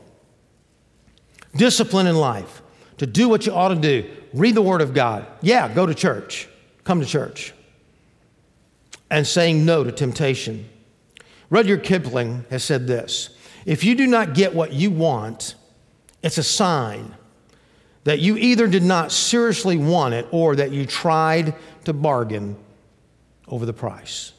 discipline 1.57 2.07
in 2.07 2.17
life, 2.17 2.61
to 2.99 3.07
do 3.07 3.29
what 3.29 3.47
you 3.47 3.53
ought 3.53 3.69
to 3.69 3.77
do, 3.77 4.11
read 4.35 4.55
the 4.55 4.63
Word 4.63 4.83
of 4.83 4.93
God. 4.93 5.27
Yeah, 5.41 5.73
go 5.73 5.87
to 5.87 5.95
church, 5.95 6.49
come 6.83 7.01
to 7.01 7.07
church. 7.07 7.55
And 9.11 9.27
saying 9.27 9.65
no 9.65 9.85
to 9.85 9.93
temptation. 9.93 10.69
Rudyard 11.49 11.85
Kipling 11.85 12.45
has 12.51 12.65
said 12.65 12.87
this 12.87 13.31
if 13.65 13.85
you 13.85 13.95
do 13.95 14.07
not 14.07 14.35
get 14.35 14.55
what 14.55 14.73
you 14.73 14.91
want, 14.91 15.55
it's 16.23 16.39
a 16.39 16.43
sign 16.43 17.15
that 18.05 18.21
you 18.21 18.37
either 18.37 18.67
did 18.67 18.83
not 18.83 19.13
seriously 19.13 19.77
want 19.77 20.15
it 20.15 20.27
or 20.31 20.57
that 20.57 20.71
you 20.71 20.87
tried 20.87 21.55
to 21.85 21.93
bargain 21.93 22.57
over 23.49 23.67
the 23.67 23.73
price. 23.73 24.33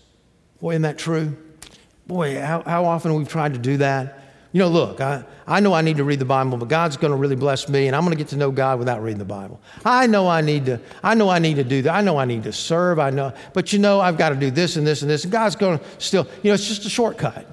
Boy, 0.62 0.72
isn't 0.72 0.84
that 0.84 0.98
true? 0.98 1.36
Boy, 2.08 2.40
how, 2.40 2.62
how 2.62 2.86
often 2.86 3.16
we've 3.16 3.28
tried 3.28 3.54
to 3.54 3.60
do 3.60 3.78
that. 3.78 4.22
You 4.52 4.60
know, 4.60 4.70
look, 4.70 5.02
I, 5.02 5.26
I 5.46 5.60
know 5.60 5.74
I 5.74 5.82
need 5.82 5.98
to 5.98 6.06
read 6.06 6.20
the 6.20 6.26
Bible, 6.26 6.58
but 6.58 6.70
God's 6.70 6.96
going 6.96 7.12
to 7.12 7.18
really 7.18 7.36
bless 7.36 7.68
me, 7.68 7.88
and 7.88 7.96
I'm 7.96 8.04
going 8.04 8.16
to 8.16 8.18
get 8.18 8.30
to 8.30 8.38
know 8.38 8.52
God 8.52 8.80
without 8.80 9.04
reading 9.04 9.20
the 9.20 9.26
Bible. 9.26 9.60
I 9.84 10.08
know 10.08 10.30
I 10.30 10.40
need 10.40 10.68
to, 10.68 10.80
I 11.04 11.14
know 11.14 11.30
I 11.30 11.40
need 11.40 11.56
to 11.56 11.64
do 11.64 11.82
that. 11.82 11.94
I 11.94 12.00
know 12.00 12.18
I 12.18 12.24
need 12.24 12.44
to 12.44 12.54
serve. 12.54 12.98
I 12.98 13.10
know, 13.10 13.34
but 13.52 13.74
you 13.74 13.80
know, 13.80 14.00
I've 14.00 14.18
got 14.18 14.30
to 14.30 14.36
do 14.36 14.50
this 14.50 14.78
and 14.78 14.88
this 14.88 15.02
and 15.02 15.12
this, 15.12 15.24
and 15.24 15.32
God's 15.34 15.58
going 15.58 15.80
to 15.80 15.86
still, 15.98 16.26
you 16.42 16.52
know, 16.52 16.54
it's 16.54 16.68
just 16.68 16.86
a 16.86 16.90
shortcut. 16.90 17.46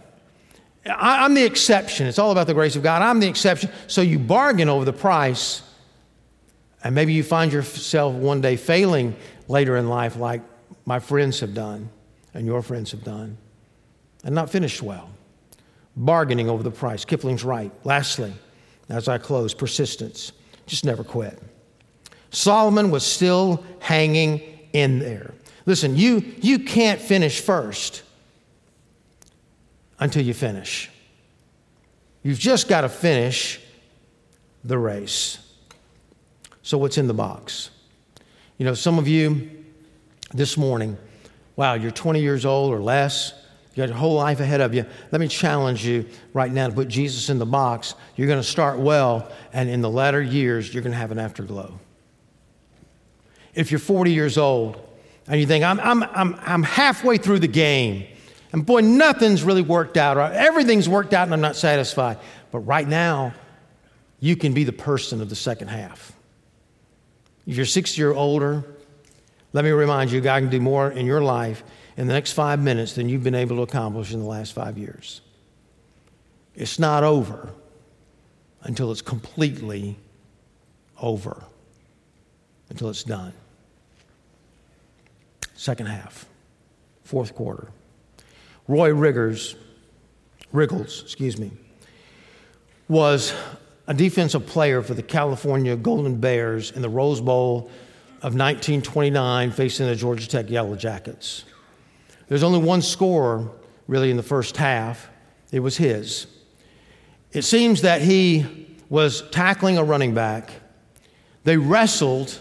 I, 0.87 1.25
I'm 1.25 1.35
the 1.35 1.45
exception. 1.45 2.07
It's 2.07 2.21
all 2.21 2.31
about 2.31 2.47
the 2.47 2.55
grace 2.55 2.77
of 2.77 2.85
God. 2.85 3.03
I'm 3.03 3.19
the 3.19 3.29
exception. 3.29 3.71
So 3.89 4.01
you 4.01 4.21
bargain 4.21 4.69
over 4.69 4.85
the 4.85 4.93
price, 4.93 5.63
and 6.85 6.95
maybe 6.95 7.13
you 7.13 7.23
find 7.23 7.53
yourself 7.53 8.15
one 8.15 8.41
day 8.41 8.57
failing 8.57 9.15
later 9.49 9.77
in 9.77 9.89
life, 9.89 10.17
like 10.17 10.43
my 10.85 10.99
friends 10.99 11.41
have 11.41 11.55
done 11.55 11.89
and 12.35 12.47
your 12.47 12.63
friends 12.63 12.91
have 12.93 13.05
done, 13.05 13.37
and 14.25 14.35
not 14.35 14.51
finished 14.51 14.83
well. 14.83 15.11
Bargaining 15.97 16.49
over 16.49 16.63
the 16.63 16.71
price. 16.71 17.05
Kipling's 17.05 17.45
right. 17.45 17.71
Lastly, 17.85 18.33
as 18.89 19.09
I 19.09 19.19
close, 19.19 19.53
persistence. 19.53 20.33
Just 20.67 20.85
never 20.85 21.05
quit. 21.05 21.39
Solomon 22.31 22.91
was 22.91 23.05
still 23.05 23.63
hanging 23.79 24.41
in 24.73 24.99
there. 24.99 25.35
Listen, 25.67 25.97
you, 25.97 26.25
you 26.41 26.61
can't 26.61 27.01
finish 27.01 27.41
first 27.41 28.03
until 30.01 30.23
you 30.23 30.33
finish. 30.33 30.91
You've 32.23 32.39
just 32.39 32.69
got 32.69 32.81
to 32.83 32.89
finish 32.89 33.61
the 34.65 34.79
race. 34.79 35.39
So, 36.63 36.79
what's 36.79 36.99
in 36.99 37.09
the 37.09 37.15
box? 37.15 37.71
You 38.59 38.67
know, 38.67 38.75
some 38.75 38.99
of 38.99 39.09
you 39.09 39.51
this 40.33 40.57
morning, 40.57 40.97
wow, 41.57 41.75
you're 41.75 41.91
20 41.91 42.21
years 42.21 42.47
old 42.47 42.73
or 42.73 42.81
less, 42.81 43.35
you 43.75 43.83
got 43.83 43.89
your 43.89 43.97
whole 43.97 44.15
life 44.15 44.41
ahead 44.41 44.61
of 44.61 44.75
you. 44.75 44.85
Let 45.11 45.21
me 45.21 45.29
challenge 45.29 45.85
you 45.85 46.07
right 46.35 46.53
now 46.53 46.69
to 46.69 46.75
put 46.75 46.89
Jesus 46.89 47.31
in 47.31 47.39
the 47.39 47.47
box. 47.47 47.95
You're 48.17 48.27
going 48.27 48.41
to 48.41 48.47
start 48.47 48.79
well, 48.79 49.31
and 49.53 49.71
in 49.71 49.81
the 49.81 49.89
latter 49.89 50.21
years, 50.21 50.73
you're 50.73 50.83
going 50.83 50.93
to 50.93 50.99
have 50.99 51.11
an 51.11 51.19
afterglow. 51.19 51.81
If 53.55 53.71
you're 53.71 53.81
40 53.81 54.13
years 54.13 54.37
old 54.37 54.79
and 55.27 55.41
you 55.41 55.47
think, 55.47 55.65
I'm, 55.65 55.81
I'm, 55.81 56.03
I'm, 56.03 56.37
I'm 56.41 56.63
halfway 56.63 57.17
through 57.17 57.39
the 57.39 57.49
game, 57.49 58.07
and 58.53 58.65
boy, 58.67 58.81
nothing's 58.81 59.43
really 59.43 59.63
worked 59.63 59.97
out, 59.97 60.19
or 60.19 60.23
everything's 60.23 60.89
worked 60.89 61.15
out, 61.15 61.25
and 61.25 61.33
I'm 61.33 61.41
not 61.41 61.57
satisfied. 61.57 62.19
But 62.51 62.61
right 62.61 62.87
now, 62.87 63.33
you 64.21 64.37
can 64.37 64.53
be 64.53 64.65
the 64.65 64.73
person 64.73 65.23
of 65.23 65.31
the 65.31 65.37
second 65.37 65.69
half. 65.69 66.12
If 67.47 67.57
you're 67.57 67.67
60 67.67 68.03
or 68.03 68.15
older, 68.15 68.65
let 69.53 69.65
me 69.65 69.71
remind 69.71 70.11
you, 70.11 70.21
God 70.21 70.41
can 70.41 70.51
do 70.51 70.61
more 70.61 70.91
in 70.91 71.07
your 71.07 71.21
life 71.21 71.63
in 71.97 72.07
the 72.07 72.13
next 72.13 72.33
five 72.33 72.61
minutes 72.61 72.95
than 72.95 73.09
you've 73.09 73.25
been 73.25 73.35
able 73.35 73.57
to 73.57 73.63
accomplish 73.63 74.13
in 74.13 74.21
the 74.21 74.27
last 74.27 74.53
five 74.53 74.79
years. 74.79 75.21
It's 76.55 76.79
not 76.79 77.05
over 77.05 77.51
until 78.63 78.93
it's 78.93 79.03
completely 79.03 79.99
over, 81.01 81.45
until 82.71 82.89
it's 82.89 83.03
done. 83.03 83.33
Second 85.55 85.87
half, 85.87 86.27
fourth 87.05 87.35
quarter. 87.35 87.69
Roy 88.69 88.93
Riggers, 88.95 89.57
Riegels, 90.53 91.03
excuse 91.03 91.39
me, 91.39 91.51
was 92.89 93.35
a 93.93 93.95
defensive 93.95 94.47
player 94.47 94.81
for 94.81 94.95
the 94.95 95.03
California 95.03 95.77
Golden 95.77 96.19
Bears 96.19 96.71
in 96.71 96.81
the 96.81 96.89
Rose 96.89 97.21
Bowl 97.21 97.71
of 98.23 98.35
1929 98.35 99.51
facing 99.51 99.87
the 99.87 99.95
Georgia 99.95 100.27
Tech 100.27 100.49
Yellow 100.49 100.77
Jackets. 100.77 101.45
There's 102.27 102.43
only 102.43 102.59
one 102.59 102.81
score 102.81 103.53
really 103.89 104.11
in 104.11 104.17
the 104.17 104.23
first 104.23 104.57
half. 104.57 105.11
It 105.51 105.61
was 105.61 105.77
his. 105.77 106.27
It 107.33 107.43
seems 107.43 107.83
that 107.83 108.01
he 108.01 108.79
was 108.89 109.29
tackling 109.29 109.77
a 109.77 109.85
running 109.85 110.15
back. 110.15 110.51
They 111.45 111.59
wrestled 111.59 112.41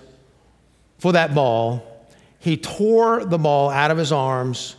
for 0.99 1.11
that 1.11 1.35
ball. 1.35 2.07
He 2.39 2.55
tore 2.55 3.25
the 3.25 3.37
ball 3.37 3.71
out 3.71 3.91
of 3.91 3.97
his 3.97 4.13
arms, 4.13 4.77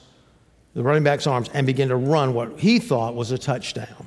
the 0.72 0.82
running 0.82 1.04
back's 1.04 1.26
arms, 1.26 1.50
and 1.52 1.66
began 1.66 1.88
to 1.88 1.96
run 1.96 2.32
what 2.32 2.58
he 2.58 2.78
thought 2.78 3.14
was 3.14 3.30
a 3.30 3.36
touchdown. 3.36 4.01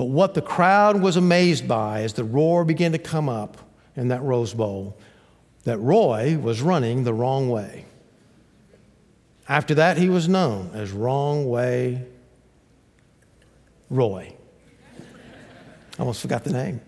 But 0.00 0.06
what 0.06 0.32
the 0.32 0.40
crowd 0.40 1.02
was 1.02 1.18
amazed 1.18 1.68
by 1.68 2.00
as 2.00 2.14
the 2.14 2.24
roar 2.24 2.64
began 2.64 2.92
to 2.92 2.98
come 2.98 3.28
up 3.28 3.58
in 3.94 4.08
that 4.08 4.22
Rose 4.22 4.54
Bowl, 4.54 4.96
that 5.64 5.76
Roy 5.76 6.38
was 6.38 6.62
running 6.62 7.04
the 7.04 7.12
wrong 7.12 7.50
way. 7.50 7.84
After 9.46 9.74
that, 9.74 9.98
he 9.98 10.08
was 10.08 10.26
known 10.26 10.70
as 10.72 10.90
Wrong 10.90 11.46
Way 11.50 12.06
Roy. 13.90 14.32
I 14.98 15.98
almost 15.98 16.22
forgot 16.22 16.44
the 16.44 16.52
name. 16.54 16.80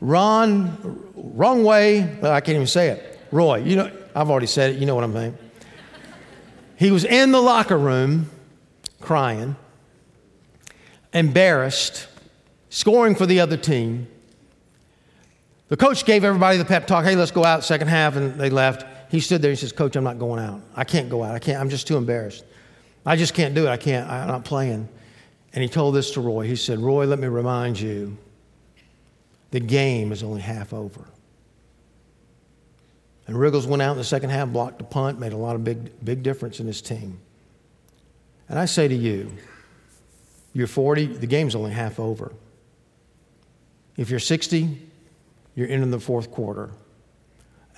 Ron, 0.00 1.12
Wrong 1.14 1.62
Way, 1.62 2.18
I 2.24 2.40
can't 2.40 2.56
even 2.56 2.66
say 2.66 2.88
it. 2.88 3.20
Roy, 3.30 3.58
you 3.58 3.76
know, 3.76 3.88
I've 4.16 4.30
already 4.30 4.48
said 4.48 4.74
it, 4.74 4.80
you 4.80 4.86
know 4.86 4.96
what 4.96 5.04
I'm 5.04 5.12
saying. 5.12 5.38
He 6.74 6.90
was 6.90 7.04
in 7.04 7.30
the 7.30 7.40
locker 7.40 7.78
room 7.78 8.28
crying, 9.00 9.54
embarrassed, 11.12 12.08
scoring 12.76 13.14
for 13.14 13.24
the 13.24 13.40
other 13.40 13.56
team. 13.56 14.06
The 15.68 15.78
coach 15.78 16.04
gave 16.04 16.24
everybody 16.24 16.58
the 16.58 16.64
pep 16.64 16.86
talk 16.86 17.06
hey, 17.06 17.16
let's 17.16 17.30
go 17.30 17.42
out, 17.42 17.64
second 17.64 17.88
half, 17.88 18.16
and 18.16 18.38
they 18.38 18.50
left. 18.50 18.84
He 19.10 19.20
stood 19.20 19.40
there 19.40 19.50
and 19.50 19.58
he 19.58 19.60
says, 19.60 19.72
Coach, 19.72 19.96
I'm 19.96 20.04
not 20.04 20.18
going 20.18 20.44
out. 20.44 20.60
I 20.74 20.84
can't 20.84 21.08
go 21.08 21.22
out. 21.22 21.34
I 21.34 21.38
can't. 21.38 21.58
I'm 21.58 21.70
just 21.70 21.86
too 21.86 21.96
embarrassed. 21.96 22.44
I 23.06 23.16
just 23.16 23.32
can't 23.32 23.54
do 23.54 23.66
it. 23.66 23.70
I 23.70 23.78
can't. 23.78 24.08
I'm 24.10 24.28
not 24.28 24.44
playing. 24.44 24.88
And 25.54 25.62
he 25.62 25.70
told 25.70 25.94
this 25.94 26.10
to 26.12 26.20
Roy. 26.20 26.46
He 26.46 26.54
said, 26.54 26.78
Roy, 26.78 27.06
let 27.06 27.18
me 27.18 27.28
remind 27.28 27.80
you 27.80 28.18
the 29.52 29.60
game 29.60 30.12
is 30.12 30.22
only 30.22 30.42
half 30.42 30.74
over. 30.74 31.06
And 33.26 33.36
Riegels 33.36 33.66
went 33.66 33.80
out 33.80 33.92
in 33.92 33.98
the 33.98 34.04
second 34.04 34.30
half, 34.30 34.50
blocked 34.50 34.82
a 34.82 34.84
punt, 34.84 35.18
made 35.18 35.32
a 35.32 35.36
lot 35.36 35.56
of 35.56 35.64
big, 35.64 36.04
big 36.04 36.22
difference 36.22 36.60
in 36.60 36.66
his 36.66 36.82
team. 36.82 37.20
And 38.50 38.58
I 38.58 38.66
say 38.66 38.86
to 38.86 38.94
you, 38.94 39.32
you're 40.52 40.66
40, 40.66 41.06
the 41.06 41.26
game's 41.26 41.54
only 41.54 41.70
half 41.70 41.98
over. 41.98 42.32
If 43.96 44.10
you're 44.10 44.20
60, 44.20 44.78
you're 45.54 45.66
in 45.66 45.90
the 45.90 46.00
fourth 46.00 46.30
quarter. 46.30 46.70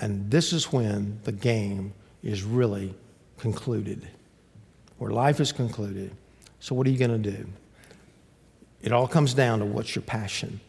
And 0.01 0.31
this 0.31 0.53
is 0.53 0.73
when 0.73 1.21
the 1.25 1.33
game 1.33 1.93
is 2.23 2.43
really 2.43 2.95
concluded, 3.39 4.07
or 4.99 5.11
life 5.11 5.41
is 5.41 5.53
concluded. 5.53 6.12
So, 6.61 6.75
what 6.75 6.87
are 6.87 6.91
you 6.91 6.99
going 6.99 7.23
to 7.23 7.31
do? 7.31 7.47
It 8.83 8.93
all 8.93 9.09
comes 9.09 9.35
down 9.35 9.61
to 9.61 9.64
what's 9.64 9.95
your 9.95 10.03
passion? 10.03 10.61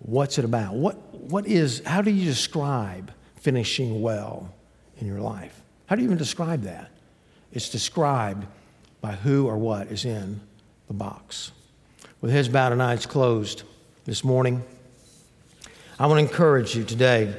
What's 0.00 0.38
it 0.38 0.44
about? 0.44 0.74
What, 0.74 0.96
what 1.14 1.46
is, 1.46 1.82
how 1.86 2.02
do 2.02 2.10
you 2.10 2.24
describe 2.24 3.12
finishing 3.36 4.02
well 4.02 4.52
in 4.98 5.06
your 5.06 5.20
life? 5.20 5.60
How 5.86 5.94
do 5.94 6.02
you 6.02 6.06
even 6.06 6.18
describe 6.18 6.62
that? 6.62 6.90
It's 7.52 7.68
described 7.68 8.46
by 9.00 9.12
who 9.12 9.46
or 9.46 9.56
what 9.56 9.88
is 9.88 10.04
in 10.04 10.40
the 10.88 10.94
box. 10.94 11.52
With 12.20 12.32
his 12.32 12.48
bowed 12.48 12.72
and 12.72 12.82
eyes 12.82 13.06
closed 13.06 13.62
this 14.04 14.24
morning, 14.24 14.64
I 15.96 16.06
want 16.06 16.18
to 16.18 16.24
encourage 16.24 16.74
you 16.74 16.82
today 16.82 17.36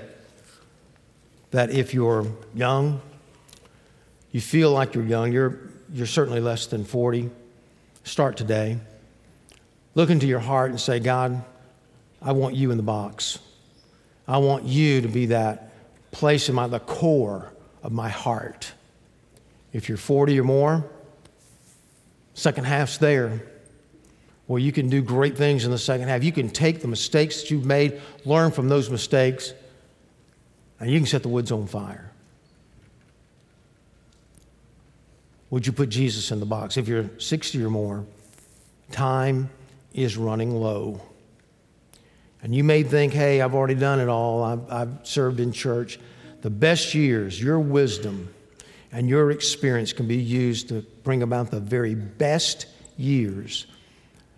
that 1.52 1.72
if 1.72 1.94
you're 1.94 2.26
young, 2.56 3.02
you 4.32 4.40
feel 4.40 4.72
like 4.72 4.96
you're 4.96 5.04
young, 5.04 5.34
you're, 5.34 5.60
you're 5.92 6.08
certainly 6.08 6.40
less 6.40 6.68
than 6.68 6.86
40, 6.86 7.30
start 8.06 8.38
today. 8.38 8.80
Look 9.94 10.10
into 10.10 10.26
your 10.26 10.40
heart 10.40 10.70
and 10.70 10.80
say, 10.80 11.02
God, 11.02 11.44
I 12.22 12.32
want 12.32 12.56
you 12.56 12.72
in 12.72 12.78
the 12.78 12.84
box. 12.84 13.40
I 14.26 14.38
want 14.38 14.64
you 14.64 15.02
to 15.02 15.10
be 15.10 15.26
that 15.28 15.74
place 16.12 16.48
in 16.48 16.56
my, 16.56 16.68
the 16.68 16.80
core 16.80 17.52
of 17.84 17.92
my 17.92 18.08
heart. 18.08 18.72
If 19.74 19.90
you're 19.90 19.98
40 19.98 20.40
or 20.40 20.46
more, 20.46 20.86
second 22.34 22.64
half's 22.64 23.00
there. 23.00 23.42
Well, 24.48 24.60
you 24.60 24.72
can 24.72 24.90
do 24.90 25.02
great 25.02 25.38
things 25.38 25.66
in 25.66 25.72
the 25.72 25.78
second 25.78 26.10
half. 26.10 26.24
You 26.24 26.32
can 26.32 26.50
take 26.50 26.82
the 26.82 26.88
mistakes 26.88 27.42
that 27.42 27.52
you've 27.52 27.66
made, 27.66 28.02
learn 28.26 28.52
from 28.52 28.68
those 28.68 28.90
mistakes, 28.90 29.54
and 30.80 30.92
you 30.92 31.00
can 31.00 31.08
set 31.08 31.22
the 31.24 31.30
woods 31.30 31.52
on 31.52 31.66
fire. 31.66 32.12
Would 35.50 35.66
you 35.66 35.72
put 35.72 35.90
Jesus 35.90 36.32
in 36.32 36.40
the 36.40 36.46
box? 36.46 36.78
If 36.78 36.88
you're 36.88 37.10
60 37.20 37.64
or 37.64 37.70
more, 37.70 38.06
time 38.92 39.50
is 39.94 40.18
running 40.18 40.56
low. 40.56 41.00
And 42.42 42.54
you 42.54 42.64
may 42.64 42.84
think, 42.84 43.14
hey, 43.14 43.40
I've 43.40 43.56
already 43.56 43.76
done 43.76 44.02
it 44.02 44.10
all. 44.10 44.44
I've, 44.44 44.72
I've, 44.72 45.08
served 45.08 45.40
in 45.40 45.54
church. 45.54 46.00
The 46.42 46.50
best 46.50 46.94
years, 46.94 47.42
your 47.42 47.60
wisdom 47.60 48.34
and 48.92 49.08
your 49.08 49.32
experience 49.32 49.94
can 49.94 50.08
be 50.08 50.18
used 50.18 50.70
to 50.70 50.82
bring 51.04 51.24
about 51.24 51.52
the 51.52 51.62
very 51.62 51.96
best 51.96 52.66
years 52.98 53.68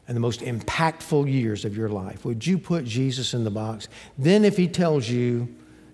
and 0.07 0.15
the 0.15 0.21
most 0.21 0.41
impactful 0.41 1.31
years 1.31 1.65
of 1.65 1.75
your 1.75 1.89
life. 1.89 2.25
Would 2.25 2.45
you 2.45 2.57
put 2.57 2.85
Jesus 2.85 3.33
in 3.33 3.43
the 3.43 3.51
box? 3.51 3.87
Then, 4.17 4.45
if 4.45 4.55
he 4.57 4.67
tells 4.67 5.09
you, 5.09 5.47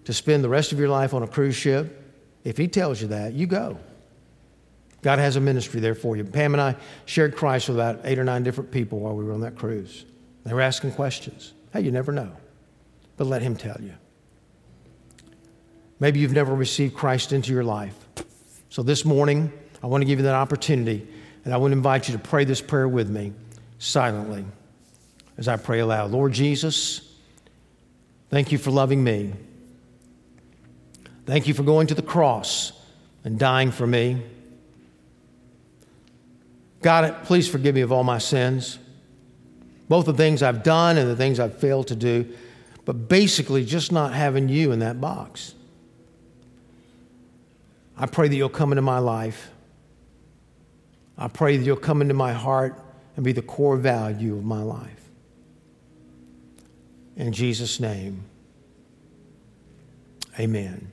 to 0.06 0.14
spend 0.14 0.44
the 0.44 0.50
rest 0.50 0.72
of 0.72 0.80
your 0.80 0.90
life 0.90 1.14
on 1.14 1.24
a 1.24 1.28
cruise 1.28 1.56
ship, 1.56 1.98
if 2.44 2.58
he 2.58 2.68
tells 2.68 3.02
you 3.02 3.10
that, 3.10 3.34
you 3.34 3.48
go. 3.48 3.78
God 5.02 5.20
has 5.20 5.36
a 5.36 5.40
ministry 5.40 5.80
there 5.80 5.96
for 5.96 6.16
you. 6.16 6.24
Pam 6.24 6.54
and 6.54 6.62
I 6.62 6.76
shared 7.06 7.36
Christ 7.36 7.70
with 7.70 7.78
about 7.78 8.02
eight 8.04 8.20
or 8.20 8.24
nine 8.24 8.44
different 8.44 8.72
people 8.72 9.00
while 9.00 9.16
we 9.16 9.24
were 9.24 9.34
on 9.34 9.42
that 9.42 9.56
cruise. 9.56 10.06
They 10.44 10.54
were 10.54 10.62
asking 10.62 10.94
questions. 10.94 11.54
Hey, 11.74 11.82
you 11.82 11.92
never 11.92 12.12
know, 12.12 12.32
but 13.18 13.28
let 13.28 13.42
him 13.42 13.56
tell 13.56 13.80
you. 13.80 13.94
Maybe 16.00 16.20
you've 16.20 16.34
never 16.34 16.54
received 16.54 16.96
Christ 16.96 17.32
into 17.32 17.52
your 17.52 17.64
life. 17.64 17.96
So 18.70 18.84
this 18.84 19.06
morning, 19.06 19.52
I 19.84 19.88
want 19.88 20.02
to 20.02 20.06
give 20.06 20.20
you 20.20 20.24
that 20.24 20.36
opportunity, 20.36 21.08
and 21.46 21.54
I 21.54 21.58
want 21.58 21.72
to 21.72 21.78
invite 21.78 22.08
you 22.08 22.14
to 22.14 22.20
pray 22.20 22.44
this 22.44 22.62
prayer 22.62 22.88
with 22.88 23.10
me 23.10 23.34
silently 23.82 24.46
as 25.38 25.48
I 25.48 25.58
pray 25.58 25.80
aloud. 25.80 26.12
Lord 26.12 26.34
Jesus, 26.34 27.02
thank 28.30 28.52
you 28.52 28.60
for 28.60 28.70
loving 28.70 29.04
me. 29.04 29.34
Thank 31.26 31.48
you 31.48 31.56
for 31.56 31.64
going 31.64 31.88
to 31.88 31.96
the 31.96 32.04
cross 32.04 32.74
and 33.24 33.40
dying 33.40 33.72
for 33.72 33.88
me. 33.88 34.22
God, 36.84 37.24
please 37.24 37.50
forgive 37.50 37.74
me 37.74 37.82
of 37.82 37.92
all 37.92 38.04
my 38.04 38.20
sins, 38.20 38.78
both 39.90 40.06
the 40.06 40.14
things 40.14 40.44
I've 40.44 40.62
done 40.62 41.00
and 41.00 41.10
the 41.10 41.16
things 41.16 41.40
I've 41.40 41.58
failed 41.58 41.88
to 41.88 41.96
do, 41.96 42.32
but 42.86 43.08
basically 43.10 43.66
just 43.66 43.92
not 43.92 44.14
having 44.14 44.48
you 44.48 44.72
in 44.72 44.80
that 44.80 45.02
box. 45.02 45.56
I 47.98 48.06
pray 48.06 48.28
that 48.28 48.36
you'll 48.36 48.50
come 48.50 48.72
into 48.72 48.84
my 48.84 49.00
life. 49.00 49.50
I 51.18 51.28
pray 51.28 51.58
that 51.58 51.64
you'll 51.64 51.78
come 51.78 52.02
into 52.02 52.14
my 52.14 52.34
heart 52.34 52.80
and 53.22 53.26
be 53.26 53.34
the 53.34 53.42
core 53.44 53.78
value 53.78 54.36
of 54.36 54.44
my 54.44 54.64
life. 54.64 55.12
in 57.16 57.32
Jesus' 57.32 57.80
name. 57.80 58.24
Amen. 60.40 60.92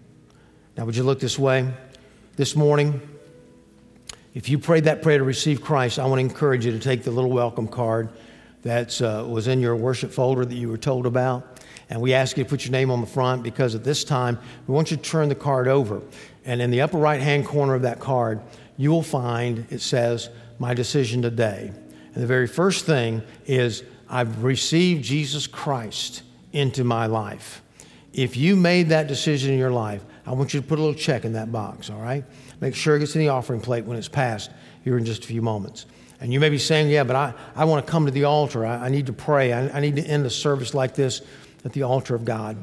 Now, 0.77 0.85
would 0.85 0.95
you 0.95 1.05
look 1.05 1.21
this 1.21 1.39
way? 1.39 1.73
This 2.37 2.55
morning, 2.55 3.01
if 4.35 4.51
you 4.51 4.59
prayed 4.59 4.85
that 4.85 5.01
prayer 5.01 5.17
to 5.17 5.25
receive 5.25 5.63
Christ, 5.63 5.99
I 5.99 6.05
want 6.05 6.19
to 6.19 6.21
encourage 6.21 6.67
you 6.67 6.73
to 6.73 6.79
take 6.79 7.03
the 7.03 7.11
little 7.11 7.31
welcome 7.31 7.67
card 7.67 8.11
that 8.61 9.01
uh, 9.01 9.25
was 9.27 9.49
in 9.49 9.61
your 9.61 9.75
worship 9.75 10.13
folder 10.13 10.45
that 10.45 10.55
you 10.55 10.69
were 10.69 10.77
told 10.77 11.07
about. 11.07 11.63
And 11.89 11.99
we 12.03 12.13
ask 12.13 12.37
you 12.37 12.45
to 12.45 12.51
put 12.51 12.67
your 12.67 12.73
name 12.73 12.91
on 12.91 13.01
the 13.01 13.07
front 13.07 13.43
because 13.43 13.75
at 13.75 13.85
this 13.85 14.05
time, 14.05 14.39
we 14.67 14.75
want 14.75 14.91
you 14.91 14.99
to 14.99 15.03
turn 15.03 15.31
the 15.31 15.35
card 15.35 15.67
over. 15.67 16.03
And 16.45 16.61
in 16.61 16.71
the 16.71 16.83
upper 16.83 16.99
right 16.99 17.23
hand 17.23 17.47
corner 17.47 17.75
of 17.75 17.83
that 17.83 18.01
card, 18.01 18.43
you 18.77 18.91
will 18.91 19.03
find 19.03 19.67
it 19.71 19.81
says, 19.81 20.29
My 20.59 20.75
decision 20.75 21.23
today. 21.23 21.73
And 22.15 22.23
the 22.23 22.27
very 22.27 22.47
first 22.47 22.87
thing 22.87 23.23
is, 23.47 23.83
I've 24.09 24.43
received 24.43 25.05
Jesus 25.05 25.47
Christ 25.47 26.23
into 26.53 26.85
my 26.85 27.07
life. 27.07 27.63
If 28.13 28.37
you 28.37 28.57
made 28.57 28.89
that 28.89 29.07
decision 29.07 29.53
in 29.53 29.59
your 29.59 29.71
life, 29.71 30.03
I 30.27 30.33
want 30.33 30.55
you 30.55 30.61
to 30.61 30.67
put 30.67 30.79
a 30.79 30.83
little 30.83 30.99
check 30.99 31.25
in 31.25 31.35
that 31.35 31.53
box, 31.53 31.91
all 31.91 32.01
right? 32.01 32.25
Make 32.61 32.75
sure 32.75 32.97
it 32.97 33.01
gets 33.01 33.15
in 33.15 33.21
the 33.21 33.29
offering 33.29 33.61
plate 33.61 33.85
when 33.85 33.97
it's 33.97 34.09
passed 34.09 34.51
here 34.83 34.99
in 34.99 35.05
just 35.05 35.25
a 35.25 35.27
few 35.27 35.43
moments. 35.43 35.87
And 36.21 36.33
you 36.33 36.41
may 36.41 36.49
be 36.49 36.59
saying, 36.59 36.91
Yeah, 36.91 37.05
but 37.05 37.17
I, 37.17 37.35
I 37.55 37.65
want 37.65 37.85
to 37.85 37.91
come 37.91 38.07
to 38.07 38.11
the 38.11 38.25
altar. 38.25 38.67
I, 38.67 38.87
I 38.87 38.89
need 38.89 39.07
to 39.07 39.13
pray. 39.13 39.53
I, 39.53 39.69
I 39.77 39.81
need 39.81 39.97
to 39.97 40.03
end 40.03 40.27
a 40.27 40.31
service 40.31 40.75
like 40.75 40.95
this 40.95 41.23
at 41.65 41.73
the 41.73 41.85
altar 41.85 42.15
of 42.15 42.25
God. 42.25 42.57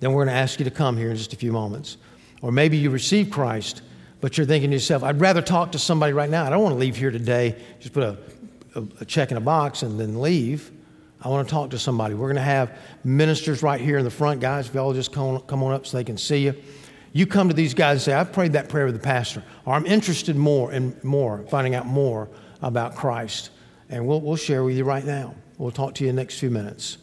Then 0.00 0.12
we're 0.12 0.24
going 0.24 0.34
to 0.34 0.40
ask 0.40 0.58
you 0.58 0.64
to 0.64 0.70
come 0.70 0.96
here 0.96 1.10
in 1.10 1.16
just 1.16 1.32
a 1.32 1.36
few 1.36 1.52
moments. 1.52 1.96
Or 2.40 2.50
maybe 2.50 2.76
you 2.76 2.90
received 2.90 3.30
Christ, 3.30 3.82
but 4.22 4.38
you're 4.38 4.46
thinking 4.46 4.70
to 4.70 4.76
yourself, 4.76 5.02
I'd 5.02 5.20
rather 5.20 5.42
talk 5.42 5.72
to 5.72 5.80
somebody 5.80 6.12
right 6.12 6.30
now. 6.30 6.46
I 6.46 6.50
don't 6.50 6.62
want 6.62 6.74
to 6.74 6.78
leave 6.78 6.96
here 6.96 7.10
today, 7.10 7.56
just 7.80 7.92
put 7.92 8.04
a, 8.04 8.16
a, 8.76 8.84
a 9.00 9.04
check 9.04 9.32
in 9.32 9.36
a 9.36 9.40
box 9.40 9.82
and 9.82 9.98
then 9.98 10.20
leave. 10.22 10.70
I 11.20 11.28
want 11.28 11.46
to 11.46 11.52
talk 11.52 11.70
to 11.70 11.78
somebody. 11.78 12.14
We're 12.14 12.28
going 12.28 12.36
to 12.36 12.42
have 12.42 12.78
ministers 13.02 13.64
right 13.64 13.80
here 13.80 13.98
in 13.98 14.04
the 14.04 14.10
front, 14.10 14.40
guys. 14.40 14.68
If 14.68 14.74
y'all 14.74 14.94
just 14.94 15.12
come, 15.12 15.40
come 15.40 15.64
on 15.64 15.72
up 15.72 15.86
so 15.86 15.96
they 15.96 16.04
can 16.04 16.16
see 16.16 16.38
you. 16.38 16.54
You 17.12 17.26
come 17.26 17.48
to 17.48 17.54
these 17.54 17.74
guys 17.74 17.94
and 17.94 18.00
say, 18.02 18.12
I've 18.12 18.32
prayed 18.32 18.52
that 18.52 18.68
prayer 18.68 18.86
with 18.86 18.94
the 18.94 19.00
pastor, 19.00 19.42
or 19.66 19.74
I'm 19.74 19.86
interested 19.86 20.36
more 20.36 20.70
and 20.70 21.02
more, 21.02 21.44
finding 21.50 21.74
out 21.74 21.86
more 21.86 22.28
about 22.62 22.94
Christ. 22.94 23.50
And 23.88 24.06
we'll, 24.06 24.20
we'll 24.20 24.36
share 24.36 24.62
with 24.62 24.76
you 24.76 24.84
right 24.84 25.04
now. 25.04 25.34
We'll 25.58 25.72
talk 25.72 25.94
to 25.96 26.04
you 26.04 26.10
in 26.10 26.16
the 26.16 26.22
next 26.22 26.38
few 26.38 26.50
minutes. 26.50 26.98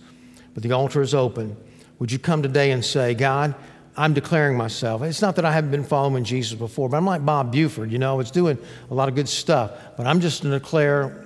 But 0.53 0.63
the 0.63 0.71
altar 0.71 1.01
is 1.01 1.13
open. 1.13 1.57
Would 1.99 2.13
you 2.13 2.17
come 2.17 2.41
today 2.41 2.71
and 2.71 2.83
say, 2.83 3.13
God, 3.13 3.55
I'm 3.99 4.13
declaring 4.13 4.55
myself. 4.55 5.01
It's 5.01 5.21
not 5.21 5.35
that 5.35 5.43
I 5.43 5.51
haven't 5.51 5.71
been 5.71 5.83
following 5.83 6.23
Jesus 6.23 6.57
before, 6.57 6.87
but 6.87 6.95
I'm 6.95 7.05
like 7.05 7.25
Bob 7.25 7.51
Buford, 7.51 7.91
you 7.91 7.97
know, 7.97 8.21
it's 8.21 8.31
doing 8.31 8.57
a 8.89 8.93
lot 8.93 9.09
of 9.09 9.15
good 9.15 9.27
stuff. 9.27 9.71
But 9.97 10.07
I'm 10.07 10.21
just 10.21 10.41
going 10.41 10.53
to 10.53 10.59
declare 10.59 11.25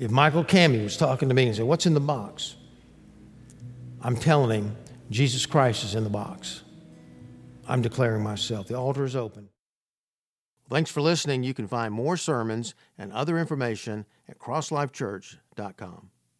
if 0.00 0.10
Michael 0.10 0.42
Kami 0.42 0.82
was 0.82 0.96
talking 0.96 1.28
to 1.28 1.34
me 1.34 1.46
and 1.46 1.54
said, 1.54 1.64
What's 1.64 1.86
in 1.86 1.94
the 1.94 2.00
box? 2.00 2.56
I'm 4.02 4.16
telling 4.16 4.50
him 4.50 4.76
Jesus 5.10 5.46
Christ 5.46 5.84
is 5.84 5.94
in 5.94 6.02
the 6.02 6.10
box. 6.10 6.62
I'm 7.68 7.82
declaring 7.82 8.24
myself. 8.24 8.66
The 8.66 8.74
altar 8.74 9.04
is 9.04 9.14
open. 9.14 9.48
Thanks 10.68 10.90
for 10.90 11.00
listening. 11.00 11.44
You 11.44 11.54
can 11.54 11.68
find 11.68 11.94
more 11.94 12.16
sermons 12.16 12.74
and 12.98 13.12
other 13.12 13.38
information 13.38 14.06
at 14.28 14.40
crosslifechurch.com. 14.40 16.10